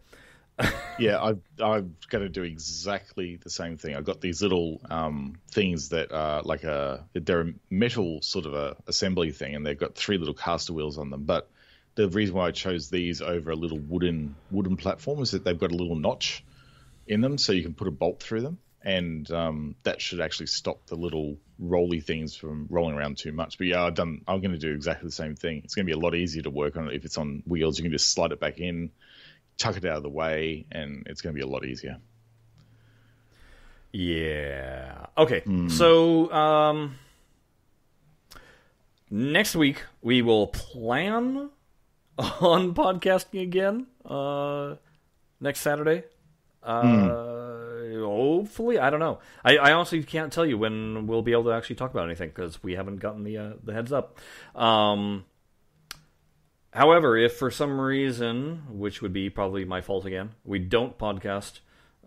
Yeah, 1.00 1.20
I, 1.20 1.30
I'm 1.64 1.96
going 2.10 2.24
to 2.24 2.30
do 2.30 2.44
exactly 2.44 3.38
the 3.38 3.50
same 3.50 3.78
thing. 3.78 3.96
I've 3.96 4.06
got 4.06 4.22
these 4.22 4.42
little 4.42 4.82
um, 4.90 5.36
things 5.50 5.90
that 5.90 6.12
are 6.12 6.44
like 6.44 6.64
a 6.64 7.06
they're 7.14 7.42
a 7.42 7.54
metal 7.70 8.22
sort 8.22 8.46
of 8.46 8.54
a 8.54 8.76
assembly 8.88 9.32
thing, 9.32 9.56
and 9.56 9.66
they've 9.66 9.78
got 9.78 9.96
three 9.96 10.18
little 10.18 10.34
caster 10.34 10.74
wheels 10.74 10.98
on 10.98 11.10
them. 11.10 11.24
But 11.24 11.50
the 11.96 12.08
reason 12.10 12.36
why 12.36 12.48
I 12.48 12.52
chose 12.52 12.90
these 12.90 13.22
over 13.22 13.52
a 13.52 13.56
little 13.56 13.80
wooden 13.80 14.36
wooden 14.52 14.78
platform 14.78 15.22
is 15.22 15.32
that 15.32 15.44
they've 15.44 15.60
got 15.60 15.72
a 15.72 15.76
little 15.76 15.96
notch 15.96 16.44
in 17.08 17.22
them, 17.22 17.38
so 17.38 17.52
you 17.52 17.64
can 17.64 17.74
put 17.74 17.88
a 17.88 17.92
bolt 17.92 18.22
through 18.22 18.42
them, 18.42 18.60
and 18.84 19.30
um, 19.32 19.76
that 19.84 20.02
should 20.02 20.22
actually 20.22 20.48
stop 20.48 20.86
the 20.86 20.96
little 20.96 21.38
rolly 21.58 22.00
things 22.00 22.36
from 22.36 22.68
rolling 22.70 22.96
around 22.96 23.18
too 23.18 23.32
much. 23.32 23.58
But 23.58 23.68
yeah, 23.68 23.84
I've 23.84 23.96
done. 23.96 24.22
I'm 24.28 24.40
going 24.40 24.52
to 24.52 24.60
do 24.60 24.72
exactly 24.72 25.08
the 25.08 25.14
same 25.14 25.36
thing. 25.36 25.62
It's 25.64 25.74
going 25.74 25.88
to 25.88 25.92
be 25.92 26.00
a 26.00 26.02
lot 26.02 26.14
easier 26.14 26.44
to 26.44 26.52
work 26.52 26.78
on 26.78 26.90
it 26.90 26.96
if 26.96 27.06
it's 27.06 27.18
on 27.18 27.42
wheels. 27.48 27.80
You 27.80 27.84
can 27.84 27.92
just 27.92 28.12
slide 28.12 28.32
it 28.32 28.40
back 28.40 28.60
in 28.60 28.92
chuck 29.58 29.78
it 29.78 29.86
out 29.86 29.98
of 29.98 30.04
the 30.04 30.10
way, 30.10 30.66
and 30.72 31.06
it's 31.08 31.22
going 31.22 31.36
to 31.36 31.38
be 31.38 31.44
a 31.44 31.50
lot 31.50 31.66
easier. 31.66 31.98
Yeah. 33.92 35.06
Okay. 35.18 35.44
So 35.70 36.32
um, 36.32 36.96
next 39.12 39.56
week 39.56 39.84
we 40.02 40.22
will 40.22 40.48
plan 40.48 41.50
on 42.18 42.74
podcasting 42.74 43.42
again. 43.44 43.88
Uh, 44.04 44.76
next 45.40 45.60
Saturday. 45.62 46.04
Uh, 46.64 47.34
Hopefully, 48.04 48.80
I 48.80 48.90
don't 48.90 49.00
know. 49.00 49.20
I, 49.44 49.58
I 49.58 49.74
honestly 49.74 50.04
can't 50.04 50.32
tell 50.32 50.46
you 50.46 50.58
when 50.58 51.08
we'll 51.08 51.22
be 51.22 51.32
able 51.32 51.46
to 51.46 51.52
actually 51.52 51.76
talk 51.76 51.92
about 51.92 52.06
anything 52.06 52.30
because 52.30 52.62
we 52.64 52.74
haven't 52.74 52.98
gotten 52.98 53.24
the 53.24 53.38
uh, 53.38 53.52
the 53.64 53.74
heads 53.74 53.92
up. 53.92 54.20
Um, 54.56 55.26
However, 56.74 57.16
if 57.16 57.34
for 57.34 57.52
some 57.52 57.80
reason, 57.80 58.64
which 58.68 59.02
would 59.02 59.14
be 59.14 59.30
probably 59.30 59.64
my 59.64 59.80
fault 59.82 60.06
again, 60.06 60.32
we 60.44 60.58
don't 60.58 60.98
podcast, 60.98 61.60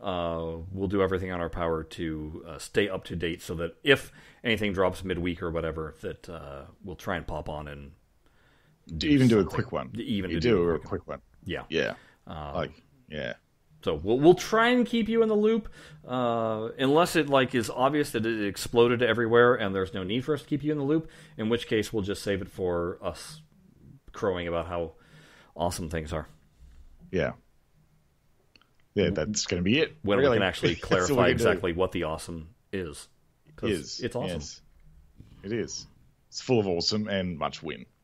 uh, 0.03 0.57
we'll 0.73 0.89
do 0.89 1.03
everything 1.03 1.31
on 1.31 1.41
our 1.41 1.49
power 1.49 1.85
to 1.85 2.45
uh, 2.49 2.59
stay 2.59 2.89
up 2.89 3.05
to 3.05 3.15
date 3.15 3.43
so 3.43 3.55
that 3.55 3.77
if 3.85 4.11
anything 4.43 4.73
drops 4.73 5.05
midweek 5.05 5.41
or 5.41 5.53
whatever, 5.53 5.95
that 6.01 6.29
uh, 6.29 6.63
we'll 6.83 6.97
try 6.97 7.17
and 7.17 7.27
pop 7.29 7.49
on 7.49 7.69
and 7.69 7.93
Do 8.97 9.07
even 9.07 9.29
do 9.29 9.39
a 9.39 9.45
quick 9.45 9.71
one. 9.71 9.93
Even 9.95 10.33
you 10.33 10.41
do, 10.41 10.51
do 10.51 10.71
a 10.71 10.79
quick 10.79 10.89
quick 10.89 11.07
one. 11.07 11.21
yeah. 11.45 11.63
Yeah, 11.69 11.95
like 12.27 12.73
yeah, 13.09 13.35
So 13.85 13.95
we'll 13.95 14.19
we'll 14.19 14.35
try 14.35 14.71
and 14.71 14.85
keep 14.85 15.09
you 15.09 15.23
in 15.23 15.29
the 15.29 15.37
loop, 15.37 15.69
uh, 16.05 16.71
unless 16.77 17.15
it 17.15 17.29
like 17.29 17.55
is 17.55 17.71
obvious 17.71 18.11
that 18.11 18.27
it 18.27 18.45
exploded 18.45 19.01
everywhere 19.01 19.55
and 19.55 19.73
there's 19.73 19.95
no 19.95 20.03
need 20.03 20.25
for 20.25 20.35
us 20.35 20.43
to 20.43 20.49
keep 20.49 20.65
you 20.65 20.73
in 20.73 20.79
the 20.79 20.85
loop. 20.85 21.09
In 21.37 21.49
which 21.49 21.69
case, 21.69 21.93
we'll 21.93 22.03
just 22.03 22.25
save 22.25 22.43
it 22.43 22.49
for 22.49 22.99
us 23.01 23.43
crowing 24.17 24.49
about 24.49 24.67
how 24.67 24.93
awesome 25.55 25.91
things 25.91 26.13
are. 26.13 26.27
yeah, 27.11 27.33
yeah. 28.95 29.11
That's 29.11 29.47
going 29.47 29.63
to 29.63 29.65
be 29.65 29.79
it. 29.79 29.97
when 30.03 30.19
really. 30.19 30.31
we 30.31 30.37
can 30.37 30.43
actually 30.43 30.75
That's 30.75 30.91
all 30.91 30.99
we 30.99 31.05
clarify 31.05 31.29
exactly 31.29 31.73
what 31.73 31.93
the 31.93 32.05
awesome 32.05 32.49
is. 32.73 33.09
Is 33.63 34.01
it's 34.01 34.17
awesome. 34.17 34.41
yes. 34.41 34.61
It 35.43 35.53
is. 35.53 35.87
It's 36.29 36.41
full 36.41 36.59
of 36.61 36.67
awesome 36.67 37.09
and 37.09 37.39
much 37.39 37.63
win. 37.63 37.87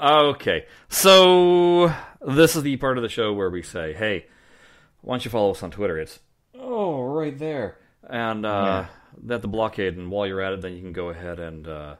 Okay, 0.00 0.66
so 0.88 1.92
this 2.24 2.54
is 2.54 2.62
the 2.62 2.76
part 2.76 2.98
of 2.98 3.02
the 3.02 3.08
show 3.08 3.32
where 3.32 3.50
we 3.50 3.62
say, 3.62 3.92
"Hey, 3.94 4.26
why 5.00 5.14
don't 5.14 5.24
you 5.24 5.30
follow 5.30 5.50
us 5.50 5.62
on 5.64 5.72
Twitter?" 5.72 5.98
It's 5.98 6.20
oh 6.54 7.02
right 7.02 7.36
there, 7.36 7.78
and 8.08 8.46
uh, 8.46 8.86
at 9.28 9.42
the 9.42 9.48
blockade. 9.48 9.96
And 9.96 10.08
while 10.08 10.24
you're 10.24 10.40
at 10.40 10.52
it, 10.52 10.60
then 10.60 10.74
you 10.74 10.80
can 10.80 10.92
go 10.92 11.08
ahead 11.08 11.40
and 11.40 11.66
uh, 11.66 11.96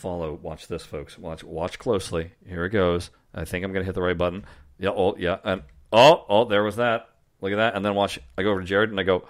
follow. 0.00 0.32
Watch 0.34 0.66
this, 0.66 0.84
folks. 0.84 1.18
Watch 1.18 1.44
watch 1.44 1.78
closely. 1.78 2.32
Here 2.46 2.64
it 2.64 2.70
goes. 2.70 3.10
I 3.34 3.44
think 3.44 3.64
I'm 3.64 3.72
gonna 3.72 3.84
hit 3.84 3.94
the 3.94 4.02
right 4.02 4.16
button. 4.16 4.44
Yeah. 4.78 4.90
Oh 4.90 5.16
yeah. 5.18 5.38
And 5.44 5.62
oh 5.92 6.24
oh 6.28 6.44
there 6.46 6.64
was 6.64 6.76
that. 6.76 7.08
Look 7.40 7.52
at 7.52 7.56
that. 7.56 7.74
And 7.74 7.84
then 7.84 7.94
watch. 7.94 8.18
I 8.36 8.42
go 8.42 8.50
over 8.50 8.60
to 8.60 8.66
Jared 8.66 8.90
and 8.90 8.98
I 8.98 9.02
go, 9.02 9.26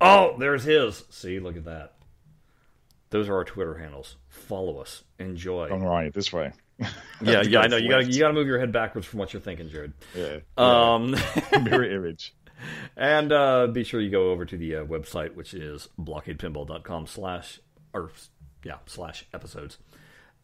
oh 0.00 0.36
there's 0.38 0.64
his. 0.64 1.04
See, 1.10 1.38
look 1.38 1.56
at 1.56 1.64
that. 1.64 1.94
Those 3.10 3.28
are 3.28 3.34
our 3.34 3.44
Twitter 3.44 3.74
handles. 3.74 4.16
Follow 4.28 4.78
us. 4.78 5.02
Enjoy. 5.18 5.68
I'm 5.68 6.10
this 6.12 6.32
way. 6.32 6.52
Yeah, 7.22 7.42
yeah, 7.42 7.60
I 7.60 7.66
know. 7.66 7.76
You 7.76 7.90
got 7.90 7.98
to 7.98 8.06
you 8.06 8.20
got 8.20 8.28
to 8.28 8.32
move 8.32 8.46
your 8.46 8.58
head 8.58 8.72
backwards 8.72 9.06
from 9.06 9.18
what 9.18 9.34
you're 9.34 9.42
thinking, 9.42 9.68
Jared. 9.68 9.92
Yeah. 10.16 10.38
Um, 10.56 11.14
Mirror 11.62 11.90
image. 11.90 12.34
and 12.96 13.32
uh, 13.32 13.66
be 13.66 13.84
sure 13.84 14.00
you 14.00 14.10
go 14.10 14.30
over 14.30 14.46
to 14.46 14.56
the 14.56 14.76
uh, 14.76 14.84
website, 14.84 15.34
which 15.34 15.54
is 15.54 15.88
blockadepinball.com 15.98 17.06
slash 17.06 17.60
or 17.92 18.10
yeah 18.64 18.78
slash 18.86 19.26
episodes. 19.32 19.78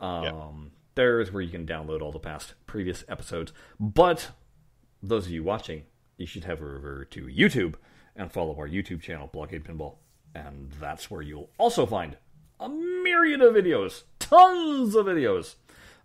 Um. 0.00 0.72
There's 0.96 1.30
where 1.30 1.42
you 1.42 1.50
can 1.50 1.66
download 1.66 2.00
all 2.00 2.10
the 2.10 2.18
past 2.18 2.54
previous 2.66 3.04
episodes. 3.06 3.52
But 3.78 4.30
those 5.02 5.26
of 5.26 5.30
you 5.32 5.44
watching, 5.44 5.84
you 6.16 6.26
should 6.26 6.44
head 6.44 6.58
over 6.58 7.04
to 7.04 7.26
YouTube 7.26 7.74
and 8.16 8.32
follow 8.32 8.56
our 8.56 8.66
YouTube 8.66 9.02
channel, 9.02 9.28
Blockade 9.30 9.62
Pinball, 9.62 9.96
and 10.34 10.72
that's 10.80 11.10
where 11.10 11.20
you'll 11.20 11.50
also 11.58 11.84
find 11.84 12.16
a 12.58 12.68
myriad 12.70 13.42
of 13.42 13.54
videos, 13.54 14.04
tons 14.18 14.94
of 14.94 15.04
videos, 15.04 15.56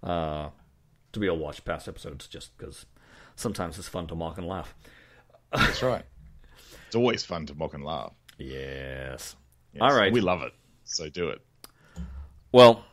uh, 0.03 0.49
to 1.13 1.19
be 1.21 1.25
able 1.27 1.37
to 1.37 1.43
watch 1.43 1.63
past 1.63 1.87
episodes. 1.87 2.27
Just 2.27 2.57
because 2.57 2.85
sometimes 3.37 3.79
it's 3.79 3.87
fun 3.87 4.07
to 4.07 4.15
mock 4.15 4.37
and 4.37 4.47
laugh. 4.47 4.75
That's 5.53 5.81
right. 5.81 6.03
It's 6.87 6.97
always 6.97 7.23
fun 7.23 7.45
to 7.45 7.55
mock 7.55 7.73
and 7.73 7.85
laugh. 7.85 8.11
Yes. 8.37 9.37
Yes, 9.71 9.81
All 9.81 9.95
right. 9.95 10.11
We 10.11 10.19
love 10.19 10.41
it. 10.41 10.51
So 10.83 11.07
do 11.07 11.29
it. 11.29 11.39
Well, 12.51 12.83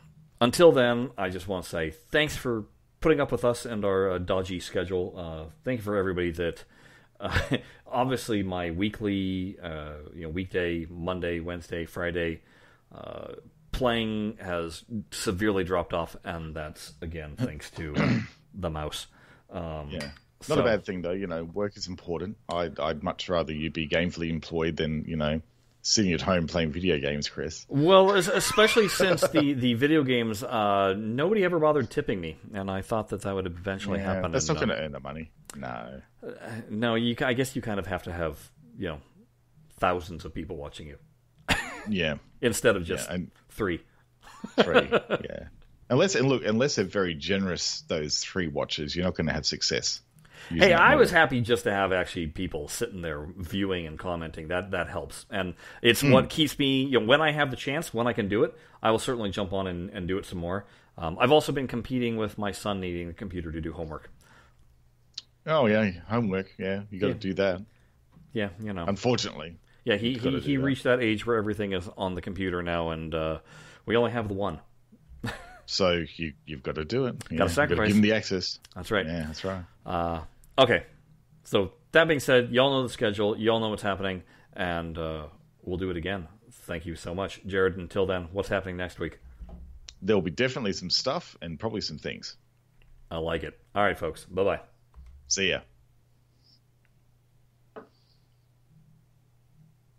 until 0.41 0.71
then, 0.71 1.11
I 1.17 1.29
just 1.29 1.47
want 1.47 1.63
to 1.65 1.69
say 1.69 1.89
thanks 1.91 2.35
for 2.35 2.65
putting 3.01 3.19
up 3.19 3.31
with 3.31 3.43
us 3.45 3.65
and 3.65 3.83
our 3.85 4.11
uh, 4.11 4.17
dodgy 4.17 4.59
schedule. 4.59 5.13
Uh, 5.17 5.51
thank 5.63 5.79
you 5.79 5.83
for 5.83 5.97
everybody 5.97 6.31
that. 6.31 6.63
Uh, 7.19 7.37
obviously, 7.87 8.43
my 8.43 8.71
weekly, 8.71 9.57
uh, 9.61 9.93
you 10.13 10.23
know, 10.23 10.29
weekday, 10.29 10.85
Monday, 10.89 11.39
Wednesday, 11.39 11.85
Friday, 11.85 12.41
uh, 12.95 13.33
playing 13.71 14.37
has 14.41 14.83
severely 15.11 15.63
dropped 15.63 15.93
off, 15.93 16.15
and 16.23 16.55
that's 16.55 16.93
again 17.01 17.35
thanks 17.37 17.69
to 17.71 17.93
uh, 17.97 18.19
the 18.53 18.69
mouse. 18.69 19.07
Um, 19.51 19.89
Yeah. 19.89 20.09
Not 20.47 20.55
so- 20.55 20.61
a 20.61 20.63
bad 20.63 20.85
thing 20.85 21.01
though. 21.01 21.11
You 21.11 21.27
know, 21.27 21.43
work 21.43 21.75
is 21.75 21.87
important. 21.87 22.37
I'd, 22.47 22.79
I'd 22.79 23.03
much 23.03 23.27
rather 23.27 23.51
you 23.51 23.69
be 23.69 23.89
gainfully 23.89 24.29
employed 24.29 24.77
than 24.77 25.03
you 25.05 25.17
know 25.17 25.41
sitting 25.81 26.13
at 26.13 26.21
home 26.21 26.47
playing 26.47 26.71
video 26.71 26.99
games, 26.99 27.29
Chris. 27.29 27.65
Well, 27.69 28.11
especially 28.11 28.87
since 28.89 29.21
the, 29.21 29.53
the 29.53 29.73
video 29.75 30.03
games, 30.03 30.43
uh, 30.43 30.93
nobody 30.97 31.43
ever 31.43 31.59
bothered 31.59 31.89
tipping 31.89 32.19
me, 32.19 32.37
and 32.53 32.69
I 32.69 32.81
thought 32.81 33.09
that 33.09 33.21
that 33.21 33.33
would 33.33 33.45
eventually 33.45 33.99
Yeah, 33.99 34.13
happen. 34.13 34.31
that's 34.31 34.47
and, 34.49 34.57
not 34.59 34.63
uh, 34.63 34.65
going 34.67 34.77
to 34.77 34.85
earn 34.85 34.91
the 34.91 34.99
money. 34.99 35.31
No. 35.55 36.01
No, 36.69 36.95
you. 36.95 37.15
I 37.21 37.33
guess 37.33 37.55
you 37.55 37.61
kind 37.61 37.79
of 37.79 37.87
have 37.87 38.03
to 38.03 38.11
have 38.11 38.37
you 38.77 38.87
know 38.89 39.01
thousands 39.79 40.25
of 40.25 40.33
people 40.33 40.57
watching 40.57 40.87
you 40.87 40.97
Yeah. 41.87 42.15
instead 42.41 42.75
of 42.75 42.83
just 42.83 43.09
Yeah, 43.09 43.17
three. 43.49 43.81
Three. 44.61 44.89
yeah. 45.09 45.47
Unless 45.89 46.15
and 46.15 46.29
look, 46.29 46.45
unless 46.45 46.75
they're 46.75 46.85
very 46.85 47.15
generous, 47.15 47.81
those 47.87 48.19
three 48.19 48.47
watches, 48.47 48.95
you're 48.95 49.05
not 49.05 49.15
going 49.15 49.27
to 49.27 49.33
have 49.33 49.45
success. 49.45 50.01
Hey, 50.49 50.73
I 50.73 50.95
was 50.95 51.11
happy 51.11 51.41
just 51.41 51.63
to 51.65 51.71
have 51.71 51.91
actually 51.93 52.27
people 52.27 52.67
sitting 52.67 53.01
there 53.01 53.27
viewing 53.37 53.85
and 53.85 53.99
commenting. 53.99 54.47
That 54.47 54.71
that 54.71 54.89
helps, 54.89 55.25
and 55.29 55.53
it's 55.81 56.01
what 56.01 56.29
keeps 56.29 56.57
me. 56.57 56.83
You 56.85 56.99
know, 56.99 57.05
when 57.05 57.21
I 57.21 57.31
have 57.31 57.51
the 57.51 57.57
chance, 57.57 57.93
when 57.93 58.07
I 58.07 58.13
can 58.13 58.27
do 58.29 58.43
it, 58.43 58.55
I 58.81 58.91
will 58.91 58.99
certainly 58.99 59.29
jump 59.29 59.53
on 59.53 59.67
and, 59.67 59.89
and 59.91 60.07
do 60.07 60.17
it 60.17 60.25
some 60.25 60.39
more. 60.39 60.65
Um, 60.97 61.17
I've 61.19 61.31
also 61.31 61.51
been 61.51 61.67
competing 61.67 62.17
with 62.17 62.37
my 62.37 62.51
son 62.51 62.79
needing 62.79 63.09
a 63.09 63.13
computer 63.13 63.51
to 63.51 63.61
do 63.61 63.73
homework. 63.73 64.09
Oh 65.45 65.65
yeah, 65.67 65.89
homework. 66.07 66.47
Yeah, 66.57 66.81
you 66.89 66.99
got 66.99 67.07
to 67.07 67.13
Yeah. 67.13 67.19
do 67.19 67.33
that. 67.35 67.61
Yeah, 68.33 68.49
you 68.61 68.73
know. 68.73 68.85
Unfortunately. 68.87 69.57
Yeah, 69.85 69.95
he 69.95 70.17
he, 70.17 70.39
he 70.39 70.55
that. 70.57 70.63
reached 70.63 70.83
that 70.83 71.01
age 71.01 71.25
where 71.25 71.37
everything 71.37 71.73
is 71.73 71.89
on 71.97 72.15
the 72.15 72.21
computer 72.21 72.61
now, 72.61 72.89
and 72.89 73.13
uh, 73.15 73.39
we 73.85 73.95
only 73.95 74.11
have 74.11 74.27
the 74.27 74.33
one. 74.33 74.59
So 75.65 76.03
you 76.15 76.33
you've 76.47 76.63
got 76.63 76.75
to 76.75 76.83
do 76.85 77.05
it. 77.05 77.23
Yeah, 77.29 77.43
you've 77.43 77.51
sacrifice. 77.51 77.87
give 77.89 77.95
him 77.97 78.01
the 78.01 78.13
access. 78.13 78.59
That's 78.75 78.89
right. 78.89 79.05
Yeah, 79.05 79.25
that's 79.27 79.43
right. 79.43 79.61
Uh, 79.89 80.21
okay. 80.57 80.83
So 81.43 81.73
that 81.91 82.07
being 82.07 82.19
said, 82.19 82.51
y'all 82.51 82.71
know 82.71 82.83
the 82.83 82.93
schedule, 82.93 83.37
y'all 83.37 83.59
know 83.59 83.69
what's 83.69 83.81
happening, 83.81 84.23
and 84.53 84.97
uh, 84.97 85.25
we'll 85.63 85.77
do 85.77 85.89
it 85.89 85.97
again. 85.97 86.27
Thank 86.51 86.85
you 86.85 86.95
so 86.95 87.15
much, 87.15 87.41
Jared. 87.47 87.75
Until 87.77 88.05
then, 88.05 88.27
what's 88.31 88.49
happening 88.49 88.77
next 88.77 88.99
week? 88.99 89.19
There'll 90.01 90.21
be 90.21 90.31
definitely 90.31 90.73
some 90.73 90.89
stuff 90.89 91.35
and 91.41 91.59
probably 91.59 91.81
some 91.81 91.97
things. 91.97 92.37
I 93.11 93.17
like 93.17 93.43
it. 93.43 93.59
All 93.73 93.83
right, 93.83 93.97
folks. 93.97 94.25
Bye 94.25 94.43
bye. 94.43 94.59
See 95.27 95.49
ya. 95.49 95.61